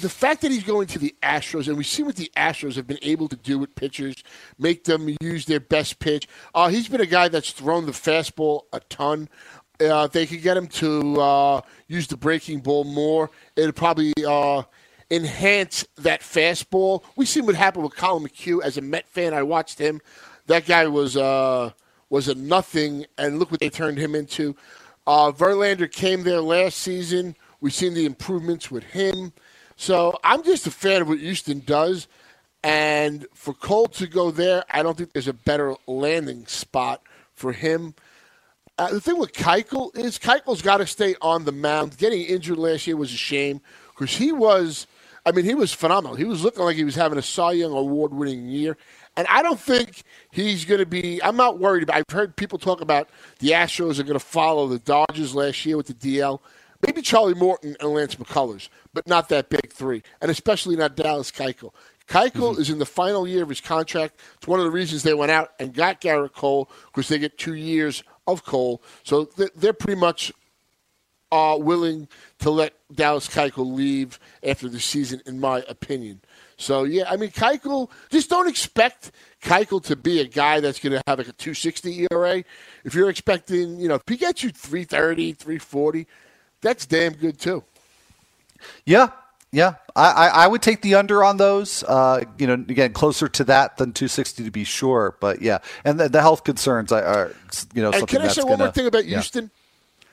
the 0.01 0.09
fact 0.09 0.41
that 0.41 0.51
he's 0.51 0.65
going 0.65 0.87
to 0.87 0.99
the 0.99 1.15
Astros, 1.23 1.69
and 1.69 1.77
we 1.77 1.85
see 1.85 2.03
what 2.03 2.17
the 2.17 2.29
Astros 2.35 2.75
have 2.75 2.87
been 2.87 2.99
able 3.03 3.29
to 3.29 3.37
do 3.37 3.57
with 3.57 3.73
pitchers, 3.73 4.21
make 4.57 4.83
them 4.83 5.15
use 5.21 5.45
their 5.45 5.61
best 5.61 5.99
pitch. 5.99 6.27
Uh, 6.53 6.67
he's 6.67 6.89
been 6.89 6.99
a 6.99 7.05
guy 7.05 7.29
that's 7.29 7.53
thrown 7.53 7.85
the 7.85 7.93
fastball 7.93 8.63
a 8.73 8.81
ton. 8.81 9.29
Uh, 9.79 10.07
they 10.07 10.27
could 10.27 10.41
get 10.41 10.57
him 10.57 10.67
to 10.67 11.21
uh, 11.21 11.61
use 11.87 12.05
the 12.07 12.17
breaking 12.17 12.59
ball 12.59 12.83
more, 12.83 13.29
it'd 13.55 13.77
probably 13.77 14.11
uh, 14.27 14.61
enhance 15.11 15.85
that 15.97 16.21
fastball. 16.21 17.03
We 17.15 17.25
seen 17.25 17.45
what 17.45 17.55
happened 17.55 17.83
with 17.83 17.95
Collin 17.95 18.23
McHugh. 18.23 18.61
As 18.63 18.77
a 18.77 18.81
Met 18.81 19.07
fan, 19.09 19.33
I 19.33 19.43
watched 19.43 19.79
him. 19.79 20.01
That 20.47 20.65
guy 20.65 20.87
was 20.87 21.17
uh, 21.17 21.71
was 22.09 22.27
a 22.27 22.35
nothing, 22.35 23.05
and 23.17 23.39
look 23.39 23.51
what 23.51 23.59
they 23.59 23.69
turned 23.69 23.97
him 23.97 24.15
into. 24.15 24.55
Uh, 25.05 25.31
Verlander 25.31 25.91
came 25.91 26.23
there 26.23 26.41
last 26.41 26.77
season. 26.77 27.35
We've 27.61 27.73
seen 27.73 27.93
the 27.93 28.05
improvements 28.05 28.69
with 28.71 28.83
him. 28.83 29.33
So 29.75 30.19
I'm 30.23 30.43
just 30.43 30.67
a 30.67 30.71
fan 30.71 31.01
of 31.01 31.07
what 31.07 31.19
Houston 31.19 31.61
does. 31.65 32.07
And 32.63 33.25
for 33.33 33.53
Cole 33.53 33.87
to 33.87 34.07
go 34.07 34.31
there, 34.31 34.63
I 34.69 34.83
don't 34.83 34.97
think 34.97 35.13
there's 35.13 35.27
a 35.27 35.33
better 35.33 35.75
landing 35.87 36.45
spot 36.47 37.01
for 37.33 37.53
him. 37.53 37.95
Uh, 38.77 38.91
the 38.91 39.01
thing 39.01 39.17
with 39.17 39.33
Keuchel 39.33 39.95
is 39.97 40.19
Keuchel's 40.19 40.61
got 40.61 40.77
to 40.77 40.87
stay 40.87 41.15
on 41.21 41.45
the 41.45 41.51
mound. 41.51 41.97
Getting 41.97 42.21
injured 42.21 42.57
last 42.57 42.87
year 42.87 42.97
was 42.97 43.13
a 43.13 43.17
shame 43.17 43.61
because 43.93 44.15
he 44.15 44.31
was, 44.31 44.87
I 45.29 45.31
mean, 45.31 45.45
he 45.45 45.53
was 45.53 45.71
phenomenal. 45.71 46.15
He 46.15 46.23
was 46.23 46.43
looking 46.43 46.63
like 46.63 46.75
he 46.75 46.83
was 46.83 46.95
having 46.95 47.19
a 47.19 47.21
Cy 47.21 47.51
Young 47.51 47.71
award 47.71 48.15
winning 48.15 48.47
year. 48.47 48.77
And 49.15 49.27
I 49.27 49.43
don't 49.43 49.59
think 49.59 50.01
he's 50.31 50.65
going 50.65 50.79
to 50.79 50.87
be, 50.87 51.21
I'm 51.21 51.35
not 51.35 51.59
worried 51.59 51.83
about, 51.83 51.97
I've 51.97 52.11
heard 52.11 52.35
people 52.35 52.57
talk 52.57 52.81
about 52.81 53.09
the 53.37 53.49
Astros 53.49 53.99
are 53.99 54.03
going 54.03 54.17
to 54.17 54.25
follow 54.25 54.67
the 54.67 54.79
Dodgers 54.79 55.35
last 55.35 55.63
year 55.67 55.77
with 55.77 55.85
the 55.85 55.93
DL. 55.93 56.39
Maybe 56.81 57.03
Charlie 57.03 57.35
Morton 57.35 57.75
and 57.79 57.89
Lance 57.89 58.15
McCullers, 58.15 58.69
but 58.91 59.07
not 59.07 59.29
that 59.29 59.49
big 59.49 59.71
three, 59.71 60.01
and 60.19 60.31
especially 60.31 60.75
not 60.75 60.95
Dallas 60.95 61.31
Keuchel. 61.31 61.73
Keuchel 62.07 62.57
is 62.57 62.71
in 62.71 62.79
the 62.79 62.85
final 62.85 63.27
year 63.27 63.43
of 63.43 63.49
his 63.49 63.61
contract. 63.61 64.19
It's 64.37 64.47
one 64.47 64.59
of 64.59 64.65
the 64.65 64.71
reasons 64.71 65.03
they 65.03 65.13
went 65.13 65.31
out 65.31 65.51
and 65.59 65.75
got 65.75 66.01
Gerrit 66.01 66.33
Cole 66.33 66.71
because 66.87 67.07
they 67.07 67.19
get 67.19 67.37
two 67.37 67.53
years 67.53 68.01
of 68.25 68.43
Cole. 68.45 68.81
So 69.03 69.25
they're 69.55 69.73
pretty 69.73 69.99
much 69.99 70.31
uh, 71.31 71.57
willing 71.59 72.07
to 72.39 72.49
let 72.49 72.73
Dallas 72.93 73.27
Keuchel 73.27 73.73
leave 73.73 74.19
after 74.43 74.67
the 74.67 74.79
season, 74.79 75.21
in 75.25 75.39
my 75.39 75.63
opinion. 75.67 76.21
So 76.57 76.83
yeah, 76.83 77.09
I 77.09 77.17
mean 77.17 77.29
Keuchel. 77.29 77.89
Just 78.09 78.29
don't 78.29 78.47
expect 78.47 79.11
Keuchel 79.41 79.83
to 79.85 79.95
be 79.95 80.19
a 80.19 80.25
guy 80.25 80.59
that's 80.59 80.79
going 80.79 80.93
to 80.93 81.01
have 81.07 81.19
like 81.19 81.27
a 81.27 81.33
260 81.33 82.07
ERA. 82.11 82.43
If 82.83 82.93
you're 82.93 83.09
expecting, 83.09 83.79
you 83.79 83.87
know, 83.87 83.95
if 83.95 84.03
he 84.07 84.17
gets 84.17 84.43
you 84.43 84.49
330, 84.49 85.33
340, 85.33 86.07
that's 86.61 86.85
damn 86.85 87.13
good 87.13 87.39
too. 87.39 87.63
Yeah, 88.85 89.09
yeah. 89.51 89.75
I, 89.95 90.11
I, 90.11 90.27
I 90.27 90.47
would 90.47 90.61
take 90.61 90.81
the 90.81 90.95
under 90.95 91.23
on 91.23 91.37
those. 91.37 91.83
Uh, 91.83 92.25
you 92.37 92.47
know, 92.47 92.53
again, 92.53 92.91
closer 92.93 93.29
to 93.29 93.43
that 93.45 93.77
than 93.77 93.93
260 93.93 94.43
to 94.43 94.51
be 94.51 94.63
sure. 94.63 95.15
But 95.19 95.41
yeah, 95.41 95.59
and 95.85 95.99
the, 95.99 96.09
the 96.09 96.21
health 96.21 96.43
concerns 96.43 96.91
are, 96.91 97.03
are 97.03 97.35
you 97.73 97.81
know, 97.81 97.91
And 97.91 98.07
can 98.07 98.21
I 98.21 98.27
say 98.27 98.41
gonna, 98.41 98.51
one 98.51 98.59
more 98.59 98.71
thing 98.71 98.87
about 98.87 99.05
yeah. 99.05 99.17
Houston? 99.17 99.51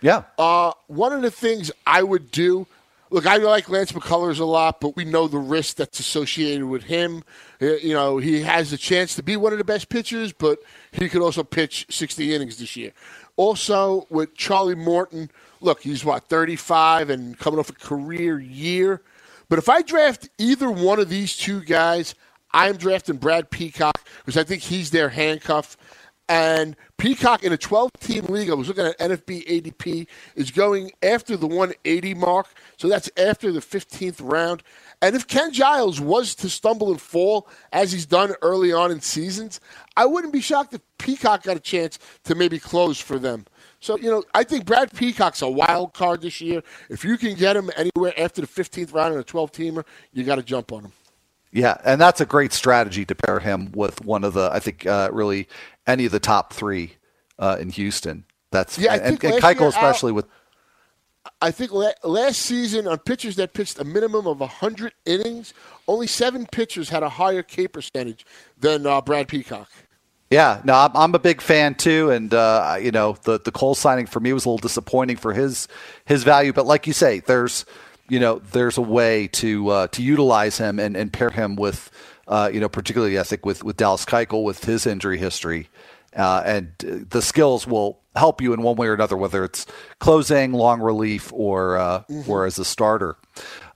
Yeah. 0.01 0.25
Uh, 0.39 0.73
one 0.87 1.13
of 1.13 1.23
the 1.23 1.31
things 1.31 1.71
I 1.87 2.03
would 2.03 2.31
do. 2.31 2.67
Look, 3.11 3.25
I 3.25 3.37
like 3.37 3.69
Lance 3.69 3.93
McCullers 3.93 4.41
a 4.41 4.45
lot, 4.45 4.81
but 4.81 4.97
we 4.97 5.05
know 5.05 5.29
the 5.29 5.39
risk 5.39 5.77
that's 5.77 6.01
associated 6.01 6.65
with 6.65 6.83
him. 6.85 7.23
Uh, 7.63 7.77
You 7.77 7.95
know, 7.95 8.19
he 8.19 8.43
has 8.43 8.73
the 8.73 8.77
chance 8.77 9.15
to 9.15 9.23
be 9.23 9.37
one 9.37 9.53
of 9.53 9.59
the 9.59 9.65
best 9.65 9.89
pitchers, 9.89 10.33
but 10.33 10.59
he 10.91 11.09
could 11.09 11.23
also 11.23 11.45
pitch 11.45 11.87
60 11.89 12.35
innings 12.35 12.59
this 12.59 12.77
year. 12.77 12.93
Also, 13.37 14.07
with 14.11 14.35
Charlie 14.35 14.75
Morton, 14.75 15.31
look, 15.61 15.83
he's 15.83 16.05
what, 16.05 16.25
35 16.29 17.11
and 17.11 17.39
coming 17.39 17.61
off 17.61 17.71
a 17.71 17.75
career 17.75 18.41
year. 18.41 19.03
But 19.49 19.59
if 19.61 19.69
I 19.69 19.83
draft 19.83 20.29
either 20.39 20.71
one 20.71 20.99
of 20.99 21.09
these 21.09 21.37
two 21.37 21.61
guys, 21.61 22.15
I'm 22.53 22.77
drafting 22.77 23.17
Brad 23.19 23.51
Peacock 23.51 24.01
because 24.19 24.37
I 24.37 24.45
think 24.45 24.63
he's 24.63 24.91
their 24.91 25.11
handcuff. 25.11 25.77
And 26.29 26.75
Peacock 26.97 27.45
in 27.45 27.53
a 27.53 27.57
12 27.57 27.93
team 28.01 28.25
league, 28.25 28.51
I 28.51 28.55
was 28.55 28.67
looking 28.67 28.87
at 28.87 28.99
NFB 28.99 29.47
ADP, 29.47 30.09
is 30.35 30.51
going 30.51 30.91
after 31.03 31.37
the 31.37 31.47
180 31.47 32.15
mark. 32.15 32.49
So 32.77 32.89
that's 32.89 33.09
after 33.17 33.53
the 33.53 33.61
15th 33.61 34.17
round. 34.21 34.65
And 35.01 35.15
if 35.15 35.29
Ken 35.29 35.53
Giles 35.53 36.01
was 36.01 36.35
to 36.37 36.49
stumble 36.49 36.91
and 36.91 37.01
fall, 37.01 37.49
as 37.73 37.93
he's 37.93 38.07
done 38.07 38.35
early 38.43 38.73
on 38.73 38.91
in 38.91 39.01
seasons, 39.01 39.61
I 39.97 40.07
wouldn't 40.07 40.33
be 40.33 40.41
shocked 40.41 40.75
if 40.75 40.81
Peacock 40.99 41.45
got 41.45 41.57
a 41.57 41.61
chance 41.61 41.99
to 42.25 42.35
maybe 42.35 42.59
close 42.59 42.99
for 42.99 43.19
them. 43.19 43.47
So, 43.79 43.97
you 43.97 44.11
know, 44.11 44.25
I 44.35 44.43
think 44.43 44.65
Brad 44.65 44.93
Peacock's 44.93 45.43
a 45.43 45.51
wild 45.51 45.93
card 45.93 46.23
this 46.23 46.41
year. 46.41 46.63
If 46.89 47.05
you 47.05 47.19
can 47.19 47.35
get 47.35 47.57
him 47.57 47.71
anywhere 47.77 48.15
after 48.19 48.41
the 48.41 48.49
15th 48.49 48.93
round 48.93 49.15
in 49.15 49.21
a 49.21 49.25
12 49.25 49.53
teamer, 49.53 49.85
you 50.13 50.25
got 50.25 50.37
to 50.37 50.43
jump 50.43 50.73
on 50.73 50.85
him. 50.87 50.93
Yeah, 51.57 51.79
and 51.85 51.99
that's 51.99 52.21
a 52.21 52.27
great 52.27 52.53
strategy 52.53 53.07
to 53.07 53.15
pair 53.15 53.41
him 53.41 53.73
with 53.73 54.05
one 54.05 54.25
of 54.25 54.35
the, 54.35 54.51
I 54.53 54.61
think, 54.61 54.85
uh, 54.85 55.09
really 55.11 55.49
any 55.87 56.05
of 56.05 56.13
the 56.13 56.21
top 56.21 56.53
three 56.53 56.97
uh, 57.39 57.57
in 57.59 57.71
Houston. 57.71 58.27
That's 58.51 58.77
Yeah, 58.79 58.93
I 58.93 58.97
and, 58.97 59.25
and 59.25 59.59
year, 59.59 59.69
especially 59.69 60.11
Al- 60.11 60.17
with 60.17 60.27
I 61.41 61.51
think 61.51 61.73
la- 61.73 61.93
last 62.05 62.43
season 62.43 62.87
on 62.87 62.99
pitchers 62.99 63.37
that 63.37 63.55
pitched 63.55 63.79
a 63.79 63.85
minimum 63.85 64.27
of 64.27 64.41
100 64.41 64.93
innings, 65.07 65.55
only 65.89 66.07
seven 66.07 66.47
pitchers 66.47 66.91
had 66.91 67.03
a 67.03 67.09
higher 67.09 67.43
K 67.43 67.67
percentage 67.69 68.27
than 68.59 68.87
uh, 68.87 69.01
Brad 69.01 69.27
Peacock. 69.27 69.71
Yeah, 70.31 70.61
no, 70.63 70.75
I'm, 70.75 70.95
I'm 70.95 71.15
a 71.15 71.19
big 71.19 71.41
fan 71.41 71.75
too, 71.75 72.11
and 72.11 72.35
uh, 72.35 72.77
you 72.79 72.91
know 72.91 73.17
the 73.23 73.41
the 73.41 73.51
Cole 73.51 73.75
signing 73.75 74.05
for 74.05 74.21
me 74.21 74.35
was 74.35 74.45
a 74.45 74.51
little 74.51 74.59
disappointing 74.59 75.17
for 75.17 75.33
his 75.33 75.69
his 76.05 76.23
value, 76.23 76.53
but 76.53 76.67
like 76.67 76.87
you 76.87 76.93
say, 76.93 77.21
there's 77.21 77.65
you 78.09 78.21
know 78.21 78.41
there's 78.53 78.79
a 78.79 78.83
way 78.83 79.29
to 79.29 79.69
uh, 79.69 79.87
to 79.89 80.03
utilize 80.03 80.59
him 80.59 80.79
and, 80.79 80.97
and 80.97 81.13
pair 81.13 81.31
him 81.31 81.57
with 81.57 81.91
uh, 82.29 82.51
you 82.53 82.61
know 82.61 82.69
particularly 82.69 83.19
I 83.19 83.23
think 83.23 83.45
with 83.47 83.65
with 83.65 83.77
Dallas 83.77 84.05
Keuchel 84.05 84.45
with 84.45 84.65
his 84.65 84.87
injury 84.87 85.19
history, 85.19 85.69
uh, 86.15 86.43
and 86.45 86.73
uh, 86.87 87.05
the 87.09 87.23
skills 87.23 87.67
will 87.67 88.01
help 88.15 88.41
you 88.41 88.53
in 88.53 88.63
one 88.63 88.77
way 88.77 88.89
or 88.89 88.95
another, 88.95 89.17
whether 89.17 89.45
it's 89.45 89.67
closing, 89.99 90.53
long 90.53 90.81
relief, 90.81 91.33
or 91.33 91.77
uh, 91.77 92.03
or 92.27 92.47
as 92.47 92.59
a 92.59 92.65
starter. 92.65 93.17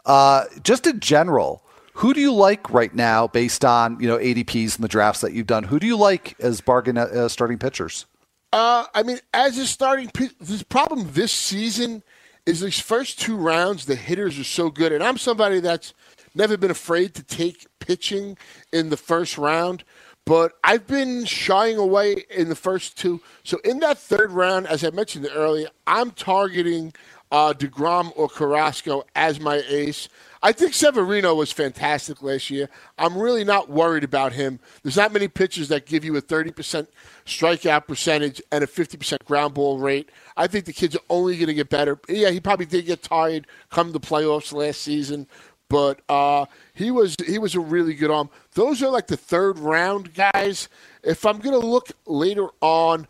Uh, 0.06 0.44
just 0.62 0.86
in 0.86 1.00
general, 1.00 1.62
who 1.94 2.14
do 2.14 2.20
you 2.20 2.32
like 2.32 2.70
right 2.70 2.94
now, 2.94 3.26
based 3.26 3.64
on 3.64 4.00
you 4.00 4.08
know 4.08 4.18
ADPs 4.18 4.76
and 4.76 4.84
the 4.84 4.88
drafts 4.88 5.20
that 5.20 5.32
you've 5.32 5.46
done? 5.46 5.64
Who 5.64 5.78
do 5.78 5.86
you 5.86 5.96
like 5.96 6.34
as 6.40 6.60
bargain 6.60 6.96
uh, 6.98 7.28
starting 7.28 7.58
pitchers? 7.58 8.06
Uh, 8.52 8.86
I 8.94 9.02
mean, 9.04 9.18
as 9.32 9.58
a 9.58 9.66
starting, 9.66 10.08
pitch, 10.08 10.32
the 10.40 10.64
problem 10.64 11.08
this 11.12 11.30
season 11.30 12.02
is 12.46 12.60
these 12.60 12.80
first 12.80 13.20
two 13.20 13.36
rounds, 13.36 13.86
the 13.86 13.94
hitters 13.96 14.38
are 14.38 14.44
so 14.44 14.70
good, 14.70 14.92
and 14.92 15.02
I'm 15.02 15.18
somebody 15.18 15.60
that's 15.60 15.94
never 16.34 16.56
been 16.56 16.70
afraid 16.70 17.14
to 17.14 17.22
take 17.22 17.66
pitching 17.78 18.36
in 18.72 18.90
the 18.90 18.96
first 18.96 19.38
round. 19.38 19.84
But 20.26 20.52
I've 20.62 20.86
been 20.86 21.24
shying 21.24 21.76
away 21.76 22.24
in 22.30 22.48
the 22.48 22.54
first 22.54 22.98
two. 22.98 23.20
So 23.42 23.58
in 23.64 23.80
that 23.80 23.98
third 23.98 24.30
round, 24.32 24.66
as 24.66 24.84
I 24.84 24.90
mentioned 24.90 25.28
earlier, 25.32 25.68
I'm 25.86 26.10
targeting 26.12 26.92
uh, 27.32 27.52
DeGrom 27.52 28.12
or 28.16 28.28
Carrasco 28.28 29.04
as 29.16 29.40
my 29.40 29.62
ace. 29.68 30.08
I 30.42 30.52
think 30.52 30.72
Severino 30.72 31.34
was 31.34 31.52
fantastic 31.52 32.22
last 32.22 32.48
year. 32.48 32.70
I'm 32.96 33.18
really 33.18 33.44
not 33.44 33.68
worried 33.68 34.04
about 34.04 34.32
him. 34.32 34.58
There's 34.82 34.96
not 34.96 35.12
many 35.12 35.28
pitchers 35.28 35.68
that 35.68 35.84
give 35.84 36.02
you 36.02 36.16
a 36.16 36.22
30% 36.22 36.86
strikeout 37.26 37.86
percentage 37.86 38.40
and 38.50 38.64
a 38.64 38.66
50% 38.66 39.24
ground 39.26 39.52
ball 39.52 39.78
rate. 39.78 40.08
I 40.38 40.46
think 40.46 40.64
the 40.64 40.72
kid's 40.72 40.96
are 40.96 41.02
only 41.10 41.36
going 41.36 41.48
to 41.48 41.54
get 41.54 41.68
better. 41.68 41.98
Yeah, 42.08 42.30
he 42.30 42.40
probably 42.40 42.66
did 42.66 42.86
get 42.86 43.02
tired 43.02 43.46
come 43.68 43.92
the 43.92 44.00
playoffs 44.00 44.52
last 44.52 44.80
season, 44.80 45.26
but 45.68 46.00
uh, 46.08 46.46
he 46.74 46.90
was 46.90 47.16
he 47.26 47.38
was 47.38 47.54
a 47.54 47.60
really 47.60 47.94
good 47.94 48.10
arm. 48.10 48.30
Those 48.54 48.82
are 48.82 48.90
like 48.90 49.06
the 49.06 49.16
third 49.16 49.58
round 49.58 50.14
guys. 50.14 50.68
If 51.02 51.24
I'm 51.26 51.38
going 51.38 51.58
to 51.58 51.66
look 51.66 51.88
later 52.06 52.48
on, 52.60 53.06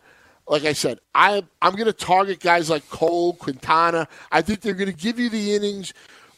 like 0.47 0.65
I 0.65 0.73
said, 0.73 0.99
I 1.15 1.43
I'm 1.61 1.73
going 1.73 1.85
to 1.85 1.93
target 1.93 2.39
guys 2.39 2.69
like 2.69 2.87
Cole, 2.89 3.33
Quintana. 3.33 4.07
I 4.31 4.41
think 4.41 4.61
they're 4.61 4.73
going 4.73 4.91
to 4.91 4.97
give 4.97 5.17
you 5.17 5.29
the 5.29 5.55
innings, 5.55 5.93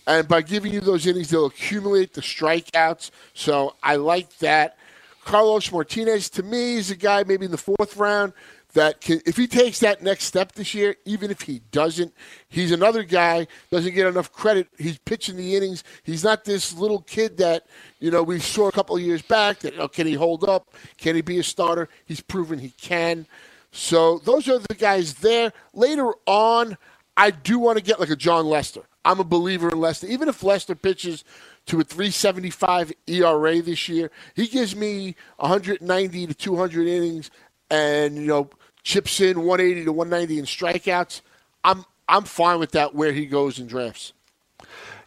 and 0.05 0.27
by 0.27 0.41
giving 0.41 0.73
you 0.73 0.81
those 0.81 1.07
innings, 1.07 1.29
they'll 1.29 1.45
accumulate 1.45 2.13
the 2.13 2.21
strikeouts. 2.21 3.11
So 3.33 3.75
I 3.81 3.95
like 3.95 4.37
that. 4.39 4.77
Carlos 5.23 5.71
Martinez 5.71 6.29
to 6.31 6.43
me 6.43 6.75
is 6.75 6.91
a 6.91 6.95
guy 6.95 7.23
maybe 7.23 7.45
in 7.45 7.51
the 7.51 7.57
fourth 7.57 7.95
round 7.95 8.33
that 8.73 8.99
can, 9.01 9.21
if 9.25 9.37
he 9.37 9.47
takes 9.47 9.79
that 9.79 10.01
next 10.01 10.25
step 10.25 10.51
this 10.53 10.73
year, 10.73 10.95
even 11.05 11.31
if 11.31 11.41
he 11.41 11.61
doesn't, 11.71 12.13
he's 12.49 12.71
another 12.71 13.03
guy 13.03 13.47
doesn't 13.71 13.93
get 13.93 14.07
enough 14.07 14.31
credit. 14.31 14.67
He's 14.77 14.97
pitching 14.97 15.37
the 15.37 15.55
innings. 15.55 15.83
He's 16.03 16.23
not 16.23 16.43
this 16.43 16.73
little 16.73 17.01
kid 17.01 17.37
that 17.37 17.67
you 17.99 18.11
know 18.11 18.23
we 18.23 18.39
saw 18.39 18.67
a 18.67 18.71
couple 18.71 18.95
of 18.95 19.01
years 19.01 19.21
back. 19.21 19.59
That 19.59 19.77
oh, 19.79 19.87
can 19.87 20.07
he 20.07 20.13
hold 20.13 20.43
up? 20.43 20.73
Can 20.97 21.15
he 21.15 21.21
be 21.21 21.39
a 21.39 21.43
starter? 21.43 21.87
He's 22.05 22.21
proven 22.21 22.59
he 22.59 22.69
can. 22.69 23.27
So 23.71 24.19
those 24.19 24.49
are 24.49 24.59
the 24.59 24.75
guys 24.75 25.15
there. 25.15 25.53
Later 25.73 26.11
on, 26.25 26.77
I 27.15 27.31
do 27.31 27.59
want 27.59 27.77
to 27.77 27.83
get 27.83 27.99
like 27.99 28.09
a 28.09 28.15
Jon 28.15 28.45
Lester. 28.45 28.83
I'm 29.05 29.19
a 29.19 29.23
believer 29.23 29.69
in 29.69 29.79
Lester. 29.79 30.07
Even 30.07 30.29
if 30.29 30.43
Lester 30.43 30.75
pitches 30.75 31.23
to 31.67 31.79
a 31.79 31.83
375 31.83 32.93
ERA 33.07 33.61
this 33.61 33.89
year, 33.89 34.11
he 34.35 34.47
gives 34.47 34.75
me 34.75 35.15
190 35.37 36.27
to 36.27 36.33
200 36.33 36.87
innings 36.87 37.31
and 37.69 38.15
you 38.15 38.27
know 38.27 38.49
chips 38.83 39.19
in 39.19 39.39
180 39.43 39.85
to 39.85 39.91
190 39.91 40.39
in 40.39 40.45
strikeouts. 40.45 41.21
I'm 41.63 41.85
I'm 42.07 42.23
fine 42.23 42.59
with 42.59 42.71
that 42.71 42.93
where 42.93 43.13
he 43.13 43.25
goes 43.25 43.59
in 43.59 43.67
drafts. 43.67 44.13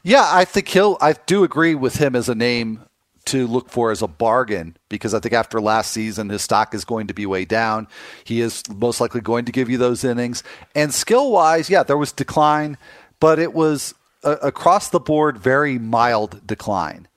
Yeah, 0.02 0.28
I 0.30 0.44
think 0.44 0.68
he'll. 0.68 0.96
I 1.00 1.14
do 1.26 1.44
agree 1.44 1.74
with 1.74 1.96
him 1.96 2.14
as 2.14 2.28
a 2.28 2.34
name 2.34 2.82
to 3.26 3.46
look 3.46 3.68
for 3.68 3.90
as 3.90 4.02
a 4.02 4.06
bargain 4.06 4.76
because 4.88 5.12
I 5.12 5.18
think 5.18 5.34
after 5.34 5.60
last 5.60 5.90
season 5.92 6.28
his 6.28 6.42
stock 6.42 6.74
is 6.74 6.84
going 6.84 7.08
to 7.08 7.14
be 7.14 7.26
way 7.26 7.44
down. 7.44 7.88
He 8.24 8.40
is 8.40 8.62
most 8.72 9.00
likely 9.00 9.20
going 9.20 9.44
to 9.46 9.52
give 9.52 9.68
you 9.68 9.78
those 9.78 10.04
innings. 10.04 10.42
And 10.74 10.94
skill 10.94 11.32
wise, 11.32 11.68
yeah, 11.68 11.82
there 11.82 11.96
was 11.96 12.12
decline, 12.12 12.78
but 13.20 13.38
it 13.38 13.54
was 13.54 13.94
a, 14.22 14.32
across 14.32 14.90
the 14.90 15.00
board 15.00 15.38
very 15.38 15.78
mild 15.78 16.46
decline. 16.46 17.08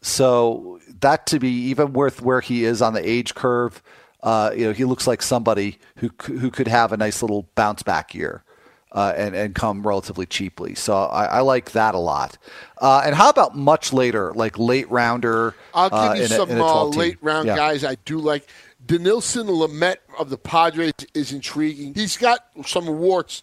So 0.00 0.80
that 1.00 1.26
to 1.26 1.38
be 1.38 1.50
even 1.50 1.92
worth 1.92 2.22
where 2.22 2.40
he 2.40 2.64
is 2.64 2.80
on 2.80 2.94
the 2.94 3.08
age 3.08 3.34
curve, 3.34 3.82
uh, 4.22 4.52
you 4.56 4.66
know, 4.66 4.72
he 4.72 4.84
looks 4.84 5.06
like 5.06 5.22
somebody 5.22 5.78
who 5.96 6.10
who 6.22 6.50
could 6.50 6.68
have 6.68 6.92
a 6.92 6.96
nice 6.96 7.22
little 7.22 7.48
bounce 7.54 7.82
back 7.82 8.14
year. 8.14 8.42
Uh, 8.90 9.12
and 9.18 9.36
and 9.36 9.54
come 9.54 9.86
relatively 9.86 10.24
cheaply, 10.24 10.74
so 10.74 10.96
I, 10.96 11.26
I 11.26 11.40
like 11.40 11.72
that 11.72 11.94
a 11.94 11.98
lot. 11.98 12.38
Uh, 12.78 13.02
and 13.04 13.14
how 13.14 13.28
about 13.28 13.54
much 13.54 13.92
later, 13.92 14.32
like 14.32 14.58
late 14.58 14.90
rounder? 14.90 15.54
I'll 15.74 15.90
give 15.90 15.98
uh, 15.98 16.14
you 16.14 16.26
some 16.26 16.50
a 16.50 16.64
uh, 16.64 16.84
late 16.84 17.18
round 17.20 17.46
Yeah. 17.46 17.54
guys 17.54 17.84
I 17.84 17.96
do 18.06 18.18
like. 18.18 18.48
Dinelson 18.86 19.46
Lamet 19.46 19.96
of 20.18 20.30
the 20.30 20.38
Padres 20.38 20.94
is 21.12 21.32
intriguing. 21.32 21.92
He's 21.92 22.16
got 22.16 22.46
some 22.64 22.86
warts, 22.86 23.42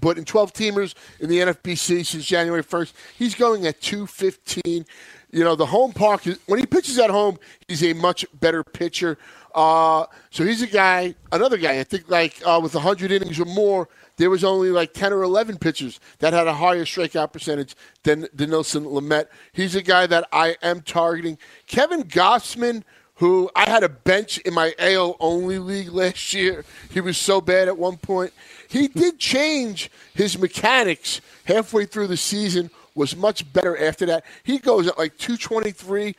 but 0.00 0.18
in 0.18 0.24
12 0.24 0.52
teamers 0.52 0.94
in 1.20 1.28
the 1.28 1.38
NFBC 1.38 2.04
since 2.06 2.24
January 2.24 2.62
1st, 2.62 2.92
he's 3.16 3.34
going 3.34 3.66
at 3.66 3.80
215. 3.80 4.86
You 5.30 5.44
know, 5.44 5.54
the 5.54 5.66
home 5.66 5.92
park, 5.92 6.26
is, 6.26 6.38
when 6.46 6.58
he 6.58 6.66
pitches 6.66 6.98
at 6.98 7.10
home, 7.10 7.38
he's 7.66 7.82
a 7.84 7.92
much 7.92 8.24
better 8.40 8.64
pitcher. 8.64 9.18
Uh, 9.54 10.06
so 10.30 10.44
he's 10.44 10.62
a 10.62 10.66
guy, 10.66 11.14
another 11.32 11.56
guy, 11.56 11.80
I 11.80 11.84
think 11.84 12.08
like 12.08 12.40
uh, 12.46 12.60
with 12.62 12.74
100 12.74 13.10
innings 13.10 13.40
or 13.40 13.44
more, 13.44 13.88
there 14.16 14.30
was 14.30 14.44
only 14.44 14.70
like 14.70 14.92
10 14.92 15.12
or 15.12 15.22
11 15.22 15.58
pitchers 15.58 16.00
that 16.18 16.32
had 16.32 16.46
a 16.46 16.54
higher 16.54 16.84
strikeout 16.84 17.32
percentage 17.32 17.74
than 18.02 18.24
Dinelson 18.36 18.84
Lamet. 18.84 19.26
He's 19.52 19.74
a 19.74 19.82
guy 19.82 20.06
that 20.06 20.28
I 20.32 20.56
am 20.62 20.82
targeting. 20.82 21.38
Kevin 21.66 22.02
Gausman, 22.02 22.82
who 23.14 23.50
I 23.56 23.68
had 23.68 23.82
a 23.82 23.88
bench 23.88 24.38
in 24.38 24.54
my 24.54 24.74
AL 24.78 25.16
only 25.20 25.58
league 25.58 25.88
last 25.92 26.32
year. 26.32 26.64
He 26.90 27.00
was 27.00 27.16
so 27.16 27.40
bad 27.40 27.68
at 27.68 27.76
one 27.76 27.96
point. 27.96 28.32
He 28.68 28.88
did 28.88 29.18
change 29.18 29.90
his 30.14 30.38
mechanics 30.38 31.20
halfway 31.44 31.86
through 31.86 32.08
the 32.08 32.16
season, 32.16 32.70
was 32.94 33.16
much 33.16 33.50
better 33.52 33.76
after 33.76 34.06
that. 34.06 34.24
He 34.44 34.58
goes 34.58 34.86
at 34.86 34.98
like 34.98 35.16
223. 35.16 36.14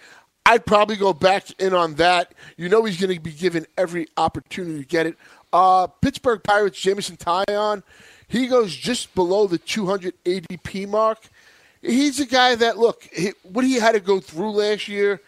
I'd 0.46 0.66
probably 0.66 0.96
go 0.96 1.14
back 1.14 1.46
in 1.60 1.76
on 1.76 1.94
that. 1.96 2.34
You 2.58 2.70
know 2.70 2.84
he's 2.84 3.00
going 3.00 3.16
to 3.16 3.22
be 3.22 3.32
given 3.32 3.68
every 3.78 4.08
opportunity 4.18 4.80
to 4.80 4.86
get 4.86 5.06
it. 5.06 5.16
Uh, 5.54 5.88
Pittsburgh 5.88 6.42
Pirates, 6.44 6.80
Jameson 6.80 7.18
Taillon, 7.18 7.84
he 8.28 8.48
goes 8.48 8.76
just 8.76 9.14
below 9.14 9.46
the 9.46 9.58
200 9.60 10.14
ADP 10.24 10.88
mark. 10.88 11.20
He's 11.82 12.20
a 12.20 12.26
guy 12.26 12.56
that, 12.56 12.78
look, 12.78 13.08
he, 13.12 13.34
what 13.44 13.64
he 13.64 13.76
had 13.76 13.94
to 13.94 14.00
go 14.00 14.20
through 14.20 14.52
last 14.52 14.88
year, 14.88 15.22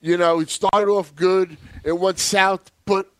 you 0.00 0.16
know, 0.16 0.40
it 0.40 0.50
started 0.50 0.88
off 0.90 1.14
good, 1.14 1.56
it 1.82 1.98
went 1.98 2.18
south, 2.18 2.70
but 2.84 3.10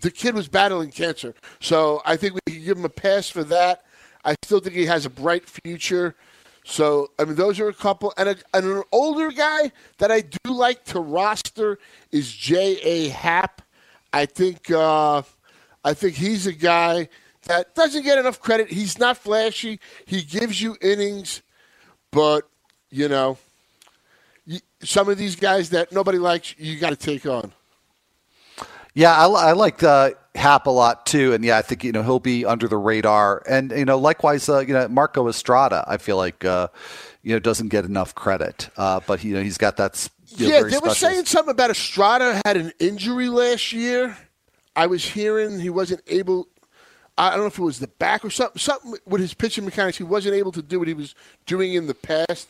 the, 0.00 0.10
kid 0.10 0.34
was 0.34 0.48
battling 0.48 0.90
cancer. 0.90 1.34
So 1.60 2.02
I 2.04 2.16
think 2.16 2.34
we 2.34 2.52
can 2.52 2.64
give 2.64 2.78
him 2.78 2.84
a 2.84 2.90
pass 2.90 3.28
for 3.28 3.44
that. 3.44 3.82
I 4.24 4.34
still 4.44 4.60
think 4.60 4.74
he 4.74 4.86
has 4.86 5.06
a 5.06 5.10
bright 5.10 5.48
future. 5.48 6.14
So, 6.64 7.10
I 7.18 7.24
mean, 7.24 7.36
those 7.36 7.60
are 7.60 7.68
a 7.68 7.74
couple. 7.74 8.12
And, 8.16 8.28
a, 8.28 8.36
and 8.52 8.66
an 8.66 8.82
older 8.92 9.30
guy 9.30 9.72
that 9.98 10.10
I 10.10 10.20
do 10.20 10.52
like 10.52 10.84
to 10.86 11.00
roster 11.00 11.78
is 12.12 12.30
J.A. 12.30 13.08
Happ. 13.08 13.62
I 14.12 14.26
think, 14.26 14.70
uh, 14.70 15.22
I 15.84 15.94
think 15.94 16.14
he's 16.14 16.46
a 16.46 16.52
guy 16.52 17.08
that 17.44 17.74
doesn't 17.74 18.02
get 18.02 18.18
enough 18.18 18.40
credit. 18.40 18.70
He's 18.70 18.98
not 18.98 19.16
flashy. 19.16 19.80
He 20.04 20.22
gives 20.22 20.60
you 20.60 20.76
innings, 20.82 21.42
but, 22.10 22.48
you 22.90 23.08
know, 23.08 23.38
some 24.82 25.08
of 25.08 25.18
these 25.18 25.36
guys 25.36 25.70
that 25.70 25.92
nobody 25.92 26.18
likes, 26.18 26.54
you 26.58 26.78
got 26.78 26.90
to 26.90 26.96
take 26.96 27.26
on. 27.26 27.52
Yeah, 28.98 29.12
I, 29.16 29.28
I 29.28 29.52
like 29.52 29.84
uh, 29.84 30.10
Happ 30.34 30.66
a 30.66 30.70
lot 30.70 31.06
too, 31.06 31.32
and 31.32 31.44
yeah, 31.44 31.56
I 31.56 31.62
think 31.62 31.84
you 31.84 31.92
know 31.92 32.02
he'll 32.02 32.18
be 32.18 32.44
under 32.44 32.66
the 32.66 32.76
radar, 32.76 33.44
and 33.48 33.70
you 33.70 33.84
know 33.84 33.96
likewise, 33.96 34.48
uh, 34.48 34.58
you 34.58 34.74
know 34.74 34.88
Marco 34.88 35.28
Estrada, 35.28 35.84
I 35.86 35.98
feel 35.98 36.16
like 36.16 36.44
uh, 36.44 36.66
you 37.22 37.32
know 37.32 37.38
doesn't 37.38 37.68
get 37.68 37.84
enough 37.84 38.16
credit, 38.16 38.70
uh, 38.76 38.98
but 39.06 39.22
you 39.22 39.34
know 39.34 39.40
he's 39.40 39.56
got 39.56 39.76
that. 39.76 40.08
You 40.30 40.48
know, 40.48 40.56
yeah, 40.56 40.62
they 40.64 40.78
were 40.78 40.94
saying 40.94 41.26
something 41.26 41.52
about 41.52 41.70
Estrada 41.70 42.42
had 42.44 42.56
an 42.56 42.72
injury 42.80 43.28
last 43.28 43.72
year. 43.72 44.18
I 44.74 44.88
was 44.88 45.04
hearing 45.04 45.60
he 45.60 45.70
wasn't 45.70 46.00
able. 46.08 46.48
I 47.16 47.30
don't 47.30 47.40
know 47.42 47.46
if 47.46 47.56
it 47.56 47.62
was 47.62 47.78
the 47.78 47.86
back 47.86 48.24
or 48.24 48.30
something. 48.30 48.58
Something 48.58 48.96
with 49.06 49.20
his 49.20 49.32
pitching 49.32 49.64
mechanics, 49.64 49.96
he 49.96 50.02
wasn't 50.02 50.34
able 50.34 50.50
to 50.50 50.62
do 50.62 50.80
what 50.80 50.88
he 50.88 50.94
was 50.94 51.14
doing 51.46 51.74
in 51.74 51.86
the 51.86 51.94
past. 51.94 52.48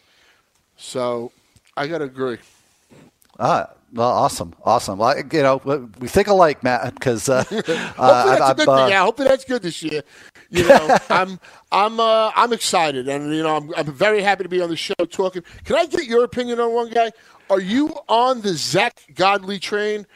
So 0.79 1.31
I 1.77 1.89
gotta 1.89 2.05
agree. 2.05 2.39
Ah, 3.39 3.71
well, 3.93 4.09
awesome, 4.09 4.55
awesome. 4.65 4.99
Well, 4.99 5.11
I- 5.11 5.23
you 5.33 5.43
know, 5.43 5.89
we 5.99 6.09
think 6.09 6.29
alike, 6.29 6.63
Matt, 6.63 6.95
because 6.95 7.29
uh, 7.29 7.45
Hopefully 7.51 7.75
uh, 7.99 8.25
that's 8.25 8.41
a 8.41 8.45
I'm, 8.45 8.57
good 8.57 8.69
uh, 8.69 8.77
thing. 8.77 8.89
Yeah, 8.91 9.03
hopefully 9.03 9.29
that's 9.29 9.45
good 9.45 9.63
this 9.63 9.83
year. 9.83 10.03
You 10.51 10.67
know, 10.69 10.97
I'm 11.11 11.39
I'm 11.73 12.01
uh, 12.01 12.31
I'm 12.35 12.53
excited, 12.53 13.09
and 13.09 13.35
you 13.35 13.43
know, 13.43 13.57
I'm, 13.57 13.73
I'm 13.77 13.93
very 13.93 14.23
happy 14.23 14.43
to 14.43 14.49
be 14.49 14.61
on 14.61 14.69
the 14.71 14.77
show 14.77 14.95
talking. 15.11 15.43
Can 15.65 15.77
I 15.77 15.87
get 15.87 16.07
your 16.07 16.25
opinion 16.25 16.61
on 16.61 16.73
one 16.75 16.91
guy? 16.91 17.13
Are 17.51 17.61
you 17.61 17.97
on 18.09 18.43
the 18.43 18.53
Zack 18.55 19.01
Godley 19.15 19.59
train? 19.59 20.07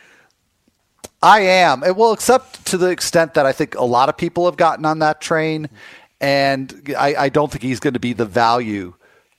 I 1.22 1.40
am. 1.40 1.82
Uh, 1.82 1.92
Well, 1.94 2.12
except 2.12 2.66
to 2.66 2.76
the 2.76 2.88
extent 2.90 3.34
that 3.34 3.46
I 3.46 3.52
think 3.52 3.74
a 3.76 3.84
lot 3.84 4.08
of 4.08 4.16
people 4.16 4.44
have 4.46 4.56
gotten 4.56 4.84
on 4.84 4.98
that 4.98 5.20
train, 5.20 5.68
and 6.20 6.92
I, 6.98 7.14
I 7.14 7.28
don't 7.28 7.50
think 7.50 7.62
he's 7.62 7.80
going 7.80 7.94
to 7.94 8.00
be 8.00 8.12
the 8.12 8.26
value 8.26 8.94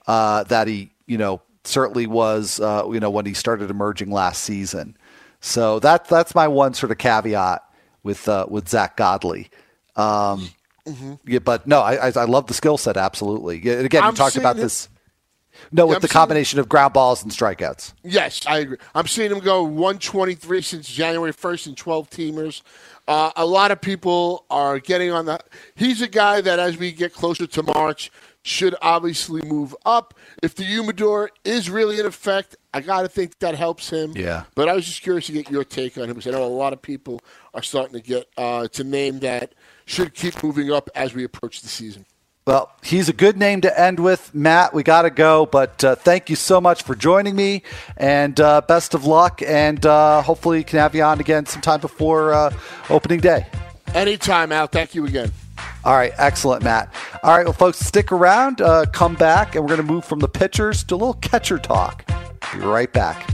uh, 0.06 0.44
that 0.44 0.66
he, 0.66 0.90
you 1.06 1.18
know, 1.18 1.42
certainly 1.64 2.06
was, 2.06 2.60
uh, 2.60 2.84
you 2.92 3.00
know, 3.00 3.10
when 3.10 3.26
he 3.26 3.34
started 3.34 3.70
emerging 3.70 4.10
last 4.10 4.42
season. 4.42 4.96
So 5.40 5.78
that 5.80 6.06
that's 6.08 6.34
my 6.34 6.48
one 6.48 6.74
sort 6.74 6.92
of 6.92 6.98
caveat 6.98 7.62
with 8.02 8.28
uh, 8.28 8.46
with 8.48 8.68
Zack 8.68 8.96
Godley. 8.96 9.50
Um, 9.96 10.48
Mm-hmm. 10.86 11.14
yeah, 11.26 11.38
but 11.38 11.66
no, 11.66 11.80
I, 11.80 11.94
I, 11.94 12.12
I 12.14 12.24
love 12.26 12.46
the 12.46 12.52
skill 12.52 12.76
set 12.76 12.98
absolutely. 12.98 13.58
Yeah, 13.64 13.76
and 13.76 13.86
again, 13.86 14.02
I'm 14.02 14.10
you 14.10 14.16
talked 14.18 14.36
about 14.36 14.56
this. 14.56 14.90
No, 15.72 15.86
with 15.86 15.94
I'm 15.96 16.00
the 16.02 16.08
seeing- 16.08 16.12
combination 16.12 16.58
of 16.60 16.68
ground 16.68 16.92
balls 16.92 17.22
and 17.22 17.32
strikeouts. 17.32 17.94
Yes, 18.02 18.42
I 18.46 18.58
agree. 18.58 18.76
I'm 18.94 19.06
seeing 19.06 19.30
him 19.30 19.38
go 19.38 19.62
123 19.62 20.60
since 20.60 20.86
January 20.86 21.32
1st 21.32 21.68
in 21.68 21.74
12 21.74 22.10
teamers. 22.10 22.60
Uh, 23.08 23.30
a 23.34 23.46
lot 23.46 23.70
of 23.70 23.80
people 23.80 24.44
are 24.50 24.78
getting 24.78 25.10
on 25.10 25.24
the. 25.24 25.38
He's 25.74 26.02
a 26.02 26.06
guy 26.08 26.42
that, 26.42 26.58
as 26.58 26.76
we 26.76 26.92
get 26.92 27.14
closer 27.14 27.46
to 27.46 27.62
March, 27.62 28.12
should 28.44 28.76
obviously 28.82 29.42
move 29.42 29.74
up. 29.84 30.14
If 30.42 30.54
the 30.54 30.64
humidor 30.64 31.30
is 31.44 31.70
really 31.70 31.98
in 31.98 32.06
effect, 32.06 32.56
I 32.74 32.82
got 32.82 33.02
to 33.02 33.08
think 33.08 33.38
that 33.38 33.54
helps 33.54 33.90
him. 33.90 34.12
Yeah. 34.14 34.44
But 34.54 34.68
I 34.68 34.74
was 34.74 34.84
just 34.84 35.02
curious 35.02 35.26
to 35.26 35.32
get 35.32 35.50
your 35.50 35.64
take 35.64 35.96
on 35.96 36.04
him 36.04 36.10
because 36.10 36.26
I 36.26 36.30
know 36.38 36.44
a 36.44 36.46
lot 36.46 36.72
of 36.74 36.82
people 36.82 37.20
are 37.54 37.62
starting 37.62 37.94
to 37.94 38.06
get 38.06 38.28
uh, 38.36 38.68
to 38.68 38.84
name 38.84 39.20
that 39.20 39.54
should 39.86 40.14
keep 40.14 40.42
moving 40.44 40.70
up 40.70 40.90
as 40.94 41.14
we 41.14 41.24
approach 41.24 41.62
the 41.62 41.68
season. 41.68 42.04
Well, 42.46 42.70
he's 42.82 43.08
a 43.08 43.14
good 43.14 43.38
name 43.38 43.62
to 43.62 43.80
end 43.80 43.98
with, 43.98 44.34
Matt. 44.34 44.74
We 44.74 44.82
got 44.82 45.02
to 45.02 45.10
go, 45.10 45.46
but 45.46 45.82
uh, 45.82 45.94
thank 45.94 46.28
you 46.28 46.36
so 46.36 46.60
much 46.60 46.82
for 46.82 46.94
joining 46.94 47.34
me, 47.34 47.62
and 47.96 48.38
uh, 48.38 48.60
best 48.60 48.92
of 48.92 49.06
luck. 49.06 49.40
And 49.40 49.84
uh, 49.86 50.20
hopefully, 50.20 50.62
can 50.62 50.78
have 50.78 50.94
you 50.94 51.02
on 51.02 51.20
again 51.20 51.46
sometime 51.46 51.80
before 51.80 52.34
uh, 52.34 52.54
opening 52.90 53.20
day. 53.20 53.46
Anytime, 53.94 54.52
Al. 54.52 54.66
Thank 54.66 54.94
you 54.94 55.06
again. 55.06 55.32
All 55.84 55.94
right, 55.94 56.12
excellent, 56.16 56.62
Matt. 56.62 56.92
All 57.22 57.36
right, 57.36 57.44
well, 57.44 57.52
folks, 57.52 57.78
stick 57.78 58.10
around, 58.10 58.62
uh, 58.62 58.86
come 58.86 59.14
back, 59.14 59.54
and 59.54 59.62
we're 59.62 59.76
going 59.76 59.86
to 59.86 59.92
move 59.92 60.04
from 60.04 60.20
the 60.20 60.28
pitchers 60.28 60.82
to 60.84 60.94
a 60.94 60.96
little 60.96 61.14
catcher 61.14 61.58
talk. 61.58 62.06
Be 62.52 62.60
right 62.60 62.90
back. 62.90 63.28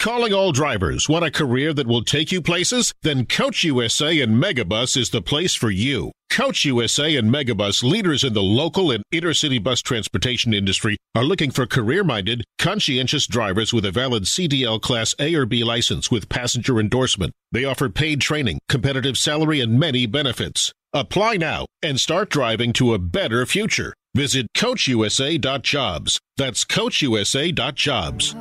Calling 0.00 0.34
all 0.34 0.52
drivers. 0.52 1.08
Want 1.08 1.24
a 1.24 1.30
career 1.30 1.72
that 1.72 1.86
will 1.86 2.04
take 2.04 2.30
you 2.30 2.42
places? 2.42 2.92
Then 3.00 3.24
Coach 3.24 3.64
USA 3.64 4.20
and 4.20 4.36
Megabus 4.36 4.98
is 4.98 5.08
the 5.08 5.22
place 5.22 5.54
for 5.54 5.70
you. 5.70 6.12
Coach 6.34 6.64
USA 6.64 7.14
and 7.14 7.30
Megabus, 7.30 7.84
leaders 7.84 8.24
in 8.24 8.34
the 8.34 8.42
local 8.42 8.90
and 8.90 9.04
intercity 9.14 9.62
bus 9.62 9.80
transportation 9.80 10.52
industry, 10.52 10.96
are 11.14 11.22
looking 11.22 11.52
for 11.52 11.64
career 11.64 12.02
minded, 12.02 12.42
conscientious 12.58 13.28
drivers 13.28 13.72
with 13.72 13.84
a 13.84 13.92
valid 13.92 14.24
CDL 14.24 14.82
Class 14.82 15.14
A 15.20 15.32
or 15.36 15.46
B 15.46 15.62
license 15.62 16.10
with 16.10 16.28
passenger 16.28 16.80
endorsement. 16.80 17.32
They 17.52 17.64
offer 17.64 17.88
paid 17.88 18.20
training, 18.20 18.58
competitive 18.68 19.16
salary, 19.16 19.60
and 19.60 19.78
many 19.78 20.06
benefits. 20.06 20.72
Apply 20.92 21.36
now 21.36 21.66
and 21.82 22.00
start 22.00 22.30
driving 22.30 22.72
to 22.72 22.94
a 22.94 22.98
better 22.98 23.46
future. 23.46 23.94
Visit 24.16 24.48
CoachUSA.jobs. 24.56 26.18
That's 26.36 26.64
CoachUSA.jobs. 26.64 28.34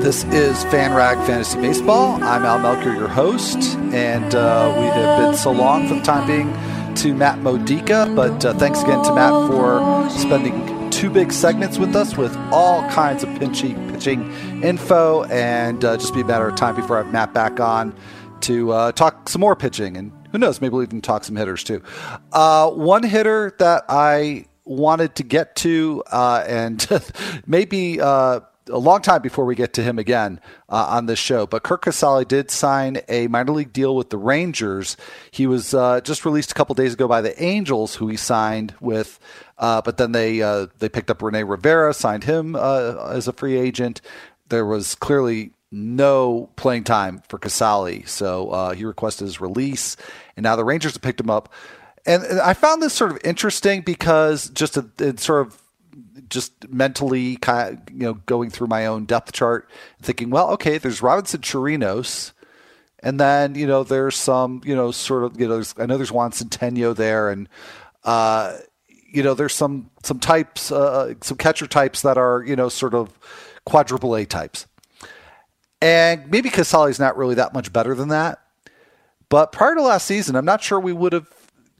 This 0.00 0.24
is 0.24 0.56
FanRag 0.64 1.26
Fantasy 1.26 1.60
Baseball. 1.60 2.14
I'm 2.24 2.42
Al 2.46 2.58
Melchior, 2.58 2.94
your 2.94 3.06
host, 3.06 3.58
and 3.92 4.34
uh, 4.34 4.74
we 4.78 4.86
have 4.86 5.18
been 5.18 5.36
so 5.36 5.52
long 5.52 5.88
for 5.88 5.96
the 5.96 6.00
time 6.00 6.26
being 6.26 6.94
to 6.96 7.14
Matt 7.14 7.40
Modica, 7.40 8.10
but 8.16 8.42
uh, 8.42 8.54
thanks 8.54 8.80
again 8.82 9.04
to 9.04 9.14
Matt 9.14 9.30
for 9.50 10.08
spending 10.08 10.88
two 10.88 11.10
big 11.10 11.30
segments 11.30 11.76
with 11.76 11.94
us 11.94 12.16
with 12.16 12.34
all 12.50 12.82
kinds 12.88 13.22
of 13.22 13.28
pinchy, 13.28 13.76
pitching 13.92 14.32
info, 14.62 15.24
and 15.24 15.84
uh, 15.84 15.98
just 15.98 16.14
be 16.14 16.22
a 16.22 16.24
matter 16.24 16.48
of 16.48 16.56
time 16.56 16.76
before 16.76 16.98
I 16.98 17.02
have 17.02 17.12
Matt 17.12 17.34
back 17.34 17.60
on 17.60 17.94
to 18.40 18.72
uh, 18.72 18.92
talk 18.92 19.28
some 19.28 19.40
more 19.40 19.54
pitching, 19.54 19.98
and 19.98 20.12
who 20.32 20.38
knows, 20.38 20.62
maybe 20.62 20.72
we'll 20.72 20.82
even 20.82 21.02
talk 21.02 21.24
some 21.24 21.36
hitters 21.36 21.62
too. 21.62 21.82
Uh, 22.32 22.70
one 22.70 23.02
hitter 23.02 23.54
that 23.58 23.84
I 23.90 24.46
wanted 24.64 25.16
to 25.16 25.24
get 25.24 25.56
to, 25.56 26.02
uh, 26.10 26.42
and 26.48 26.88
maybe 27.46 28.00
a 28.70 28.78
long 28.78 29.02
time 29.02 29.22
before 29.22 29.44
we 29.44 29.54
get 29.54 29.72
to 29.74 29.82
him 29.82 29.98
again 29.98 30.40
uh, 30.68 30.86
on 30.90 31.06
this 31.06 31.18
show. 31.18 31.46
But 31.46 31.62
Curt 31.62 31.82
Casali 31.82 32.26
did 32.26 32.50
sign 32.50 33.02
a 33.08 33.28
minor 33.28 33.52
league 33.52 33.72
deal 33.72 33.94
with 33.96 34.10
the 34.10 34.18
Rangers. 34.18 34.96
He 35.30 35.46
was 35.46 35.74
uh, 35.74 36.00
just 36.00 36.24
released 36.24 36.50
a 36.50 36.54
couple 36.54 36.74
days 36.74 36.94
ago 36.94 37.08
by 37.08 37.20
the 37.20 37.40
Angels, 37.42 37.96
who 37.96 38.08
he 38.08 38.16
signed 38.16 38.74
with. 38.80 39.18
Uh, 39.58 39.82
but 39.82 39.98
then 39.98 40.12
they 40.12 40.42
uh, 40.42 40.66
they 40.78 40.88
picked 40.88 41.10
up 41.10 41.22
Rene 41.22 41.42
Rivera, 41.42 41.92
signed 41.92 42.24
him 42.24 42.56
uh, 42.56 43.10
as 43.10 43.28
a 43.28 43.32
free 43.32 43.58
agent. 43.58 44.00
There 44.48 44.66
was 44.66 44.94
clearly 44.94 45.52
no 45.70 46.50
playing 46.56 46.84
time 46.84 47.22
for 47.28 47.38
Casali, 47.38 48.08
so 48.08 48.50
uh, 48.50 48.72
he 48.72 48.84
requested 48.84 49.26
his 49.26 49.40
release, 49.40 49.96
and 50.36 50.42
now 50.44 50.56
the 50.56 50.64
Rangers 50.64 50.94
have 50.94 51.02
picked 51.02 51.20
him 51.20 51.30
up. 51.30 51.52
And, 52.06 52.22
and 52.24 52.40
I 52.40 52.54
found 52.54 52.82
this 52.82 52.94
sort 52.94 53.10
of 53.10 53.18
interesting 53.24 53.82
because 53.82 54.48
just 54.50 54.76
a, 54.76 54.88
sort 55.18 55.46
of 55.46 55.60
just 56.30 56.68
mentally 56.70 57.36
kind 57.36 57.74
of, 57.76 57.94
you 57.94 58.04
know 58.04 58.14
going 58.14 58.48
through 58.50 58.68
my 58.68 58.86
own 58.86 59.04
depth 59.04 59.32
chart 59.32 59.68
thinking 60.00 60.30
well 60.30 60.50
okay 60.50 60.78
there's 60.78 61.02
robinson 61.02 61.40
chirinos 61.40 62.32
and 63.02 63.18
then 63.18 63.54
you 63.54 63.66
know 63.66 63.82
there's 63.84 64.16
some 64.16 64.62
you 64.64 64.74
know 64.74 64.90
sort 64.90 65.24
of 65.24 65.38
you 65.38 65.46
know 65.46 65.54
there's, 65.54 65.74
i 65.78 65.86
know 65.86 65.96
there's 65.96 66.12
juan 66.12 66.30
centeno 66.30 66.94
there 66.94 67.30
and 67.30 67.48
uh 68.04 68.56
you 69.12 69.22
know 69.22 69.34
there's 69.34 69.54
some 69.54 69.90
some 70.02 70.18
types 70.18 70.70
uh 70.72 71.12
some 71.20 71.36
catcher 71.36 71.66
types 71.66 72.02
that 72.02 72.16
are 72.16 72.42
you 72.44 72.56
know 72.56 72.68
sort 72.68 72.94
of 72.94 73.18
quadruple 73.66 74.16
a 74.16 74.24
types. 74.24 74.66
And 75.82 76.30
maybe 76.30 76.50
casali's 76.50 76.98
not 76.98 77.16
really 77.16 77.34
that 77.36 77.52
much 77.52 77.72
better 77.72 77.94
than 77.94 78.08
that 78.08 78.38
but 79.28 79.52
prior 79.52 79.74
to 79.74 79.82
last 79.82 80.06
season 80.06 80.36
i'm 80.36 80.44
not 80.44 80.62
sure 80.62 80.78
we 80.78 80.92
would 80.92 81.12
have 81.12 81.28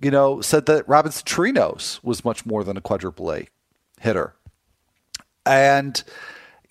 you 0.00 0.10
know 0.10 0.40
said 0.40 0.66
that 0.66 0.88
robinson 0.88 1.24
chirinos 1.26 2.02
was 2.02 2.24
much 2.24 2.46
more 2.46 2.64
than 2.64 2.76
a 2.76 2.80
quadruple 2.80 3.32
a 3.32 3.46
hitter 4.00 4.34
and 5.50 6.02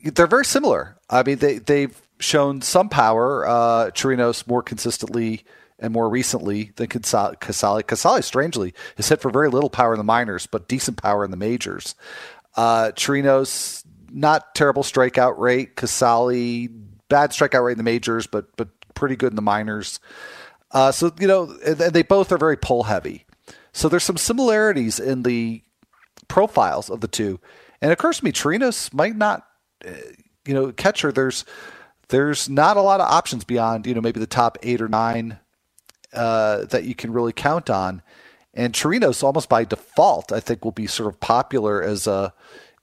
they're 0.03 0.27
very 0.27 0.45
similar. 0.45 0.95
I 1.09 1.23
mean, 1.23 1.37
they 1.39 1.57
they've 1.57 2.01
shown 2.19 2.61
some 2.61 2.89
power. 2.89 3.45
Uh, 3.47 3.91
Chirinos 3.91 4.47
more 4.47 4.63
consistently 4.63 5.43
and 5.79 5.93
more 5.93 6.09
recently 6.09 6.71
than. 6.77 6.87
Casali, 6.87 7.35
Casali 7.83 8.23
strangely, 8.23 8.73
has 8.95 9.09
hit 9.09 9.21
for 9.21 9.29
very 9.29 9.49
little 9.49 9.69
power 9.69 9.93
in 9.93 9.97
the 9.97 10.03
minors, 10.03 10.47
but 10.47 10.67
decent 10.67 11.01
power 11.01 11.25
in 11.25 11.31
the 11.31 11.37
majors. 11.37 11.95
Uh, 12.55 12.91
Chirinos, 12.95 13.83
not 14.09 14.55
terrible 14.55 14.83
strikeout 14.83 15.37
rate. 15.37 15.75
Casali, 15.75 16.69
bad 17.09 17.31
strikeout 17.31 17.65
rate 17.65 17.73
in 17.73 17.77
the 17.77 17.83
majors, 17.83 18.27
but 18.27 18.55
but 18.55 18.69
pretty 18.93 19.17
good 19.17 19.33
in 19.33 19.35
the 19.35 19.41
minors. 19.41 19.99
Uh, 20.71 20.91
so 20.91 21.11
you 21.19 21.27
know, 21.27 21.45
they 21.45 22.03
both 22.03 22.31
are 22.31 22.37
very 22.37 22.57
pull 22.57 22.83
heavy. 22.83 23.25
So 23.73 23.89
there's 23.89 24.03
some 24.03 24.17
similarities 24.17 24.99
in 24.99 25.23
the 25.23 25.63
profiles 26.27 26.89
of 26.89 27.01
the 27.01 27.07
two. 27.07 27.39
And 27.81 27.91
it 27.91 27.93
occurs 27.93 28.19
to 28.19 28.25
me, 28.25 28.31
Chirinos 28.31 28.93
might 28.93 29.15
not, 29.15 29.45
uh, 29.85 29.91
you 30.45 30.53
know, 30.53 30.71
catcher. 30.71 31.11
There's 31.11 31.45
there's 32.09 32.49
not 32.49 32.77
a 32.77 32.81
lot 32.81 32.99
of 32.99 33.09
options 33.09 33.43
beyond 33.43 33.85
you 33.85 33.93
know 33.93 34.01
maybe 34.01 34.19
the 34.19 34.27
top 34.27 34.57
eight 34.63 34.81
or 34.81 34.89
nine 34.89 35.39
uh, 36.13 36.65
that 36.65 36.83
you 36.83 36.95
can 36.95 37.13
really 37.13 37.33
count 37.33 37.69
on. 37.69 38.01
And 38.53 38.73
Chirinos, 38.73 39.23
almost 39.23 39.47
by 39.47 39.63
default, 39.63 40.31
I 40.31 40.39
think 40.39 40.65
will 40.65 40.71
be 40.71 40.87
sort 40.87 41.13
of 41.13 41.19
popular 41.19 41.81
as 41.81 42.07
a 42.07 42.33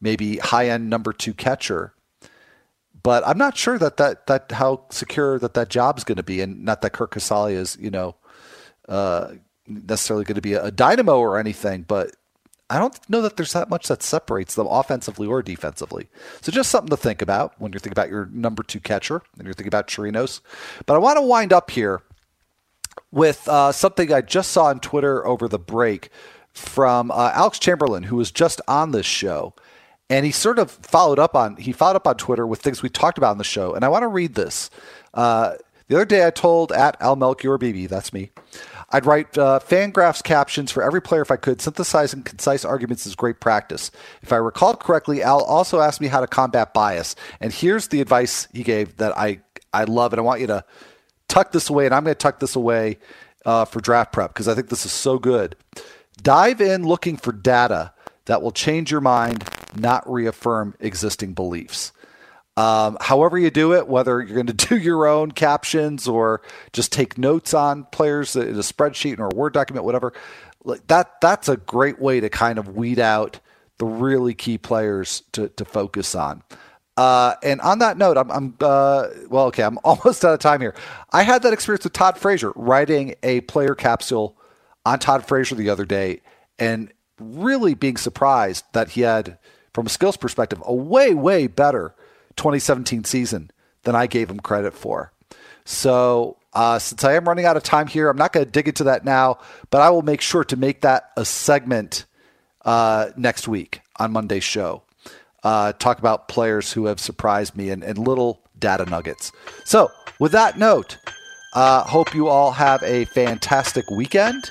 maybe 0.00 0.38
high 0.38 0.68
end 0.68 0.88
number 0.88 1.12
two 1.12 1.34
catcher. 1.34 1.92
But 3.02 3.26
I'm 3.26 3.38
not 3.38 3.56
sure 3.56 3.78
that 3.78 3.98
that, 3.98 4.26
that 4.26 4.52
how 4.52 4.84
secure 4.90 5.38
that 5.38 5.54
that 5.54 5.68
job's 5.68 6.04
going 6.04 6.16
to 6.16 6.22
be, 6.22 6.40
and 6.40 6.64
not 6.64 6.82
that 6.82 6.92
Curt 6.92 7.10
Casali 7.10 7.52
is 7.52 7.76
you 7.80 7.90
know 7.90 8.14
uh, 8.88 9.32
necessarily 9.66 10.24
going 10.24 10.36
to 10.36 10.40
be 10.40 10.54
a 10.54 10.70
dynamo 10.70 11.18
or 11.18 11.38
anything, 11.38 11.82
but 11.82 12.12
I 12.68 12.78
don't 12.78 12.98
know 13.08 13.22
that 13.22 13.36
there's 13.36 13.52
that 13.52 13.70
much 13.70 13.86
that 13.88 14.02
separates 14.02 14.54
them 14.56 14.66
offensively 14.68 15.26
or 15.26 15.40
defensively. 15.42 16.08
So 16.40 16.50
just 16.50 16.70
something 16.70 16.90
to 16.90 16.96
think 16.96 17.22
about 17.22 17.54
when 17.58 17.72
you're 17.72 17.78
thinking 17.78 17.92
about 17.92 18.10
your 18.10 18.26
number 18.32 18.62
two 18.62 18.80
catcher 18.80 19.22
and 19.38 19.44
you're 19.44 19.54
thinking 19.54 19.68
about 19.68 19.86
Chirinos. 19.86 20.40
But 20.84 20.94
I 20.94 20.98
want 20.98 21.16
to 21.18 21.22
wind 21.22 21.52
up 21.52 21.70
here 21.70 22.02
with 23.12 23.46
uh, 23.48 23.70
something 23.70 24.12
I 24.12 24.20
just 24.20 24.50
saw 24.50 24.64
on 24.64 24.80
Twitter 24.80 25.24
over 25.26 25.46
the 25.46 25.58
break 25.58 26.10
from 26.52 27.10
uh, 27.10 27.30
Alex 27.34 27.58
Chamberlain, 27.58 28.04
who 28.04 28.16
was 28.16 28.30
just 28.30 28.60
on 28.66 28.90
this 28.90 29.06
show. 29.06 29.54
And 30.08 30.24
he 30.24 30.32
sort 30.32 30.58
of 30.58 30.70
followed 30.70 31.18
up 31.18 31.34
on 31.34 31.56
he 31.56 31.72
followed 31.72 31.96
up 31.96 32.06
on 32.06 32.16
Twitter 32.16 32.46
with 32.46 32.60
things 32.60 32.82
we 32.82 32.88
talked 32.88 33.18
about 33.18 33.32
on 33.32 33.38
the 33.38 33.44
show. 33.44 33.74
And 33.74 33.84
I 33.84 33.88
want 33.88 34.02
to 34.02 34.08
read 34.08 34.34
this. 34.34 34.70
Uh, 35.14 35.54
the 35.88 35.96
other 35.96 36.04
day 36.04 36.26
I 36.26 36.30
told 36.30 36.72
at 36.72 36.96
Al 37.00 37.16
Melchior 37.16 37.58
BB, 37.58 37.88
that's 37.88 38.12
me, 38.12 38.30
I'd 38.90 39.04
write 39.04 39.36
uh, 39.36 39.58
Fangraphs 39.62 40.22
captions 40.22 40.70
for 40.70 40.82
every 40.82 41.02
player 41.02 41.22
if 41.22 41.30
I 41.30 41.36
could. 41.36 41.60
Synthesizing 41.60 42.22
concise 42.22 42.64
arguments 42.64 43.06
is 43.06 43.16
great 43.16 43.40
practice. 43.40 43.90
If 44.22 44.32
I 44.32 44.36
recall 44.36 44.76
correctly, 44.76 45.22
Al 45.22 45.42
also 45.42 45.80
asked 45.80 46.00
me 46.00 46.06
how 46.06 46.20
to 46.20 46.26
combat 46.26 46.72
bias. 46.72 47.16
And 47.40 47.52
here's 47.52 47.88
the 47.88 48.00
advice 48.00 48.46
he 48.52 48.62
gave 48.62 48.96
that 48.98 49.16
I, 49.18 49.40
I 49.72 49.84
love, 49.84 50.12
and 50.12 50.20
I 50.20 50.22
want 50.22 50.40
you 50.40 50.46
to 50.46 50.64
tuck 51.26 51.52
this 51.52 51.68
away, 51.68 51.86
and 51.86 51.94
I'm 51.94 52.04
going 52.04 52.14
to 52.14 52.18
tuck 52.18 52.38
this 52.38 52.54
away 52.54 52.98
uh, 53.44 53.64
for 53.64 53.80
draft 53.80 54.12
prep 54.12 54.32
because 54.32 54.46
I 54.46 54.54
think 54.54 54.68
this 54.68 54.86
is 54.86 54.92
so 54.92 55.18
good. 55.18 55.56
Dive 56.22 56.60
in 56.60 56.84
looking 56.84 57.16
for 57.16 57.32
data 57.32 57.92
that 58.26 58.42
will 58.42 58.52
change 58.52 58.90
your 58.90 59.00
mind, 59.00 59.48
not 59.74 60.10
reaffirm 60.10 60.74
existing 60.80 61.32
beliefs. 61.32 61.92
Um, 62.56 62.96
however 63.00 63.38
you 63.38 63.50
do 63.50 63.74
it, 63.74 63.86
whether 63.86 64.20
you're 64.22 64.34
going 64.34 64.46
to 64.54 64.54
do 64.54 64.76
your 64.76 65.06
own 65.06 65.32
captions 65.32 66.08
or 66.08 66.42
just 66.72 66.92
take 66.92 67.18
notes 67.18 67.54
on 67.54 67.84
players 67.84 68.36
in 68.36 68.48
a 68.48 68.60
spreadsheet 68.60 69.18
or 69.18 69.26
a 69.26 69.34
Word 69.34 69.52
document, 69.52 69.84
whatever, 69.84 70.12
like 70.64 70.86
that 70.88 71.20
that's 71.20 71.48
a 71.48 71.56
great 71.56 72.00
way 72.00 72.20
to 72.20 72.28
kind 72.28 72.58
of 72.58 72.76
weed 72.76 72.98
out 72.98 73.40
the 73.78 73.86
really 73.86 74.34
key 74.34 74.58
players 74.58 75.22
to, 75.32 75.48
to 75.50 75.64
focus 75.64 76.14
on. 76.14 76.42
Uh, 76.96 77.34
and 77.42 77.60
on 77.60 77.78
that 77.80 77.98
note, 77.98 78.16
I'm, 78.16 78.30
I'm 78.30 78.56
uh, 78.60 79.08
well, 79.28 79.46
okay, 79.46 79.62
I'm 79.62 79.78
almost 79.84 80.24
out 80.24 80.32
of 80.32 80.40
time 80.40 80.60
here. 80.60 80.74
I 81.12 81.22
had 81.22 81.42
that 81.42 81.52
experience 81.52 81.84
with 81.84 81.92
Todd 81.92 82.18
Frazier 82.18 82.52
writing 82.56 83.14
a 83.22 83.42
player 83.42 83.74
capsule 83.74 84.36
on 84.84 84.98
Todd 84.98 85.26
Frazier 85.26 85.56
the 85.56 85.68
other 85.68 85.84
day, 85.84 86.22
and 86.58 86.92
really 87.20 87.74
being 87.74 87.96
surprised 87.96 88.64
that 88.72 88.90
he 88.90 89.02
had, 89.02 89.38
from 89.74 89.86
a 89.86 89.90
skills 89.90 90.16
perspective, 90.16 90.62
a 90.64 90.74
way, 90.74 91.12
way 91.12 91.48
better 91.48 91.94
2017 92.36 93.04
season 93.04 93.50
than 93.82 93.94
I 93.94 94.06
gave 94.06 94.30
him 94.30 94.40
credit 94.40 94.74
for. 94.74 95.12
So, 95.64 96.36
uh, 96.52 96.78
since 96.78 97.04
I 97.04 97.14
am 97.14 97.26
running 97.28 97.44
out 97.44 97.56
of 97.56 97.62
time 97.62 97.86
here, 97.86 98.08
I'm 98.08 98.16
not 98.16 98.32
going 98.32 98.46
to 98.46 98.50
dig 98.50 98.68
into 98.68 98.84
that 98.84 99.04
now, 99.04 99.38
but 99.70 99.80
I 99.80 99.90
will 99.90 100.02
make 100.02 100.20
sure 100.20 100.44
to 100.44 100.56
make 100.56 100.80
that 100.82 101.10
a 101.16 101.24
segment 101.24 102.06
uh, 102.64 103.10
next 103.16 103.46
week 103.46 103.80
on 103.96 104.12
Monday's 104.12 104.44
show. 104.44 104.82
Uh, 105.42 105.72
talk 105.72 105.98
about 105.98 106.28
players 106.28 106.72
who 106.72 106.86
have 106.86 106.98
surprised 106.98 107.56
me 107.56 107.70
and, 107.70 107.84
and 107.84 107.98
little 107.98 108.40
data 108.58 108.84
nuggets. 108.86 109.32
So, 109.64 109.90
with 110.18 110.32
that 110.32 110.58
note, 110.58 110.98
uh, 111.54 111.84
hope 111.84 112.14
you 112.14 112.28
all 112.28 112.52
have 112.52 112.82
a 112.82 113.04
fantastic 113.06 113.84
weekend. 113.90 114.50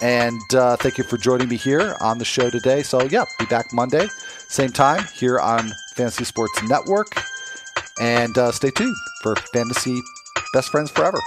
And 0.00 0.40
uh, 0.54 0.76
thank 0.76 0.98
you 0.98 1.04
for 1.04 1.18
joining 1.18 1.48
me 1.48 1.56
here 1.56 1.94
on 2.00 2.18
the 2.18 2.24
show 2.24 2.48
today. 2.48 2.82
So, 2.82 3.02
yeah, 3.02 3.24
be 3.38 3.46
back 3.46 3.66
Monday, 3.72 4.08
same 4.50 4.72
time 4.72 5.04
here 5.14 5.38
on 5.38 5.70
Fantasy 5.94 6.24
Sports 6.24 6.60
Network. 6.64 7.06
And 8.00 8.36
uh, 8.36 8.50
stay 8.50 8.70
tuned 8.70 8.96
for 9.22 9.36
Fantasy 9.52 10.00
Best 10.52 10.70
Friends 10.70 10.90
Forever. 10.90 11.18